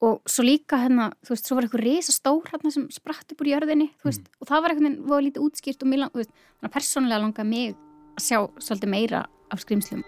og 0.03 0.18
svo 0.26 0.43
líka 0.43 0.80
hérna, 0.82 1.12
þú 1.22 1.34
veist, 1.34 1.47
svo 1.47 1.57
var 1.57 1.66
eitthvað 1.68 1.84
resa 1.86 2.14
stór 2.14 2.49
hérna 2.51 2.72
sem 2.74 2.88
spratt 2.90 3.34
upp 3.34 3.45
úr 3.45 3.53
jörðinni 3.53 3.93
veist, 4.03 4.24
mm. 4.24 4.40
og 4.40 4.51
það 4.51 4.64
var 4.64 4.74
eitthvað, 4.74 4.97
það 4.97 5.14
var 5.14 5.26
lítið 5.28 5.45
útskýrt 5.47 5.84
og 5.84 5.93
mér 5.93 6.03
langar, 6.03 6.32
þannig 6.32 6.70
að 6.70 6.74
persónlega 6.78 7.22
langar 7.22 7.47
mig 7.47 7.76
að 8.18 8.26
sjá 8.26 8.38
svolítið 8.59 8.93
meira 8.97 9.22
af 9.53 9.62
skrimslum 9.62 10.03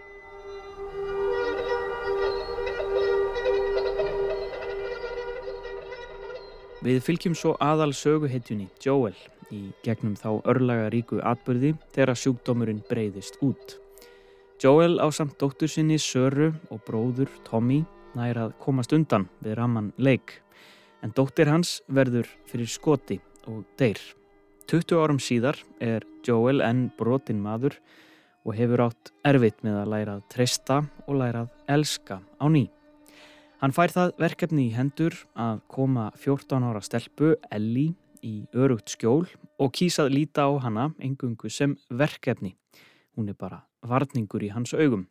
Við 6.84 6.98
fylgjum 7.00 7.32
svo 7.32 7.54
aðal 7.64 7.94
söguhetjunni, 7.96 8.66
Joel, 8.84 9.14
í 9.48 9.70
gegnum 9.86 10.18
þá 10.20 10.42
örlaga 10.52 10.90
ríku 10.92 11.16
atbyrði 11.24 11.70
þegar 11.94 12.18
sjúkdómurinn 12.20 12.82
breyðist 12.90 13.38
út. 13.40 13.78
Joel 14.62 15.00
á 15.02 15.10
samt 15.10 15.34
dóttur 15.40 15.68
sinni 15.68 15.98
Söru 15.98 16.52
og 16.70 16.82
bróður 16.86 17.30
Tommy 17.46 17.82
nær 18.14 18.38
að 18.38 18.52
komast 18.62 18.92
undan 18.94 19.26
við 19.42 19.56
raman 19.58 19.90
leik, 19.98 20.38
en 21.02 21.12
dóttir 21.16 21.50
hans 21.50 21.80
verður 21.90 22.28
fyrir 22.46 22.70
skoti 22.70 23.18
og 23.50 23.64
deyr. 23.80 23.98
20 24.70 25.02
árum 25.02 25.18
síðar 25.20 25.58
er 25.82 26.06
Joel 26.24 26.62
enn 26.64 26.86
brotin 26.96 27.42
maður 27.42 27.76
og 28.44 28.54
hefur 28.56 28.86
átt 28.86 29.10
erfitt 29.26 29.60
með 29.66 29.80
að 29.82 29.92
læra 29.92 30.16
að 30.18 30.24
treysta 30.32 30.78
og 31.08 31.18
læra 31.18 31.44
að 31.44 31.74
elska 31.76 32.20
á 32.22 32.46
ný. 32.46 32.68
Hann 33.60 33.74
fær 33.74 33.92
það 33.92 34.14
verkefni 34.20 34.68
í 34.68 34.74
hendur 34.76 35.18
að 35.34 35.60
koma 35.72 36.10
14 36.20 36.64
ára 36.70 36.82
stelpu, 36.84 37.34
Ellie, 37.50 37.94
í 38.24 38.46
örugt 38.56 38.94
skjól 38.94 39.26
og 39.60 39.74
kýsað 39.76 40.14
líta 40.14 40.46
á 40.48 40.52
hana 40.62 40.90
engungu 41.02 41.50
sem 41.52 41.76
verkefni. 41.90 42.54
Hún 43.16 43.28
er 43.28 43.36
bara 43.38 43.64
varningur 43.88 44.44
í 44.44 44.52
hans 44.54 44.74
augum. 44.74 45.06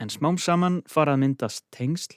En 0.00 0.10
smám 0.10 0.38
saman 0.38 0.80
farað 0.90 1.22
myndast 1.22 1.64
tengsl 1.74 2.16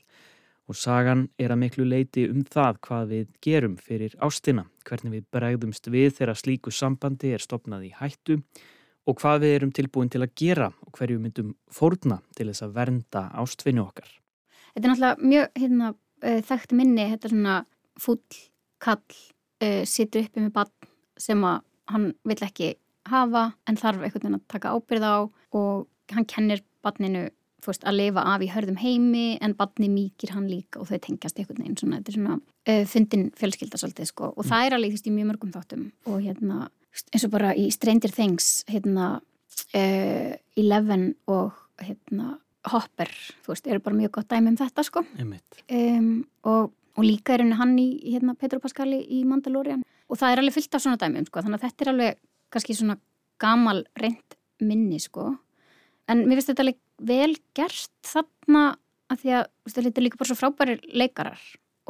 og 0.66 0.78
sagan 0.78 1.28
er 1.38 1.54
að 1.54 1.62
miklu 1.62 1.86
leiti 1.86 2.26
um 2.30 2.42
það 2.42 2.80
hvað 2.88 3.12
við 3.12 3.26
gerum 3.46 3.76
fyrir 3.78 4.16
ástina, 4.24 4.66
hvernig 4.88 5.20
við 5.20 5.28
bregðumst 5.34 5.90
við 5.94 6.16
þegar 6.18 6.40
slíku 6.40 6.74
sambandi 6.74 7.36
er 7.36 7.44
stopnað 7.44 7.86
í 7.90 7.92
hættu 8.00 8.40
og 9.06 9.20
hvað 9.22 9.44
við 9.44 9.56
erum 9.60 9.74
tilbúin 9.76 10.10
til 10.10 10.24
að 10.26 10.34
gera 10.40 10.72
og 10.82 10.98
hverju 10.98 11.22
myndum 11.22 11.54
fórna 11.74 12.22
til 12.38 12.50
þess 12.50 12.66
að 12.66 12.76
vernda 12.80 13.28
ástvinni 13.38 13.84
okkar. 13.84 14.10
Þetta 14.74 14.88
er 14.88 14.92
náttúrulega 14.92 15.30
mjög 15.30 15.62
hérna, 15.62 15.92
uh, 16.26 16.42
þekkt 16.50 16.76
minni, 16.76 17.10
þetta 17.14 17.30
er 17.30 17.36
svona 17.36 17.58
full 18.02 18.22
kall 18.82 19.04
uh, 19.62 19.84
situr 19.88 20.26
uppi 20.26 20.42
með 20.42 20.56
bann 20.58 20.74
sem 21.22 21.46
að 21.48 21.62
hann 21.94 22.10
vill 22.26 22.42
ekki 22.42 22.74
hafa 23.06 23.52
en 23.70 23.78
þarf 23.78 24.02
einhvern 24.02 24.24
veginn 24.24 24.40
að 24.40 24.48
taka 24.50 24.74
ábyrð 24.74 25.06
á 25.06 25.18
og 25.56 25.86
hann 26.14 26.28
kennir 26.30 26.62
banninu 26.86 27.28
veist, 27.66 27.86
að 27.88 27.98
lifa 27.98 28.24
af 28.30 28.44
í 28.46 28.50
hörðum 28.54 28.78
heimi 28.78 29.26
en 29.42 29.56
banni 29.58 29.90
mýkir 29.90 30.36
hann 30.36 30.48
líka 30.50 30.82
og 30.82 30.90
þau 30.90 31.00
tengjast 31.02 31.40
einhvern 31.40 31.64
veginn 31.64 31.78
svona, 31.80 32.00
þetta 32.00 32.12
er 32.12 32.18
svona 32.20 32.36
uh, 32.38 32.84
fundin 32.92 33.28
fjölskylda 33.40 33.80
svolítið 33.82 34.10
sko. 34.12 34.32
Og 34.34 34.44
mm. 34.44 34.50
það 34.52 34.66
er 34.66 34.78
alveg 34.78 34.98
í 35.00 35.14
mjög 35.16 35.30
mörgum 35.32 35.54
þáttum. 35.56 35.86
Og 36.12 36.20
hérna 36.22 36.68
eins 37.12 37.26
og 37.28 37.34
bara 37.34 37.54
í 37.58 37.68
Stranger 37.74 38.14
Things 38.14 38.50
hérna 38.72 39.16
Eleven 39.76 41.14
og 41.32 41.56
hérna 41.82 42.38
Hopper, 42.72 43.12
þú 43.46 43.52
veist, 43.52 43.68
eru 43.70 43.82
bara 43.84 43.98
mjög 43.98 44.16
gott 44.18 44.32
dæmi 44.32 44.50
um 44.50 44.58
þetta 44.58 44.86
sko. 44.88 45.04
Um, 45.70 46.08
og, 46.50 46.72
og 46.98 47.04
líka 47.06 47.36
er 47.36 47.44
hann 47.60 47.76
í 47.78 47.90
hérna, 48.08 48.34
Petro 48.40 48.62
Pascali 48.64 49.04
í 49.14 49.22
Mandalorian. 49.28 49.84
Og 50.10 50.18
það 50.18 50.34
er 50.34 50.42
alveg 50.42 50.56
fyllt 50.56 50.78
af 50.78 50.86
svona 50.86 51.02
dæmi 51.02 51.26
sko, 51.28 51.44
þannig 51.46 51.60
að 51.60 51.68
þetta 51.68 51.86
er 51.86 51.92
alveg 51.94 52.24
kannski 52.56 52.78
svona 52.80 52.98
gamal 53.42 53.84
reynd 54.00 54.40
minni 54.64 54.98
sko 55.04 55.34
en 56.12 56.26
mér 56.26 56.40
finnst 56.40 56.52
þetta 56.54 56.66
alveg 56.66 56.82
vel 57.12 57.36
gert 57.58 57.94
þarna 58.06 58.66
að 59.12 59.22
því 59.22 59.34
að 59.38 59.48
þetta 59.76 60.00
er 60.00 60.06
líka 60.06 60.20
bara 60.20 60.30
svo 60.32 60.38
frábæri 60.40 60.78
leikarar 60.94 61.42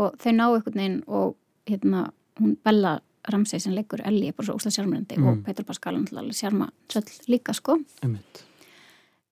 og 0.01 0.15
þau 0.19 0.31
ná 0.35 0.45
einhvern 0.47 0.79
veginn 0.79 1.01
og 1.07 1.35
hérna 1.69 2.07
hún 2.39 2.57
Bella 2.63 2.97
Ramsey 3.31 3.61
sem 3.61 3.73
leikur 3.75 4.03
Ellie 4.05 4.31
er 4.31 4.37
bara 4.37 4.49
svo 4.49 4.57
óslæð 4.59 4.77
sjármyndi 4.77 5.17
mm. 5.17 5.27
og 5.29 5.39
Petro 5.45 5.65
Pascali 5.67 6.01
alveg 6.03 6.37
sjárma 6.37 6.69
söll 6.91 7.07
líka 7.31 7.55
sko. 7.55 7.79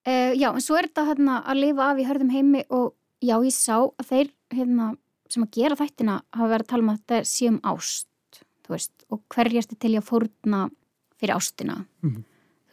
Uh, 0.03 0.33
já, 0.35 0.49
en 0.49 0.63
svo 0.63 0.75
er 0.79 0.89
þetta 0.89 1.05
hérna, 1.11 1.37
að 1.47 1.61
lifa 1.61 1.91
af 1.91 1.99
í 2.01 2.07
hörðum 2.07 2.33
heimi 2.33 2.63
og 2.75 2.93
já, 3.23 3.37
ég 3.37 3.55
sá 3.55 3.77
að 3.79 4.09
þeir 4.09 4.31
hérna, 4.51 4.89
sem 5.31 5.45
að 5.45 5.53
gera 5.55 5.79
þættina 5.79 6.17
hafa 6.33 6.49
verið 6.51 6.65
að 6.65 6.71
tala 6.73 6.83
um 6.83 6.91
að 6.91 6.99
þetta 6.99 7.29
sé 7.29 7.51
um 7.51 7.59
ást 7.71 8.41
veist, 8.71 9.05
og 9.11 9.21
hverjast 9.31 9.75
er 9.75 9.79
til 9.83 9.93
að 9.95 10.07
fórna 10.07 10.65
fyrir 11.19 11.35
ástina 11.37 11.83
mm 12.03 12.21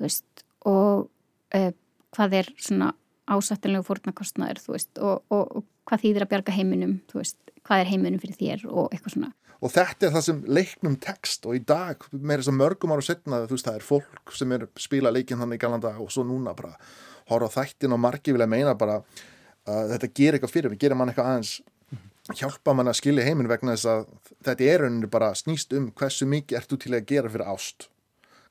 veist, 0.01 0.45
og 0.65 1.11
uh, 1.53 1.73
hvað 2.17 2.37
er 2.41 2.51
svona 2.61 2.93
ásættilega 3.31 3.87
fórnakostnaður 3.87 4.63
og, 4.71 5.21
og, 5.31 5.45
og 5.61 5.67
hvað 5.89 6.05
þýðir 6.05 6.27
að 6.27 6.33
bjarga 6.33 6.57
heiminum 6.57 6.97
veist, 7.13 7.39
hvað 7.67 7.85
er 7.85 7.91
heiminum 7.93 8.23
fyrir 8.23 8.39
þér 8.41 8.67
og 8.71 8.91
eitthvað 8.91 9.17
svona. 9.17 9.33
Og 9.61 9.73
þetta 9.75 10.07
er 10.07 10.15
það 10.15 10.25
sem 10.25 10.39
leiknum 10.49 10.95
text 11.05 11.45
og 11.47 11.59
í 11.59 11.61
dag, 11.69 12.07
þess 12.11 12.49
að 12.49 12.57
mörgum 12.57 12.95
ára 12.95 13.05
setna 13.05 13.43
þú 13.45 13.59
veist, 13.59 13.67
það 13.67 13.77
er 13.77 13.87
fólk 13.87 14.33
sem 14.35 14.55
er 14.57 14.65
spila 14.81 15.13
leikin 15.13 15.41
þannig 15.43 15.61
í 15.61 15.65
galanda 15.67 15.93
og 16.01 16.09
svo 16.13 16.25
núna 16.25 16.55
bara 16.57 16.73
horfa 17.31 17.61
þættin 17.61 17.95
og 17.95 18.01
margi 18.01 18.35
vilja 18.35 18.49
meina 18.51 18.73
bara 18.79 19.03
að 19.69 19.93
þetta 19.95 20.11
gerir 20.17 20.39
eitthvað 20.39 20.55
fyrir, 20.55 20.73
við 20.73 20.83
gerum 20.87 21.03
mann 21.03 21.13
eitthvað 21.13 21.31
aðeins 21.35 21.59
hjálpa 22.39 22.75
mann 22.77 22.91
að 22.91 22.99
skilja 23.01 23.27
heiminn 23.27 23.51
vegna 23.51 23.75
þess 23.75 23.91
að 23.91 24.07
þetta 24.47 24.69
er 24.73 24.85
rauninni 24.85 25.11
bara 25.11 25.33
snýst 25.39 25.75
um 25.77 25.91
hversu 25.99 26.29
mikið 26.31 26.59
ert 26.59 26.71
þú 26.73 26.79
til 26.85 26.95
að 26.97 27.07
gera 27.11 27.33
fyrir 27.33 27.53
ást? 27.53 27.89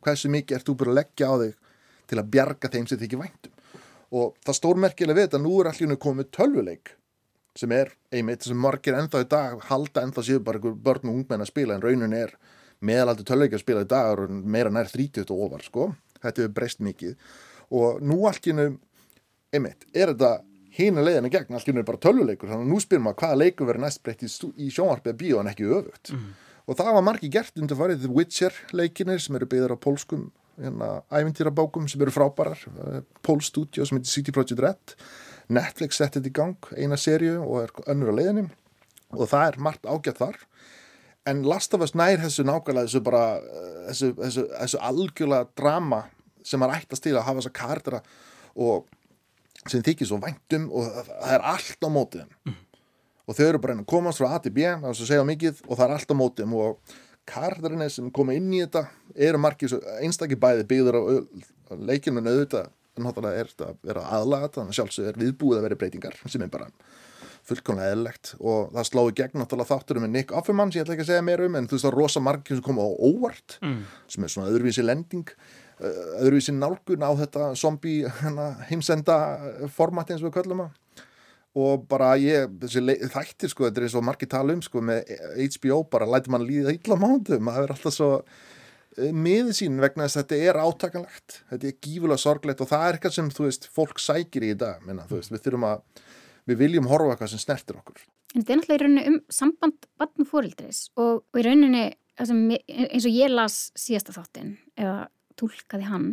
Hversu 0.06 0.32
mikið 0.32 0.58
ert 0.58 0.70
þú 0.70 0.76
bara 0.80 0.94
að 0.94 1.00
leggja 1.00 1.32
á 1.32 1.36
þig 1.42 1.69
til 2.10 2.20
að 2.20 2.32
bjarga 2.36 2.72
þeim 2.74 2.88
sem 2.90 3.00
þið 3.00 3.10
ekki 3.10 3.22
væntum 3.24 3.58
og 4.20 4.38
það 4.46 4.58
stór 4.58 4.80
merkilega 4.82 5.20
við 5.20 5.28
þetta 5.28 5.44
nú 5.44 5.60
er 5.62 5.70
allir 5.70 6.00
komið 6.02 6.32
tölvuleik 6.34 6.96
sem 7.60 7.72
er 7.76 7.92
einmitt 8.14 8.46
sem 8.46 8.58
margir 8.58 8.98
ennþá 8.98 9.24
í 9.26 9.28
dag 9.30 9.62
halda 9.70 10.06
ennþá 10.06 10.24
séu 10.26 10.42
bara 10.44 10.62
börn 10.62 11.12
og 11.12 11.20
ungmenn 11.20 11.44
að 11.44 11.52
spila 11.52 11.76
en 11.76 11.84
rauninni 11.84 12.24
er 12.24 12.34
meðalaldur 12.86 13.28
tölvuleik 13.28 13.56
að 13.58 13.64
spila 13.64 13.86
í 13.86 13.90
dag 13.90 14.12
og 14.14 14.32
meira 14.32 14.72
nær 14.74 14.90
30 14.92 15.26
og 15.34 15.48
ofar 15.48 15.66
sko. 15.66 15.88
Þetta 16.20 16.44
hefur 16.44 16.54
breyst 16.56 16.84
mikið. 16.84 17.16
Og 17.76 18.00
nú 18.04 18.22
allkinu, 18.28 18.70
einmitt, 19.56 19.86
er 19.94 20.14
þetta 20.14 20.32
hínu 20.80 21.04
leiðinu 21.04 21.32
gegn, 21.34 21.58
allkinu 21.58 21.82
er 21.82 21.88
bara 21.88 22.02
tölvuleikur. 22.06 22.50
Þannig 22.50 22.68
að 22.68 22.74
nú 22.74 22.80
spyrum 22.84 23.08
maður 23.08 23.24
hvaða 23.24 23.40
leikur 23.44 23.70
verður 23.70 23.86
næst 23.86 24.04
breytt 24.06 24.24
í, 24.24 24.70
sjónvarpið 24.72 25.18
bíó 25.20 25.42
en 25.42 25.52
ekki 25.52 25.68
öfugt. 25.68 26.14
Mm. 26.16 26.30
og 26.70 26.78
það 26.78 26.94
var 26.94 27.02
margi 27.02 27.30
gert 27.34 27.56
undir 27.58 27.78
farið 27.80 28.04
The 28.04 28.12
Witcher 28.14 28.58
leikinir 28.78 29.22
sem 29.24 29.36
eru 29.40 29.48
byggðar 29.50 29.74
á 29.74 29.78
pólskum 29.82 30.28
hérna, 30.60 30.90
ævintýrabákum 31.12 31.88
sem 31.90 32.02
eru 32.04 32.14
frábærar. 32.14 32.62
Pól 33.26 33.42
Studio 33.46 33.86
sem 33.86 34.00
heitir 34.00 34.12
City 34.12 34.36
Project 34.36 34.62
Red. 34.64 34.96
Netflix 35.50 35.98
setti 35.98 36.20
þetta 36.20 36.30
í 36.30 36.36
gang 36.38 36.70
eina 36.78 36.98
sériu 37.00 37.40
og 37.42 37.64
er 37.64 37.74
önnur 37.90 38.14
á 38.14 38.18
leiðinu 38.20 38.46
og 39.18 39.26
það 39.32 39.48
er 39.48 39.60
margt 39.66 39.90
ágætt 39.90 40.22
þar. 40.22 40.38
En 41.30 41.42
Last 41.46 41.74
of 41.74 41.84
Us 41.86 41.96
nær 41.98 42.22
þessu 42.22 42.46
nákvæmlega 42.46 42.88
þessu 42.88 43.02
bara 43.06 43.24
uh, 43.42 43.82
þessu, 43.90 44.12
þessu, 44.20 44.46
þessu 44.54 44.82
algjörlega 44.90 45.50
drama 45.58 46.04
sem 46.46 46.62
maður 46.62 46.80
ættast 46.80 47.06
til 47.06 47.16
að 47.18 47.26
hafa 47.28 47.42
þessa 47.42 47.56
kardera 47.60 48.02
og 48.60 48.88
sem 49.68 49.84
þykir 49.84 50.08
svo 50.08 50.20
væntum 50.24 50.70
og 50.72 50.88
það, 50.88 51.12
er 51.34 51.46
allt 51.52 51.86
á 51.86 51.90
mótið 51.92 52.24
þeim. 52.24 52.58
Og 53.30 53.38
þau 53.38 53.46
eru 53.46 53.62
bara 53.62 53.76
að 53.78 53.86
komast 53.90 54.22
frá 54.22 54.32
A 54.32 54.40
til 54.42 54.54
B 54.56 54.64
það 54.66 54.88
er 54.90 54.98
svo 54.98 55.06
að 55.06 55.12
segja 55.12 55.28
mikið 55.28 55.62
og 55.68 55.74
það 55.76 55.86
er 55.86 55.96
allt 55.98 56.14
á 56.14 56.16
mótið 56.22 56.46
þeim. 56.46 56.56
Og 56.64 56.96
karderinni 57.30 57.90
sem 57.94 58.10
koma 58.16 58.36
inn 58.38 58.50
í 58.54 58.62
þetta 58.66 58.86
eru 59.30 59.40
margir 59.42 59.76
einstakir 60.04 60.40
bæði 60.42 60.66
byggður 60.70 61.00
á 61.00 61.02
leikinu 61.78 62.24
auðvitað 62.26 62.70
náttúrulega 63.00 63.40
er 63.44 63.52
þetta 63.54 63.68
að 63.72 63.78
vera 63.88 64.02
aðlaga 64.18 64.50
þannig 64.56 64.74
að 64.74 64.78
sjálfsög 64.80 65.06
er 65.14 65.20
viðbúið 65.22 65.60
að 65.62 65.66
vera 65.70 65.78
breytingar 65.80 66.18
sem 66.28 66.42
er 66.44 66.50
bara 66.52 66.68
fullkomlega 67.50 67.94
eðlilegt 67.94 68.34
og 68.44 68.74
það 68.76 68.88
slóði 68.90 69.14
gegn 69.22 69.40
náttúrulega 69.40 69.70
þátturum 69.72 70.04
með 70.06 70.12
Nick 70.18 70.34
Offerman 70.36 70.74
sem 70.74 70.82
ég 70.82 70.84
ætla 70.86 70.98
ekki 70.98 71.06
að 71.06 71.12
segja 71.14 71.24
meira 71.30 71.46
um 71.48 71.56
en 71.56 71.70
þú 71.72 71.78
veist 71.78 71.86
það 71.88 71.94
er 71.94 71.98
rosa 72.02 72.22
margir 72.26 72.60
sem 72.60 72.66
koma 72.68 72.84
á 72.84 72.90
óvart 73.00 73.56
Mm. 73.64 73.80
sem 74.12 74.24
er 74.28 74.34
svona 74.34 74.50
öðruvísi 74.52 74.84
lending 74.86 75.32
öðruvísi 75.80 76.54
nálgun 76.58 77.06
á 77.08 77.12
þetta 77.24 77.48
zombie 77.56 78.04
hana, 78.20 78.50
heimsenda 78.70 79.16
format 79.72 80.12
eins 80.12 80.22
og 80.22 80.28
við 80.30 80.36
köllum 80.42 80.66
að 80.66 80.76
og 81.58 81.88
bara 81.90 82.14
ég, 82.22 82.52
þættir 82.62 83.52
sko, 83.52 83.66
þetta 83.68 83.86
er 83.88 83.98
og 83.98 84.06
margir 84.06 84.30
tala 84.30 84.54
um 84.54 84.62
sko 84.62 84.84
með 84.86 85.10
HBO 85.40 85.82
bara 85.90 86.08
læti 86.10 86.32
mann 86.32 86.46
líða 86.46 86.76
illa 86.76 86.98
mándum 87.00 87.50
það 87.50 87.66
er 87.66 87.74
alltaf 87.76 87.96
svo 87.96 88.12
miður 89.16 89.56
sín 89.56 89.80
vegna 89.82 90.08
þess 90.08 90.20
að 90.20 90.24
þetta 90.24 90.50
er 90.50 90.60
átakanlegt. 90.64 91.36
Þetta 91.52 91.68
er 91.70 91.76
gífulega 91.86 92.22
sorglegt 92.22 92.64
og 92.64 92.70
það 92.72 92.86
er 92.86 92.98
eitthvað 92.98 93.16
sem 93.16 93.30
þú 93.34 93.46
veist, 93.46 93.68
fólk 93.76 94.02
sækir 94.02 94.46
í 94.50 94.54
dag. 94.60 94.82
Minna, 94.88 95.06
veist, 95.10 95.32
við 95.34 95.44
þurfum 95.46 95.68
að, 95.70 95.84
við 96.50 96.62
viljum 96.64 96.90
horfa 96.90 97.14
eitthvað 97.14 97.32
sem 97.34 97.44
snertir 97.44 97.80
okkur. 97.80 98.02
En 98.34 98.42
þetta 98.42 98.54
er 98.54 98.60
náttúrulega 98.60 98.80
í 98.80 98.84
rauninni 98.84 99.06
um 99.12 99.20
samband 99.34 99.88
barn 100.02 100.26
og 100.26 100.30
fórildris 100.30 100.82
og, 101.00 101.24
og 101.24 101.40
í 101.40 101.46
rauninni 101.46 101.86
eins 102.20 103.06
og 103.08 103.16
ég 103.16 103.32
las 103.32 103.70
síðasta 103.80 104.14
þáttin 104.18 104.58
eða 104.78 105.08
tólkaði 105.40 105.88
hann 105.88 106.10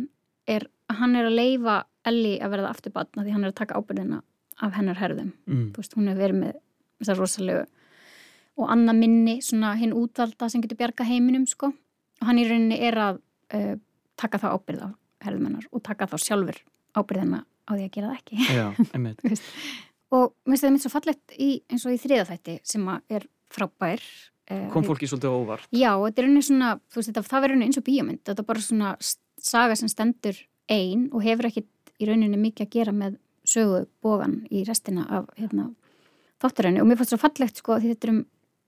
er 0.47 0.69
að 0.87 1.01
hann 1.01 1.17
er 1.19 1.27
að 1.27 1.35
leifa 1.35 1.77
Ellie 2.07 2.39
að 2.39 2.53
verða 2.53 2.71
aftur 2.71 2.93
barn 2.95 3.11
af 3.19 3.25
því 3.25 3.33
hann 3.35 3.43
er 3.43 3.51
að 3.51 3.59
taka 3.59 3.81
ábyrðina 3.81 4.21
af 4.63 4.77
hennar 4.77 4.99
herðum. 4.99 5.33
Mm. 5.49 5.65
Þú 5.73 5.83
veist, 5.83 5.97
hún 5.97 6.09
hefur 6.11 6.23
verið 6.23 6.39
með 6.41 6.55
þessar 7.01 7.19
rosalegu 7.21 7.65
og 8.57 8.71
annað 8.73 9.01
minni, 9.03 9.35
svona 9.45 9.75
hinn 9.77 9.93
útvalda 9.93 10.49
sem 10.49 10.63
getur 10.63 10.79
bjarga 10.79 11.05
heiminum, 11.05 11.45
sko. 11.49 11.69
Og 12.17 12.29
hann 12.29 12.39
í 12.41 12.47
rauninni 12.47 12.79
er 12.87 12.97
að 12.97 13.19
uh, 13.53 13.75
taka 14.17 14.39
þá 14.41 14.47
ábyrð 14.55 14.87
á 14.87 14.89
herðum 15.25 15.49
hennar 15.49 15.67
og 15.73 15.83
taka 15.85 16.07
þá 16.09 16.17
sjálfur 16.23 16.57
ábyrðina 16.97 17.43
á 17.45 17.71
því 17.75 17.83
að 17.85 17.93
gera 17.93 18.09
það 18.09 18.17
ekki. 18.17 18.39
Já, 18.57 18.67
og 20.17 20.33
mér 20.47 20.55
finnst 20.55 20.65
það 20.65 20.73
mitt 20.73 20.85
svo 20.85 20.93
fallegt 20.93 21.37
í, 21.37 21.51
eins 21.69 21.85
og 21.85 21.93
í 21.93 22.01
þriðaþætti 22.01 22.57
sem 22.65 22.89
er 23.13 23.27
frábær 23.53 24.01
eh, 24.49 24.67
Kom 24.73 24.85
fólki 24.87 25.09
svolítið 25.09 25.37
óvart. 25.37 25.69
Já, 25.69 25.91
þetta 25.93 26.23
er 26.23 26.27
rauninni 26.27 26.45
svona, 26.47 26.73
þú 26.87 27.01
veist, 27.01 27.11
þetta, 27.11 27.25
það 27.27 27.45
verður 27.45 27.55
rauninni 27.55 27.69
eins 27.69 27.81
og 27.81 27.87
bíómynd, 27.87 28.23
þetta 28.25 28.43
er 28.43 28.49
bara 28.49 28.65
svona 28.65 28.93
saga 29.47 29.77
sem 29.79 29.91
stendur 29.91 30.41
ein 30.73 31.07
og 31.13 31.23
hefur 31.27 31.49
ekkit 31.51 31.69
í 32.01 32.09
rauninni 32.09 32.39
mikið 32.41 32.67
að 32.67 32.73
gera 32.73 32.95
með 32.95 33.19
sögu 33.47 33.85
bógan 34.03 34.41
í 34.51 34.65
restina 34.67 35.05
af 35.09 35.29
hérna, 35.39 35.69
þáttaröðinu 36.43 36.81
og 36.83 36.87
mér 36.89 36.99
fannst 36.99 37.13
svo 37.15 37.19
fallegt 37.21 37.61
sko 37.61 37.77
því 37.79 37.93
þetta 37.93 38.07
er 38.09 38.13
um 38.15 38.25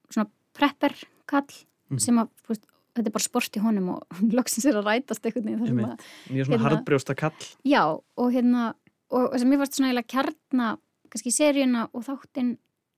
svona 0.09 0.29
prepper 0.57 0.95
kall 1.29 1.65
Mm. 1.89 1.97
sem 1.99 2.17
að, 2.21 2.27
veist, 2.47 2.61
þetta 2.93 3.07
er 3.09 3.13
bara 3.15 3.23
sport 3.25 3.55
í 3.57 3.61
honum 3.63 3.87
og 3.95 4.03
loksins 4.37 4.65
er 4.69 4.75
að 4.77 4.85
rætast 4.85 5.23
einhvern 5.25 5.45
veginn 5.47 5.59
þar 5.63 5.67
sem 5.71 5.79
Einmitt. 5.79 6.03
að- 6.03 6.35
Mjög 6.35 6.45
svona 6.45 6.57
hérna- 6.59 6.69
harðbrjósta 6.69 7.15
kall. 7.17 7.47
Já, 7.65 7.81
og 8.17 8.27
hérna 8.35 8.65
og 9.09 9.31
þess 9.33 9.41
að 9.41 9.49
mér 9.49 9.57
fannst 9.63 9.73
svona 9.79 9.89
eiginlega 9.89 10.11
kjarna 10.13 10.67
kannski 11.09 11.31
seríuna 11.33 11.87
og 11.97 12.03
þáttinn 12.05 12.51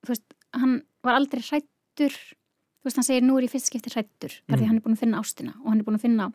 þú 0.03 0.11
veist, 0.11 0.33
hann 0.59 0.73
var 1.07 1.15
aldrei 1.21 1.39
hrættur 1.39 2.11
þú 2.11 2.83
veist, 2.83 2.97
hann 2.99 3.07
segir 3.07 3.23
nú 3.23 3.37
er 3.39 3.47
ég 3.47 3.53
fyrst 3.55 3.71
skipti 3.71 3.93
hrættur 3.95 4.35
þar 4.43 4.57
því 4.59 4.61
Mm. 4.61 4.67
hann 4.67 4.75
er 4.75 4.81
búin 4.83 4.95
að 4.97 5.03
finna 5.05 5.21
ástina 5.23 5.53
og 5.63 5.67
hann 5.71 5.79
er 5.79 5.83
búin 5.87 5.95
að 5.95 6.01
finna 6.03 6.33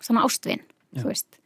sama 0.00 0.24
ástvin, 0.26 0.58
Já. 0.90 1.02
þú 1.02 1.06
veist 1.06 1.38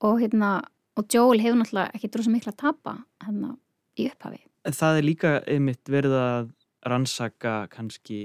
og 0.00 0.20
hérna, 0.24 0.64
og 0.96 1.06
Joel 1.12 1.40
hefur 1.40 1.58
náttúrulega 1.60 1.94
ekki 1.96 2.10
svo 2.22 2.32
mikla 2.32 2.52
að 2.52 2.60
tapa 2.64 2.96
hérna 3.24 3.56
í 3.98 4.08
upphafi 4.10 4.40
það 4.78 4.98
er 4.98 5.06
líka 5.06 5.30
einmitt 5.50 5.88
verið 5.90 6.12
að 6.18 6.50
rannsaka 6.86 7.54
kannski 7.72 8.18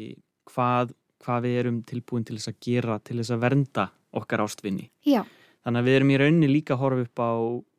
hvað, 0.50 0.92
hvað 1.24 1.44
við 1.46 1.58
erum 1.62 1.80
tilbúin 1.88 2.26
til 2.26 2.38
þess 2.38 2.52
að 2.52 2.60
gera 2.68 3.00
til 3.00 3.18
þess 3.20 3.34
að 3.36 3.42
vernda 3.44 3.88
okkar 4.18 4.42
ástvinni. 4.46 4.90
Já, 5.06 5.24
Þannig 5.68 5.82
að 5.82 5.88
við 5.90 5.96
erum 5.98 6.12
í 6.14 6.18
rauninni 6.22 6.48
líka 6.48 6.74
að 6.78 6.80
horfa 6.80 7.04
upp 7.04 7.20
á 7.20 7.32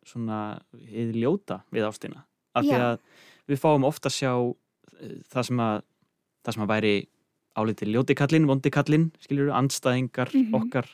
svona 0.04 0.38
eða 0.92 1.14
ljóta 1.22 1.56
við 1.72 1.86
ástina. 1.88 2.24
Af 2.54 2.66
því 2.66 2.80
að 2.84 2.98
við 3.48 3.60
fáum 3.62 3.86
ofta 3.88 4.10
að 4.10 4.16
sjá 4.18 4.32
eh, 5.00 5.14
það 5.32 5.46
sem 5.48 5.62
að, 5.64 5.78
það 6.44 6.56
sem 6.56 6.64
að 6.66 6.72
væri 6.74 6.92
álítið 7.58 7.92
ljóti 7.94 8.16
kallinn, 8.18 8.46
vondi 8.50 8.70
kallinn, 8.70 9.06
skiljur, 9.24 9.50
andstæðingar 9.56 10.34
Mhm. 10.34 10.54
okkar, 10.60 10.90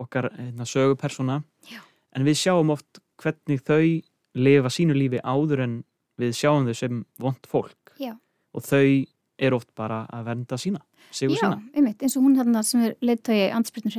okkar 0.00 0.30
hérna, 0.38 0.64
sögupersona. 0.66 1.42
Já. 1.68 1.80
En 2.16 2.24
við 2.24 2.40
sjáum 2.40 2.72
oft 2.72 2.98
hvernig 3.20 3.62
þau 3.66 4.02
lifa 4.34 4.70
sínu 4.72 4.94
lífi 4.96 5.20
áður 5.26 5.64
en 5.66 5.74
við 6.20 6.34
sjáum 6.36 6.66
þau 6.68 6.74
sem 6.76 7.04
vond 7.18 7.46
fólk. 7.48 7.94
já, 8.00 8.14
Og 8.54 8.62
þau 8.66 9.06
eru 9.40 9.56
oft 9.56 9.70
bara 9.78 10.02
að 10.12 10.24
vernda 10.26 10.56
sína, 10.60 10.80
sigur 11.10 11.36
já, 11.36 11.40
sína. 11.40 11.62
einmitt 11.74 12.02
eins 12.02 12.16
og 12.18 12.22
hún 12.26 12.36
hérna 12.36 12.62
sem 12.66 12.82
er 12.84 12.96
leiðtögi 13.00 13.50
andspyrnum 13.56 13.94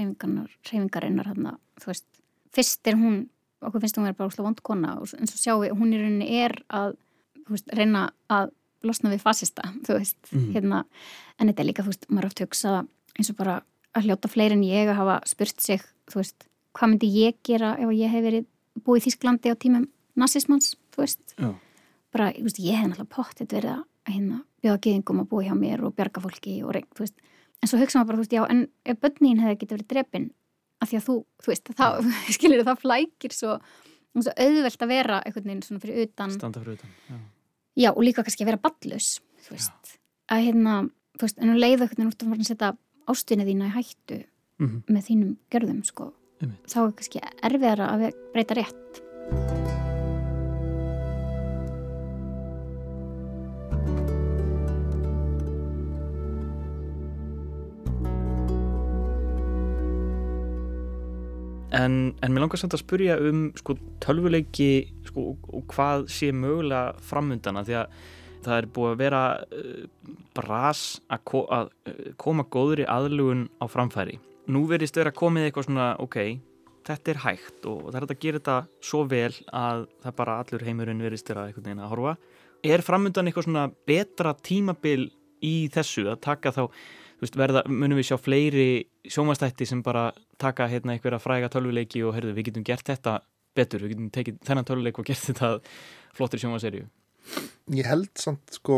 hreyfingarinnar, 0.68 1.26
hérna, 1.32 1.56
þú 1.82 1.88
veist, 1.92 2.06
fyrst 2.54 2.88
er 2.88 2.94
hún 3.00 3.28
okkur 3.62 3.82
finnst 3.82 3.98
hún 3.98 4.06
vera 4.10 4.14
bara 4.18 4.44
vond 4.44 4.62
kona 4.62 4.96
og 5.02 5.08
eins 5.18 5.34
og 5.34 5.40
sjáum 5.42 5.64
við, 5.66 5.74
hún 5.80 5.94
í 5.94 6.02
rauninni 6.02 6.30
er 6.44 6.54
að 6.70 6.96
þú 7.46 7.56
veist, 7.56 7.74
reyna 7.74 8.04
að 8.30 8.52
losna 8.84 9.10
við 9.14 9.22
fasista, 9.22 9.62
þú 9.86 9.98
veist, 10.00 10.18
Mhm. 10.32 10.54
hérna 10.54 10.84
en 11.40 11.48
þetta 11.50 11.60
er 11.60 11.66
líka, 11.72 11.84
þú 11.84 11.92
veist, 11.94 12.06
maður 12.10 12.24
er 12.24 12.32
oft 12.32 12.40
hugsa 12.46 12.88
eins 13.18 13.30
og 13.30 13.36
bara 13.38 13.62
að 13.96 14.04
hljóta 14.08 14.30
fleiri 14.30 14.54
en 14.54 14.64
ég 14.64 14.88
að 14.90 14.96
hafa 15.02 15.20
spurt 15.26 15.60
sig, 15.62 15.82
þú 16.08 16.22
veist, 16.22 16.48
hvað 16.78 16.90
myndi 16.94 17.10
ég 17.18 17.36
gera 17.44 17.74
ef 17.80 17.90
ég 17.92 18.10
hef 18.10 18.24
verið 18.24 18.46
búið 18.80 19.02
í 19.02 19.06
Þísklandi 19.10 19.52
á 19.52 19.56
tímum 19.60 19.88
nazismans, 20.20 20.76
þú 20.94 21.04
veist 21.04 21.36
Já. 21.38 21.50
bara, 22.12 22.32
þú 22.36 22.44
veist, 22.48 22.60
ég 22.60 22.76
hef 22.80 22.88
náttúrulega 22.92 23.16
pottet 23.16 23.52
verið 23.56 23.74
að 23.78 23.84
hérna, 24.12 24.40
bjóða 24.64 24.82
geðingum 24.86 25.22
að 25.24 25.30
búa 25.32 25.44
hjá 25.48 25.54
mér 25.58 25.84
og 25.88 25.96
bjarga 25.96 26.22
fólki 26.24 26.56
og 26.64 26.74
reynd, 26.76 26.90
þú 26.96 27.06
veist 27.06 27.18
en 27.62 27.70
svo 27.70 27.78
hugsa 27.82 28.00
maður 28.00 28.08
bara, 28.12 28.18
þú 28.18 28.24
veist, 28.26 28.36
já, 28.36 28.44
en 28.50 28.62
ef 28.86 29.00
bönnin 29.04 29.40
hefði 29.44 29.58
getið 29.62 29.76
verið 29.78 29.90
drepin, 29.94 30.32
af 30.82 30.90
því 30.90 30.98
að 31.00 31.06
þú, 31.08 31.16
þú 31.44 31.52
veist 31.52 31.74
þá, 31.78 31.86
skilir 32.36 32.64
það 32.66 32.82
flækir 32.82 33.36
svo, 33.38 33.58
svo 34.18 34.34
auðvelt 34.36 34.82
að 34.88 34.92
vera 34.96 35.20
einhvern 35.26 35.46
veginn 35.52 35.62
svona 35.68 35.84
fyrir 35.84 36.08
utan 36.08 36.32
Standa 36.36 36.60
fyrir 36.64 36.80
utan. 36.80 36.96
Já. 37.10 37.20
já, 37.86 37.90
og 37.96 38.02
líka 38.04 38.24
kannski 38.26 38.44
að 38.44 38.52
vera 38.54 38.64
ballus 38.66 39.12
þú 39.46 39.56
veist, 39.56 39.94
að 40.32 40.46
hérna 40.50 40.78
þú 41.20 41.28
veist, 41.28 41.38
en 41.40 41.54
um 41.54 41.60
leið 41.62 41.86
einhvern 41.86 42.12
veginn 42.12 42.12
út 42.12 42.26
að 42.42 42.50
setja 42.50 42.74
ástinni 43.12 43.46
þína 43.48 43.70
í 43.72 43.76
hættu 43.78 44.24
Mhm. 44.62 44.84
með 44.94 45.06
þínum 45.08 45.30
gjörðum, 45.50 45.80
sko. 45.86 46.12
Þá 46.70 46.78
er 46.86 46.96
kannski 46.98 47.24
erfiðara 47.50 47.92
að 47.96 48.08
breyta 48.34 48.58
rétt 48.58 49.02
En, 61.72 62.16
en 62.20 62.34
mér 62.34 62.44
langar 62.44 62.60
samt 62.60 62.76
að 62.76 62.82
spurja 62.84 63.14
um 63.24 63.46
sko, 63.56 63.78
tölvuleiki 64.04 64.90
sko, 65.08 65.38
og, 65.40 65.62
hvað 65.72 66.10
sé 66.12 66.34
mögulega 66.36 66.98
framundana 67.08 67.64
því 67.64 67.78
að 67.80 68.02
það 68.42 68.58
er 68.58 68.68
búið 68.76 68.92
að 68.92 69.00
vera 69.00 69.22
uh, 69.40 70.10
bras 70.36 70.84
að, 71.08 71.24
ko 71.32 71.46
að 71.48 71.72
uh, 71.88 72.04
koma 72.20 72.46
góðri 72.52 72.88
aðlugun 72.90 73.48
á 73.62 73.66
framfæri. 73.72 74.20
Nú 74.50 74.64
verðist 74.70 74.98
vera 74.98 75.14
komið 75.14 75.48
eitthvað 75.48 75.68
svona, 75.68 75.88
ok, 76.02 76.18
þetta 76.88 77.12
er 77.14 77.20
hægt 77.26 77.68
og 77.70 77.92
það 77.92 78.00
er 78.00 78.06
að 78.08 78.22
gera 78.24 78.40
þetta 78.42 78.56
svo 78.90 79.04
vel 79.10 79.34
að 79.54 79.84
það 80.02 80.16
bara 80.18 80.38
allur 80.42 80.66
heimurinn 80.66 81.04
verðist 81.06 81.30
vera 81.30 81.46
einhvern 81.48 81.68
veginn 81.68 81.84
að 81.86 81.92
horfa. 81.94 82.16
Er 82.62 82.86
framundan 82.86 83.30
eitthvað 83.30 83.48
svona 83.48 83.68
betra 83.90 84.34
tímabil 84.38 85.12
í 85.46 85.56
þessu 85.74 86.08
að 86.12 86.22
taka 86.26 86.54
þá 86.56 86.64
þú 86.66 87.26
veist, 87.26 87.38
verða, 87.38 87.62
munum 87.70 88.00
við 88.02 88.10
sjá 88.10 88.18
fleiri 88.18 88.70
sjómanstætti 89.06 89.68
sem 89.70 89.82
bara 89.86 90.10
taka 90.42 90.66
hérna 90.70 90.96
einhverja 90.96 91.22
fræga 91.22 91.50
tölvuleiki 91.54 92.02
og 92.06 92.16
heyrðu, 92.18 92.34
við 92.38 92.50
getum 92.50 92.66
gert 92.66 92.88
þetta 92.90 93.20
betur, 93.58 93.86
við 93.86 93.96
getum 93.96 94.12
tekið 94.16 94.40
þennan 94.48 94.68
tölvuleik 94.70 95.02
og 95.02 95.10
gert 95.10 95.26
þetta 95.30 95.52
flottir 96.18 96.42
sjómanserju. 96.42 96.88
Ég 97.78 97.86
held 97.86 98.10
samt 98.18 98.58
sko 98.58 98.78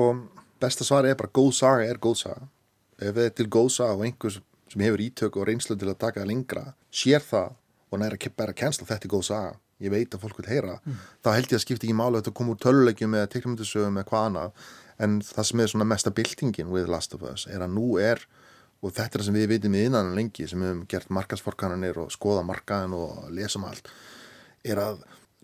besta 0.64 0.88
svari 0.88 1.12
er 1.12 1.20
bara 1.20 1.32
góð 1.32 1.54
saga 1.60 1.88
er 1.88 2.00
góð 2.04 2.20
saga 2.26 2.50
ef 3.00 3.16
það 3.16 3.30
er 3.30 3.50
góð 3.52 3.70
saga 3.78 3.96
og 3.98 4.04
einhvers 4.08 4.40
sem 4.74 4.86
hefur 4.86 5.04
ítök 5.04 5.40
og 5.40 5.48
reynslu 5.50 5.78
til 5.80 5.92
að 5.92 6.00
taka 6.04 6.26
lengra 6.28 6.72
sér 6.94 7.24
það 7.24 7.60
og 7.94 8.02
næra 8.02 8.18
að 8.18 8.38
bæra 8.38 8.56
kjensla 8.58 8.88
þetta 8.90 9.08
er 9.08 9.14
góð 9.14 9.26
saga, 9.30 9.52
ég 9.84 9.94
veit 9.94 10.16
að 10.16 10.24
fólk 10.24 10.40
vil 10.42 10.50
heyra. 10.50 10.80
Mm. 10.84 11.02
þá 11.24 11.30
held 11.36 11.52
ég 11.52 11.60
að 11.60 11.66
skipta 11.66 11.86
ekki 11.88 11.98
máli 11.98 12.18
að 12.18 12.24
þetta 12.24 12.38
koma 12.40 12.54
úr 12.54 12.64
töluleikjum 12.64 13.18
eða 13.20 13.30
teknumundisögum 13.34 14.00
eða 14.00 14.10
hvað 14.10 14.30
annað. 14.30 14.64
En 15.04 15.20
það 15.26 15.48
sem 15.50 15.62
er 15.62 15.72
svona 15.72 15.90
mesta 15.90 16.14
byltingin 16.14 16.72
with 16.74 16.90
Last 16.90 17.14
of 17.14 17.26
Us 17.28 17.46
er 17.50 17.62
að 17.66 17.76
nú 17.76 17.98
er 18.02 18.22
og 18.84 18.92
þetta 18.92 19.18
er 19.18 19.22
það 19.22 19.28
sem 19.30 19.38
við 19.38 19.50
veitum 19.54 19.78
í 19.78 19.84
innan 19.88 20.14
lengi 20.18 20.48
sem 20.50 20.60
við 20.60 20.72
hefum 20.72 20.86
gert 20.92 21.14
markasforkananir 21.18 22.00
og 22.04 22.12
skoða 22.14 22.44
markaðin 22.48 22.96
og 22.98 23.30
lesum 23.34 23.66
allt 23.70 23.90
er 24.64 24.82
að 24.82 25.04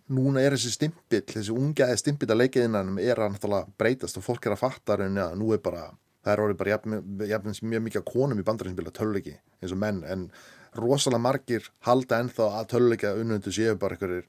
núna 0.10 0.42
er 0.42 0.56
þessi 0.56 0.74
stimpill, 0.74 1.24
þessi 1.30 1.54
ungaði 1.54 1.98
stimpill 2.02 2.32
að 2.34 2.42
leikiðinanum 2.44 3.00
er 3.04 3.22
að 3.22 3.40
breytast 3.80 4.18
og 4.18 4.26
fólk 4.26 4.48
er 4.48 4.56
að 4.56 4.64
fatta 4.64 4.98
að 4.98 5.36
nú 5.38 5.54
er 5.54 5.62
bara 5.64 5.90
það 6.26 6.34
er 6.34 6.44
orðið 6.44 6.60
bara 6.60 6.74
jafn, 6.76 6.96
jafn, 7.30 7.58
mjög 7.72 7.84
mikið 7.88 8.06
konum 8.08 8.40
í 8.42 8.46
bandarinn 8.46 8.76
sem 8.76 8.80
vilja 8.82 8.96
töluleiki 9.00 9.36
eins 9.62 9.76
og 9.76 9.82
menn 9.82 10.04
en 10.08 10.30
rosalega 10.78 11.24
margir 11.24 11.70
halda 11.88 12.20
ennþá 12.24 12.48
að 12.60 12.70
töluleika 12.74 13.16
unnöndu 13.18 13.54
séu 13.56 13.78
bara 13.80 13.96
einhverjir 13.98 14.28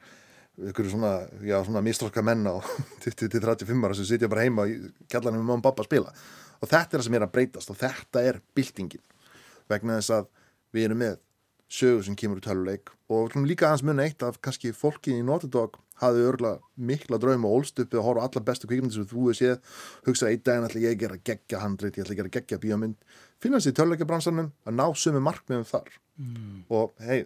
einhverju 0.61 0.93
svona, 0.93 1.13
já, 1.47 1.57
svona 1.65 1.83
mistróska 1.85 2.23
menn 2.27 2.47
á 2.49 2.61
20-35 3.05 3.87
ára 3.87 3.97
sem 3.97 4.09
sitja 4.09 4.31
bara 4.31 4.45
heima 4.47 4.67
í 4.69 4.77
kjallanum 5.11 5.41
með 5.41 5.49
mamma 5.49 5.61
og 5.63 5.67
pappa 5.69 5.85
að 5.85 5.91
spila. 5.91 6.15
Og 6.61 6.69
þetta 6.69 6.97
er 6.97 7.01
það 7.01 7.07
sem 7.07 7.17
er 7.17 7.25
að 7.25 7.35
breytast 7.37 7.73
og 7.73 7.81
þetta 7.81 8.25
er 8.29 8.41
byltingin. 8.57 9.05
Vegna 9.71 10.01
þess 10.01 10.15
að 10.19 10.31
við 10.77 10.89
erum 10.89 11.01
með 11.01 11.19
sögur 11.71 12.05
sem 12.05 12.19
kemur 12.19 12.41
úr 12.41 12.45
töluleik 12.45 12.91
og 13.11 13.37
líka 13.47 13.69
aðeins 13.69 13.87
muni 13.87 14.05
eitt 14.05 14.25
af 14.27 14.41
kannski 14.43 14.75
fólki 14.77 15.15
í 15.17 15.25
Notodog 15.27 15.79
hafði 16.01 16.27
örgulega 16.31 16.61
mikla 16.91 17.19
draum 17.23 17.45
og 17.49 17.57
ólst 17.61 17.81
uppi 17.83 17.99
að 18.01 18.07
horfa 18.07 18.23
á 18.23 18.27
alla 18.29 18.45
bestu 18.51 18.69
kvíkmyndir 18.71 18.99
sem 19.01 19.09
þú 19.11 19.25
hefur 19.29 19.39
séð. 19.41 19.59
Hugsa 20.09 20.31
einn 20.31 20.43
daginn 20.47 20.69
ætla 20.69 20.85
ég 20.85 20.95
að 20.97 21.03
gera 21.05 21.19
geggja 21.31 21.61
handrit 21.65 21.97
ég 21.99 22.05
ætla 22.07 22.17
að 22.17 22.21
gera 22.23 22.35
geggja 22.39 22.61
bíómynd. 22.63 22.97
Finna 23.41 23.61
sér 23.61 23.75
í 23.75 23.79
töluleikabransanum 23.81 24.53
að 24.69 24.79
ná 24.81 24.87
sömu 24.97 25.21
markmiðum 25.25 25.69
þar. 25.69 25.91
Mm. 26.21 26.65
og 26.69 26.91
hei, 27.01 27.23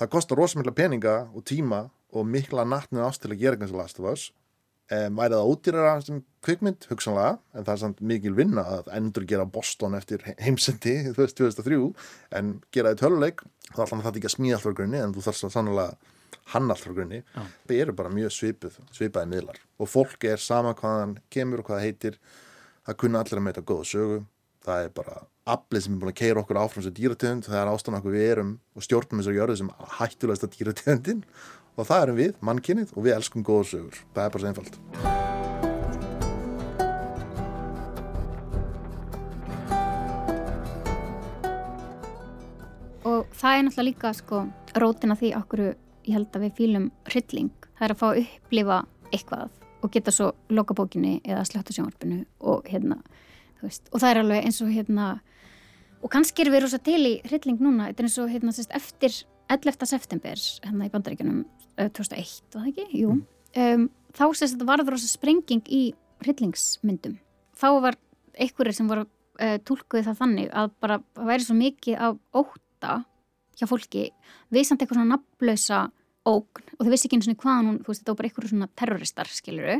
það 0.00 0.08
kostar 0.14 0.38
rosamikla 0.40 0.72
peninga 0.72 1.16
og 1.36 1.42
tíma 1.44 1.90
og 2.16 2.24
mikla 2.24 2.64
nattnið 2.64 3.02
ást 3.04 3.20
til 3.20 3.34
að 3.34 3.42
gera 3.42 3.58
eins 3.60 3.74
og 3.74 3.82
Last 3.82 3.98
of 4.00 4.06
Us. 4.08 4.30
Um, 4.90 5.14
væri 5.20 5.36
það 5.36 5.48
ódýrara 5.52 5.90
sem 6.02 6.22
kvikmynd? 6.42 6.86
Hugsanlega, 6.90 7.36
en 7.54 7.66
það 7.66 7.74
er 7.76 7.80
samt 7.84 8.00
mikil 8.10 8.32
vinna 8.34 8.64
að 8.78 8.88
endur 8.96 9.22
gera 9.28 9.44
Boston 9.46 9.94
eftir 9.94 10.24
he- 10.26 10.34
heimsendi 10.42 10.96
þú 11.12 11.20
veist, 11.20 11.36
2003, 11.38 11.78
en 12.40 12.48
gera 12.74 12.90
þið 12.96 13.02
töluleik, 13.04 13.44
þá 13.68 13.84
ætla 13.84 14.00
það 14.02 14.18
ekki 14.18 14.30
að 14.32 14.34
smíða 14.34 14.56
alltaf 14.58 14.74
grunni, 14.80 14.98
en 15.04 15.14
þú 15.14 15.22
þarfst 15.28 15.46
að 15.46 15.54
sannlega 15.54 15.94
hann 16.52 16.70
alltaf 16.70 16.94
grunni, 16.94 17.22
Já. 17.34 17.42
það 17.66 17.82
eru 17.84 17.96
bara 17.98 18.12
mjög 18.14 18.34
svipuð, 18.36 18.78
svipaði 18.96 19.32
miðlar. 19.32 19.60
Og 19.80 19.90
fólk 19.90 20.26
er 20.28 20.42
sama 20.42 20.74
hvaðan 20.78 21.18
kemur 21.32 21.62
og 21.62 21.70
hvað 21.70 21.80
það 21.80 21.86
heitir 21.88 22.20
það 22.86 23.00
kunna 23.02 23.22
allir 23.24 23.40
að 23.40 23.46
meita 23.48 23.66
góða 23.66 23.88
sögu. 23.90 24.20
Það 24.60 24.84
er 24.84 24.90
bara 24.96 25.14
aflið 25.50 25.86
sem 25.86 25.94
er 25.94 26.00
búin 26.02 26.12
að 26.12 26.18
keira 26.20 26.42
okkur 26.42 26.60
áfram 26.60 26.84
sem 26.84 26.94
dýrategund, 26.96 27.46
það 27.48 27.62
er 27.62 27.70
ástæðan 27.72 28.00
okkur 28.00 28.16
við 28.16 28.26
erum 28.28 28.50
og 28.76 28.84
stjórnum 28.84 29.22
þessar 29.22 29.38
jörðu 29.38 29.56
sem 29.60 29.72
hættulegsta 29.98 30.50
dýrategundin. 30.52 31.24
Og 31.78 31.86
það 31.88 32.04
erum 32.04 32.20
við, 32.20 32.34
mannkynnið 32.44 32.92
og 32.96 33.06
við 33.06 33.16
elskum 33.16 33.46
góða 33.46 33.70
sögur, 33.72 34.02
það 34.12 34.26
er 34.26 34.34
bara 34.34 34.42
svo 34.42 34.50
einfalt. 34.50 34.80
Og 43.00 43.30
það 43.32 43.54
er 43.56 43.62
náttúrulega 43.64 43.88
líka 43.88 44.12
sko 44.16 44.42
rótina 44.76 45.16
því 45.16 45.30
okkur 45.40 45.62
ég 46.06 46.16
held 46.16 46.36
að 46.36 46.46
við 46.46 46.56
fýlum 46.58 46.90
hrylling 47.08 47.70
það 47.78 47.86
er 47.86 47.94
að 47.94 48.00
fá 48.00 48.06
að 48.10 48.20
upplifa 48.24 48.78
eitthvað 49.10 49.58
og 49.80 49.92
geta 49.94 50.14
svo 50.14 50.30
loka 50.52 50.76
bókinni 50.76 51.18
eða 51.24 51.44
slötta 51.48 51.74
sjónvarpinu 51.74 52.22
og 52.52 52.68
hérna 52.68 53.00
veist, 53.62 53.88
og 53.92 54.00
það 54.02 54.10
er 54.10 54.22
alveg 54.22 54.48
eins 54.48 54.60
og 54.64 54.72
hérna 54.72 55.08
og 56.00 56.12
kannski 56.12 56.44
erum 56.44 56.56
við 56.56 56.64
rosa 56.66 56.80
til 56.84 57.00
í 57.04 57.14
hrylling 57.28 57.60
núna 57.60 57.90
þetta 57.90 58.02
er 58.02 58.08
eins 58.08 58.18
og 58.20 58.32
hérna 58.32 58.54
sérst, 58.56 58.74
eftir 58.76 59.16
11. 59.50 59.88
september 59.90 60.44
hérna 60.66 60.86
í 60.88 60.92
bandaríkjunum 60.92 61.40
uh, 61.44 61.88
2001, 61.88 62.36
var 62.54 62.64
það 62.64 62.70
ekki? 62.72 62.86
Jú 63.02 63.16
um, 63.16 63.88
þá 64.16 64.24
sérst 64.32 64.56
þetta 64.56 64.68
varður 64.68 64.96
rosa 64.96 65.10
sprenging 65.10 65.64
í 65.68 65.82
hryllingsmyndum 66.24 67.16
þá 67.56 67.68
var 67.84 67.98
einhverjir 68.40 68.76
sem 68.76 68.90
voru 68.90 69.06
uh, 69.06 69.56
tólkuð 69.66 70.06
það 70.08 70.20
þannig 70.22 70.52
að 70.56 70.74
bara 70.82 71.00
það 71.16 71.32
væri 71.32 71.46
svo 71.46 71.56
mikið 71.58 72.04
af 72.08 72.20
óta 72.36 73.00
hjá 73.60 73.68
fólki 73.70 74.06
við 74.50 74.66
samt 74.66 74.82
eitthvað 74.82 75.00
svona 75.00 75.16
nafnlausa 75.16 75.80
ógn 76.28 76.64
og 76.76 76.84
þau 76.84 76.92
vissi 76.92 77.08
ekki 77.08 77.18
eins 77.18 77.30
og 77.30 77.42
hvaðan 77.44 77.68
hún, 77.70 77.80
þú 77.80 77.92
veist, 77.92 78.02
þetta 78.02 78.12
var 78.12 78.20
bara 78.20 78.30
eitthvað 78.30 78.52
svona 78.52 78.70
terroristar, 78.76 79.30
skiluru 79.32 79.76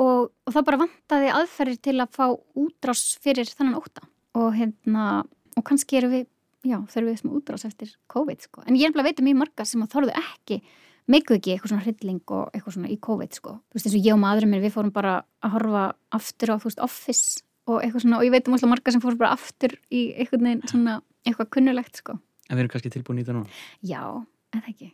og, 0.00 0.30
og 0.30 0.54
það 0.54 0.66
bara 0.68 0.82
vantaði 0.84 1.32
aðferðir 1.36 1.80
til 1.88 1.96
að 2.00 2.14
fá 2.16 2.26
útrás 2.62 3.04
fyrir 3.22 3.50
þennan 3.50 3.80
óta 3.80 4.06
og 4.38 4.54
hérna, 4.56 5.24
og 5.58 5.66
kannski 5.66 5.98
erum 5.98 6.14
við 6.14 6.28
já, 6.66 6.78
þurfum 6.92 7.08
við 7.08 7.18
sem 7.20 7.34
útrás 7.34 7.66
eftir 7.68 7.92
COVID 8.12 8.46
sko. 8.46 8.64
en 8.66 8.78
ég 8.78 8.88
er 8.88 8.94
bara 8.94 9.06
að 9.06 9.10
veita 9.10 9.26
mjög 9.26 9.42
marga 9.42 9.66
sem 9.68 9.84
að 9.84 9.92
þorðu 9.94 10.16
ekki 10.20 10.60
meikuð 11.10 11.38
ekki 11.38 11.54
eitthvað 11.54 11.72
svona 11.72 11.84
hrylling 11.86 12.34
og 12.36 12.50
eitthvað 12.54 12.76
svona 12.76 12.90
í 12.92 12.98
COVID 13.02 13.36
sko. 13.36 13.54
þú 13.58 13.78
veist 13.78 13.88
eins 13.88 13.98
og 13.98 14.08
ég 14.08 14.16
og 14.16 14.22
maðurinn 14.22 14.52
minn 14.54 14.64
við 14.64 14.74
fórum 14.76 14.94
bara 14.94 15.14
að 15.44 15.54
horfa 15.56 15.84
aftur 16.16 16.54
á 16.54 16.56
þú 16.56 16.70
veist 16.70 16.84
Office 16.86 17.44
og 17.70 17.80
eitthvað 17.80 18.04
svona 18.04 18.20
og 18.20 18.26
ég 18.26 18.34
veit 18.34 18.48
um 18.48 18.56
alltaf 18.56 18.72
marga 18.72 18.94
sem 18.94 19.04
fórum 19.04 19.20
bara 19.20 19.36
aftur 19.36 19.76
í 19.90 20.10
eitthvað 20.16 21.00
eitthvað 21.24 21.52
kunnulegt 21.56 22.02
sko. 22.02 22.18
En 22.50 22.56
við 22.58 22.64
erum 22.64 22.72
kannski 22.74 22.90
tilbúin 22.90 23.20
í 23.22 23.24
það 23.24 23.36
núna. 23.38 23.58
Já, 23.86 24.02
en 24.52 24.60
það 24.64 24.70
ekki. 24.74 24.90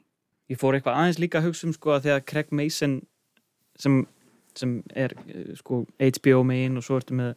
Ég 0.52 0.58
fór 0.60 0.76
eitthvað 0.76 0.98
aðeins 1.00 1.18
líka 1.18 1.40
að 1.40 1.48
hugsa 1.48 1.66
um 1.66 1.72
sko 1.74 1.94
að 1.96 2.02
þegar 2.06 2.24
Craig 2.30 2.52
Mason 2.52 2.98
sem, 3.80 4.06
sem 4.54 4.82
er 4.94 5.14
eh, 5.26 5.54
sko 5.58 5.80
HBO 5.98 6.42
megin 6.46 6.76
og 6.78 6.84
svo 6.86 7.00
ertu 7.00 7.16
með 7.18 7.32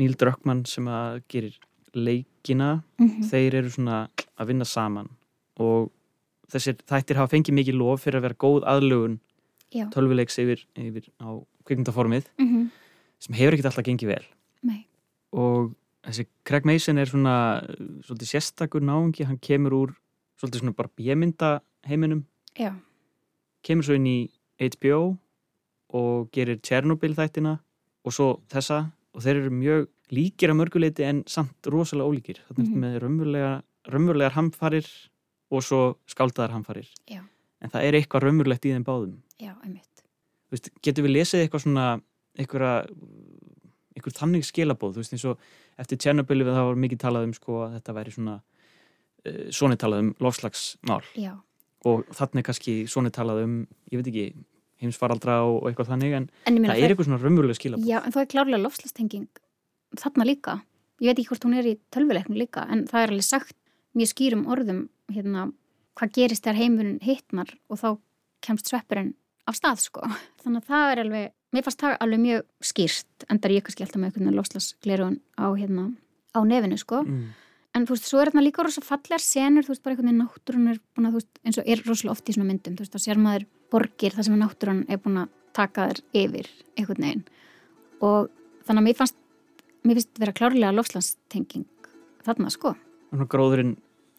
Neil 0.00 0.14
Druckmann 0.18 0.64
sem 0.66 0.88
að 0.88 1.20
gerir 1.28 1.58
leikina, 1.94 2.82
Mhm. 2.98 3.28
þeir 3.28 3.54
eru 3.60 3.68
svona 3.70 4.08
að 4.40 4.46
vinna 4.48 4.64
saman 4.64 5.10
og 5.60 5.90
þessir 6.48 6.78
þættir 6.88 7.16
hafa 7.20 7.36
fengið 7.36 7.54
mikið 7.60 7.76
lof 7.78 8.02
fyrir 8.04 8.18
að 8.18 8.22
vera 8.22 8.34
góð 8.40 8.64
aðlugun 8.64 9.18
tölvuleiks 9.92 10.38
yfir, 10.40 10.64
yfir 10.76 11.04
á 11.20 11.28
kvikmyndaformið 11.64 12.24
Mhm. 12.40 12.70
sem 13.20 13.34
hefur 13.36 13.52
ekkert 13.54 13.68
alltaf 13.70 13.84
gengið 13.84 14.08
vel 14.08 14.24
Nei. 14.62 14.86
og 15.32 15.74
þessi 16.06 16.26
Craig 16.48 16.66
Mason 16.68 17.00
er 17.00 17.10
svona 17.10 17.34
uh, 17.62 17.82
svolítið 18.06 18.32
sérstakur 18.34 18.84
náungi, 18.84 19.26
hann 19.28 19.40
kemur 19.42 19.76
úr 19.78 19.94
svolítið 20.40 20.64
svona 20.64 20.76
bara 20.78 20.92
bjömynda 20.98 21.52
heiminum. 21.88 22.24
Já. 22.58 22.74
kemur 23.62 23.86
svo 23.86 23.94
inn 23.96 24.08
í 24.10 24.18
HBO 24.60 25.16
og 25.96 26.30
gerir 26.34 26.58
Chernobyl 26.64 27.14
þættina 27.14 27.56
og 28.02 28.14
svo 28.14 28.28
þessa. 28.50 28.90
Og 29.12 29.22
þeir 29.24 29.42
eru 29.42 29.52
mjög 29.52 29.88
líkir 30.12 30.52
að 30.52 30.58
mörguleiti 30.58 31.04
en 31.04 31.22
samt 31.28 31.68
rosalega 31.68 32.08
ólíkir. 32.08 32.40
Þannig 32.48 32.70
mm 32.70 32.82
með 32.82 32.98
raunverulega, 33.02 33.52
raunverulegar 33.92 34.36
hamfarir 34.36 34.88
og 35.52 35.64
svo 35.64 35.80
skáldaðar 36.08 36.56
hamfarir. 36.56 36.88
Já. 37.08 37.22
en 37.62 37.70
það 37.70 37.84
er 37.86 37.94
eitthvað 37.98 38.24
raunverulegt 38.24 38.64
í 38.66 38.72
þeim 38.74 38.86
báðum. 38.86 39.18
Já, 39.38 39.52
einmitt. 39.62 40.02
Getur 40.82 41.06
við 41.06 41.14
lesið 41.20 41.44
eitthvað 41.44 41.62
svona 41.66 41.86
einhverja 42.38 42.72
einhver 43.96 44.16
þannig 44.16 44.46
skilabóð, 44.48 44.96
þú 44.96 45.02
veist 45.02 45.16
eins 45.16 45.26
og 45.30 45.46
eftir 45.80 46.00
Chernobyl 46.00 46.44
það 46.46 46.68
var 46.70 46.82
mikið 46.86 47.02
talað 47.02 47.28
um 47.28 47.34
sko 47.36 47.58
að 47.66 47.76
þetta 47.78 47.96
væri 47.98 48.14
svona 48.16 48.38
uh, 48.40 49.44
svona 49.54 49.78
talað 49.80 50.06
um 50.06 50.10
lofslagsmál 50.22 51.02
Já. 51.18 51.34
og 51.88 52.08
þannig 52.16 52.48
kannski 52.48 52.76
svona 52.90 53.12
talað 53.14 53.44
um 53.46 53.56
ég 53.92 54.00
veit 54.00 54.10
ekki, 54.12 54.26
heimsfaraldra 54.82 55.42
og, 55.46 55.60
og 55.62 55.70
eitthvað 55.70 55.92
þannig 55.94 56.18
en, 56.18 56.28
En 56.50 56.60
það 56.64 56.76
er 56.76 56.92
eitthvað 56.92 57.10
svona 57.10 57.22
raunverulega 57.22 57.60
skilabóð 57.60 57.88
Já, 57.90 57.98
en 58.02 58.14
það 58.14 58.24
er 58.24 58.32
klárlega 58.34 58.62
lofslastenging 58.64 59.30
þarna 59.98 60.26
líka. 60.26 60.60
Ég 61.02 61.10
veit 61.10 61.20
ekki 61.20 61.32
hvort 61.32 61.46
hún 61.46 61.58
er 61.58 61.68
í 61.68 61.74
tölvuleiknum 61.92 62.38
líka, 62.38 62.64
en 62.70 62.86
það 62.90 63.04
er 63.04 63.12
alveg 63.12 63.26
sagt 63.26 63.56
mjög 63.98 64.12
skýrum 64.12 64.46
orðum 64.52 64.82
hérna, 65.12 65.48
hvað 65.98 66.14
gerist 66.16 66.46
þegar 66.46 66.60
heimurinn 66.60 67.00
hittnar 67.04 67.50
og 67.68 67.80
þá 67.80 67.88
kemst 68.44 68.70
sveppurinn 68.70 69.12
af 69.50 69.58
stað, 69.58 69.82
sko. 69.82 70.06
Þannig 70.42 70.62
að 70.62 70.68
það 70.70 70.92
er 70.92 71.02
alveg, 71.04 71.34
mér 71.52 71.66
fannst 71.66 71.82
það 71.82 71.98
alveg 72.04 72.22
mjög 72.22 72.44
skýrt, 72.64 73.26
endar 73.32 73.54
ég 73.54 73.64
kannski 73.66 73.84
alltaf 73.84 74.00
með 74.00 74.08
einhvern 74.10 74.26
veginn 74.26 74.38
lofslagsglerun 74.40 75.16
á, 75.36 75.46
hérna, 75.58 75.86
á 76.32 76.40
nefinu, 76.48 76.78
sko. 76.80 77.02
Mm. 77.04 77.30
En 77.72 77.86
þú 77.88 77.96
veist, 77.96 78.08
svo 78.08 78.20
er 78.20 78.30
þarna 78.30 78.44
líka 78.44 78.64
rosa 78.64 78.82
fallegar 78.84 79.22
senur, 79.24 79.64
þú 79.64 79.72
veist, 79.72 79.82
bara 79.84 79.94
einhvern 79.94 80.10
veginn 80.10 80.22
náttúrun 80.24 80.70
er 80.72 80.80
búin 80.92 81.08
að, 81.08 81.14
þú 81.14 81.20
veist, 81.20 81.40
eins 81.44 81.60
og 81.60 81.70
er 81.72 81.84
rosalega 81.86 82.16
oft 82.16 82.28
í 82.28 82.36
svona 82.36 82.48
myndum, 82.48 82.76
þú 82.76 82.84
veist, 82.84 82.96
þá 82.96 83.04
sér 83.06 83.20
maður 83.20 83.46
borgir 83.72 84.16
þar 84.16 84.28
sem 84.28 84.36
að 84.36 84.42
náttúrun 84.42 84.82
er 84.88 85.00
búin 85.00 85.20
að 85.22 85.30
taka 85.56 85.86
þér 85.90 86.02
yfir 86.22 86.50
einhvern 86.76 87.06
veginn. 87.06 87.24
Og 88.02 88.28
þannig 88.66 88.82
að 88.82 88.88
mér 88.88 88.98
fannst, 89.00 89.18
mér 89.82 89.98
finnst 89.98 90.20
vera 90.24 90.36
klárlega 90.36 90.74
lofslagstenging 90.76 91.88
þarna, 92.26 92.52
sko. 92.52 92.74
og 92.76 93.16
svona 93.16 93.32
gróðurinn 93.32 93.72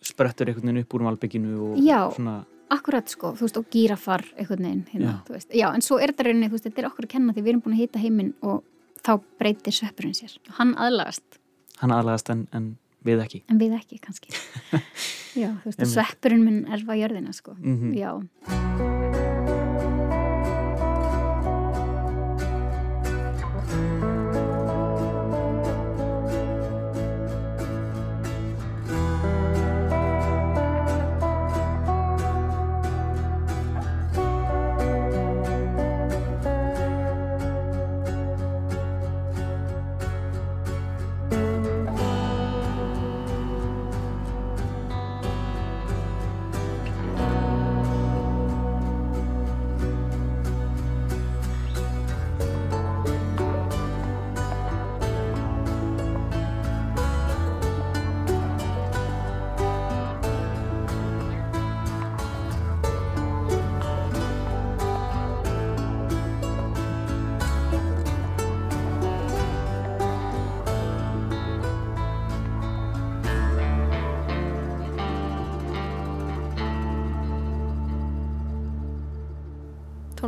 sprettur 0.03 0.49
einhvern 0.49 0.69
veginn 0.69 0.83
upp 0.83 0.97
úr 0.97 1.05
malbygginu 1.07 1.53
og 1.67 1.77
Já. 1.81 2.09
svona 2.15 2.43
Akkurat, 2.73 3.09
sko, 3.11 3.33
þú 3.37 3.45
veist, 3.45 3.57
og 3.59 3.65
gírafar 3.73 4.23
einhvern 4.33 4.65
veginn, 4.65 4.83
hérna, 4.93 5.15
þú 5.27 5.35
veist. 5.37 5.49
Já, 5.53 5.67
en 5.75 5.83
svo 5.85 5.99
er 6.01 6.13
þetta 6.13 6.27
rauninni, 6.29 6.49
þú 6.49 6.57
veist, 6.57 6.67
þetta 6.69 6.83
er 6.83 6.89
okkur 6.89 7.07
að 7.07 7.13
kenna 7.15 7.35
því 7.35 7.43
við 7.45 7.53
erum 7.53 7.63
búin 7.65 7.75
að 7.77 7.81
hýta 7.83 8.01
heiminn 8.03 8.31
og 8.41 8.63
þá 9.03 9.11
breytir 9.41 9.75
sveppurinn 9.77 10.15
sér. 10.17 10.37
Hann 10.57 10.73
aðlagast, 10.81 11.39
hann 11.83 11.93
aðlagast 11.93 12.33
en, 12.33 12.45
en 12.55 12.71
við 13.05 13.21
ekki 13.25 13.43
en 13.51 13.59
við 13.61 13.75
ekki, 13.77 13.99
kannski. 14.03 14.33
Já, 15.41 15.51
þú 15.61 15.69
veist, 15.69 15.83
og 15.85 15.91
sveppurinn 15.93 16.45
minn 16.47 16.63
erfa 16.71 16.97
jörðina, 16.97 17.35
sko. 17.35 17.57
Mhm. 17.59 17.93
Já. 17.99 18.72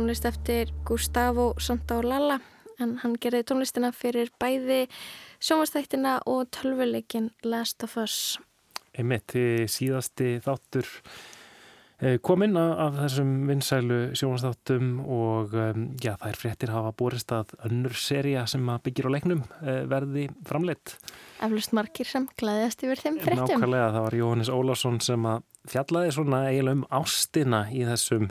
Tónlist 0.06 0.24
eftir 0.24 0.68
Gustavo 0.86 1.54
Santaolalla 1.58 2.36
en 2.78 2.92
hann 3.02 3.16
gerði 3.18 3.40
tónlistina 3.48 3.88
fyrir 3.90 4.28
bæði 4.38 4.84
sjónvastættina 5.42 6.12
og 6.30 6.44
tölvuleikin 6.54 7.32
Last 7.42 7.82
of 7.82 7.96
Us. 7.98 8.36
Einmitt, 8.94 9.34
síðasti 9.66 10.36
þáttur 10.44 10.86
kominn 12.20 12.58
af 12.60 12.98
þessum 12.98 13.30
vinsælu 13.48 13.98
sjónastáttum 14.16 14.98
og 15.00 15.54
um, 15.56 15.86
já, 15.96 16.12
þær 16.20 16.36
fréttir 16.36 16.72
hafa 16.74 16.90
borist 16.92 17.32
að 17.32 17.54
önnur 17.64 17.96
seria 17.96 18.42
sem 18.50 18.68
byggir 18.84 19.08
á 19.08 19.14
leiknum 19.14 19.40
eh, 19.62 19.86
verði 19.88 20.26
framleitt. 20.44 20.98
Eflust 21.40 21.72
margir 21.76 22.08
sem 22.08 22.28
glæðast 22.36 22.84
yfir 22.84 23.00
þeim 23.00 23.16
fréttum. 23.24 23.56
Nákvæmlega, 23.56 23.88
það 23.96 24.06
var 24.08 24.18
Jóhannes 24.20 24.52
Ólásson 24.52 25.00
sem 25.04 25.28
að 25.30 25.46
fjallaði 25.72 26.12
svona 26.18 26.42
eiginlega 26.50 26.78
um 26.78 26.86
ástina 27.00 27.62
í 27.72 27.82
þessum 27.88 28.28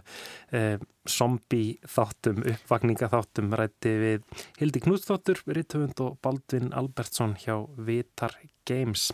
eh, 0.53 0.78
zombie 1.09 1.76
þáttum, 1.89 2.45
uppvakninga 2.53 3.09
þáttum 3.11 3.53
rætti 3.57 3.97
við 4.01 4.41
Hildi 4.61 4.86
Knúsdóttur, 4.86 5.41
Ritthöfund 5.49 6.05
og 6.05 6.18
Baldvin 6.22 6.74
Albertsson 6.78 7.34
hjá 7.41 7.63
Vitar 7.82 8.38
Games. 8.70 9.09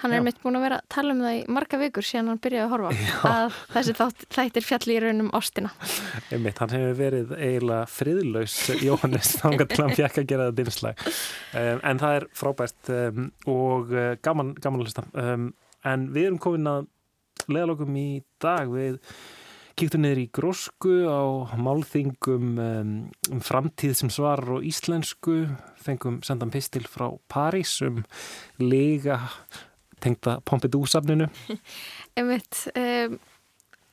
Hann 0.00 0.14
er 0.14 0.20
Já. 0.20 0.24
mitt 0.24 0.38
búin 0.40 0.56
að 0.56 0.64
vera 0.64 0.76
að 0.80 0.86
tala 0.94 1.12
um 1.14 1.22
það 1.24 1.34
í 1.36 1.40
marga 1.52 1.80
vikur 1.80 2.06
síðan 2.06 2.30
hann 2.32 2.40
byrjaði 2.44 2.64
að 2.64 2.70
horfa 2.74 2.92
Já. 3.00 3.16
að 3.30 3.58
þessi 3.74 3.96
þátt, 3.98 4.22
þættir 4.36 4.66
fjalli 4.66 4.94
í 4.96 5.02
raunum 5.04 5.32
ástina. 5.36 5.72
Einmitt, 6.30 6.62
hann 6.62 6.72
hefur 6.74 6.96
verið 7.00 7.34
eiginlega 7.36 7.90
friðlaus 7.92 8.56
Jóhannes 8.80 9.34
þannig 9.42 9.66
að 9.66 9.82
hann 9.82 9.98
fjekk 9.98 10.22
að 10.22 10.30
gera 10.32 10.48
það 10.48 10.62
dinslæg. 10.62 11.04
Um, 11.52 11.82
en 11.92 12.00
það 12.04 12.16
er 12.20 12.28
frábært 12.40 12.94
um, 12.96 13.28
og 13.52 13.92
uh, 13.92 14.14
gaman, 14.24 14.54
gaman 14.56 14.80
að 14.80 14.88
hlusta. 14.88 15.06
Um, 15.20 15.52
en 15.90 16.08
við 16.14 16.30
erum 16.30 16.40
komin 16.42 16.72
að 16.72 16.88
leðalokum 17.50 18.00
í 18.00 18.08
dag 18.42 18.72
við 18.72 18.98
kíktum 19.80 20.02
niður 20.04 20.20
í 20.20 20.26
grósku 20.36 20.94
á 21.08 21.24
málþingum 21.56 22.50
um, 22.60 22.90
um 23.32 23.40
framtíð 23.44 23.94
sem 23.96 24.10
svarar 24.12 24.58
og 24.58 24.66
íslensku 24.66 25.42
fengum 25.80 26.20
sendan 26.26 26.52
pistil 26.52 26.84
frá 26.88 27.06
París 27.32 27.78
um 27.86 28.02
lega 28.60 29.22
tengda 30.02 30.38
Pompidou-safninu 30.48 31.28
Einmitt 32.18 32.66
um, 32.74 33.16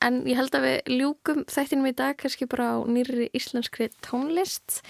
en 0.05 0.19
ég 0.29 0.37
held 0.39 0.57
að 0.57 0.67
við 0.67 0.97
ljúkum 0.99 1.45
þættinum 1.49 1.91
í 1.91 1.95
dag 1.97 2.17
kannski 2.19 2.49
bara 2.49 2.75
á 2.75 2.77
nýri 2.89 3.31
íslenskri 3.37 3.89
tónlist 4.05 4.81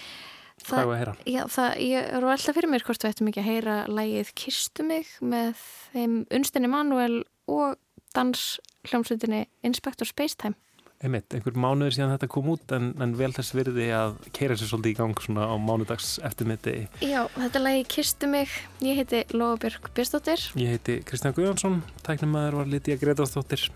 Hvað 0.66 0.80
er 0.80 0.88
að 0.88 0.98
heyra? 0.98 1.12
Já, 1.28 1.42
það, 1.54 1.68
ég 1.86 2.08
er 2.16 2.24
alltaf 2.26 2.56
fyrir 2.56 2.70
mér 2.72 2.84
hvort 2.86 3.04
við 3.04 3.12
ættum 3.12 3.28
ekki 3.30 3.42
að 3.42 3.50
heyra 3.52 3.76
lægið 3.86 4.32
Kistu 4.42 4.86
mig 4.86 5.12
með 5.22 5.60
þeim 5.92 6.16
Unstinni 6.34 6.70
Manuel 6.72 7.20
og 7.48 7.76
dans 8.16 8.42
hljómsveitinni 8.88 9.44
Inspector 9.66 10.08
Spacetime. 10.08 10.58
Einmitt, 10.98 11.30
einhver 11.30 11.54
mánuður 11.54 11.94
síðan 11.94 12.10
þetta 12.16 12.26
kom 12.34 12.48
út 12.50 12.72
en, 12.74 12.88
en 12.98 13.12
vel 13.14 13.30
þess 13.30 13.54
virði 13.54 13.84
að 13.94 14.16
keira 14.34 14.56
sér 14.58 14.66
svolítið 14.72 14.90
í 14.90 14.96
gang 14.98 15.20
svona 15.22 15.44
á 15.46 15.54
mánudags 15.62 16.16
eftirmitti. 16.26 16.72
Já, 17.06 17.20
þetta 17.36 17.60
lagi 17.62 17.84
Kistu 17.94 18.26
mig, 18.32 18.50
ég 18.82 18.98
heiti 18.98 19.20
Lofabjörg 19.30 19.92
Björnsdóttir. 19.94 20.42
Ég 20.58 20.74
heiti 20.74 20.96
Kristján 21.06 21.36
Guðjónsson, 21.36 21.76
tæknumæður 22.02 22.58
var 22.58 22.72
Lítiða 22.72 22.98
Gretarsdóttir. 23.04 23.68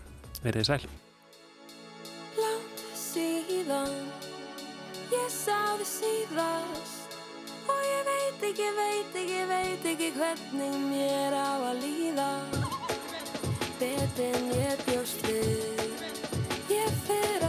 Verðið 0.43 0.67
sæl. 0.67 0.81
Látt 2.41 2.83
síðan, 2.99 3.95
ég 5.13 5.31
sá 5.31 5.61
þið 5.79 5.87
síðast 5.93 7.15
og 7.71 7.79
ég 7.87 8.09
veit 8.09 8.43
ekki, 8.49 8.67
veit 8.81 9.15
ekki, 9.23 9.39
veit 9.53 9.87
ekki 9.93 10.11
hvernig 10.17 10.75
mér 10.89 11.39
á 11.39 11.55
að 11.71 11.85
líða 11.85 12.29
betur 13.79 14.27
en 14.27 14.51
ég 14.59 14.85
bjóst 14.89 15.23
við 15.31 15.82
Ég 17.09 17.42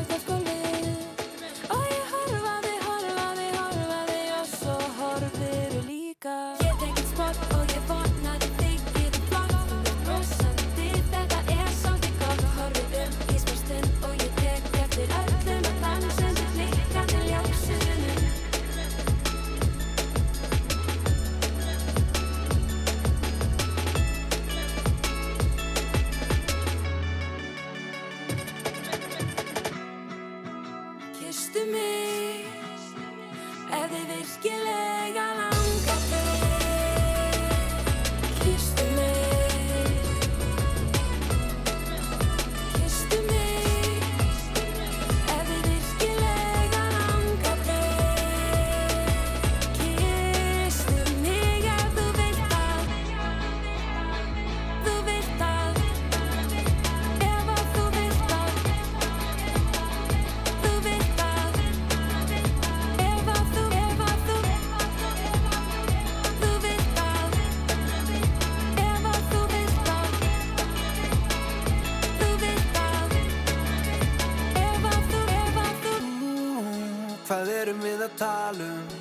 erum 77.65 77.81
við 77.85 78.03
að 78.05 78.17
tala 78.21 78.71
um? 78.77 78.95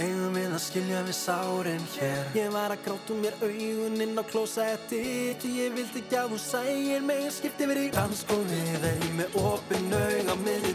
Eigum 0.00 0.32
við 0.32 0.52
að 0.56 0.62
skilja 0.64 1.00
við 1.04 1.16
sárin 1.18 1.82
hér? 1.92 2.28
Ég 2.38 2.52
var 2.54 2.72
að 2.72 2.84
gráta 2.86 3.12
um 3.12 3.18
mér 3.20 3.34
augun 3.42 4.00
inn 4.00 4.16
á 4.16 4.24
klósetti 4.24 5.00
Því 5.42 5.50
ég 5.58 5.74
vildi 5.76 6.00
ekki 6.00 6.16
að 6.16 6.32
þú 6.32 6.38
sægir 6.46 7.04
mig 7.04 7.26
Skipti 7.36 7.68
mér 7.68 7.82
í 7.82 7.90
dansgófi 7.92 8.62
Þegar 8.70 9.04
ég 9.04 9.12
með 9.18 9.36
opin 9.42 9.92
aug 9.98 10.32
á 10.32 10.36
miðri 10.46 10.72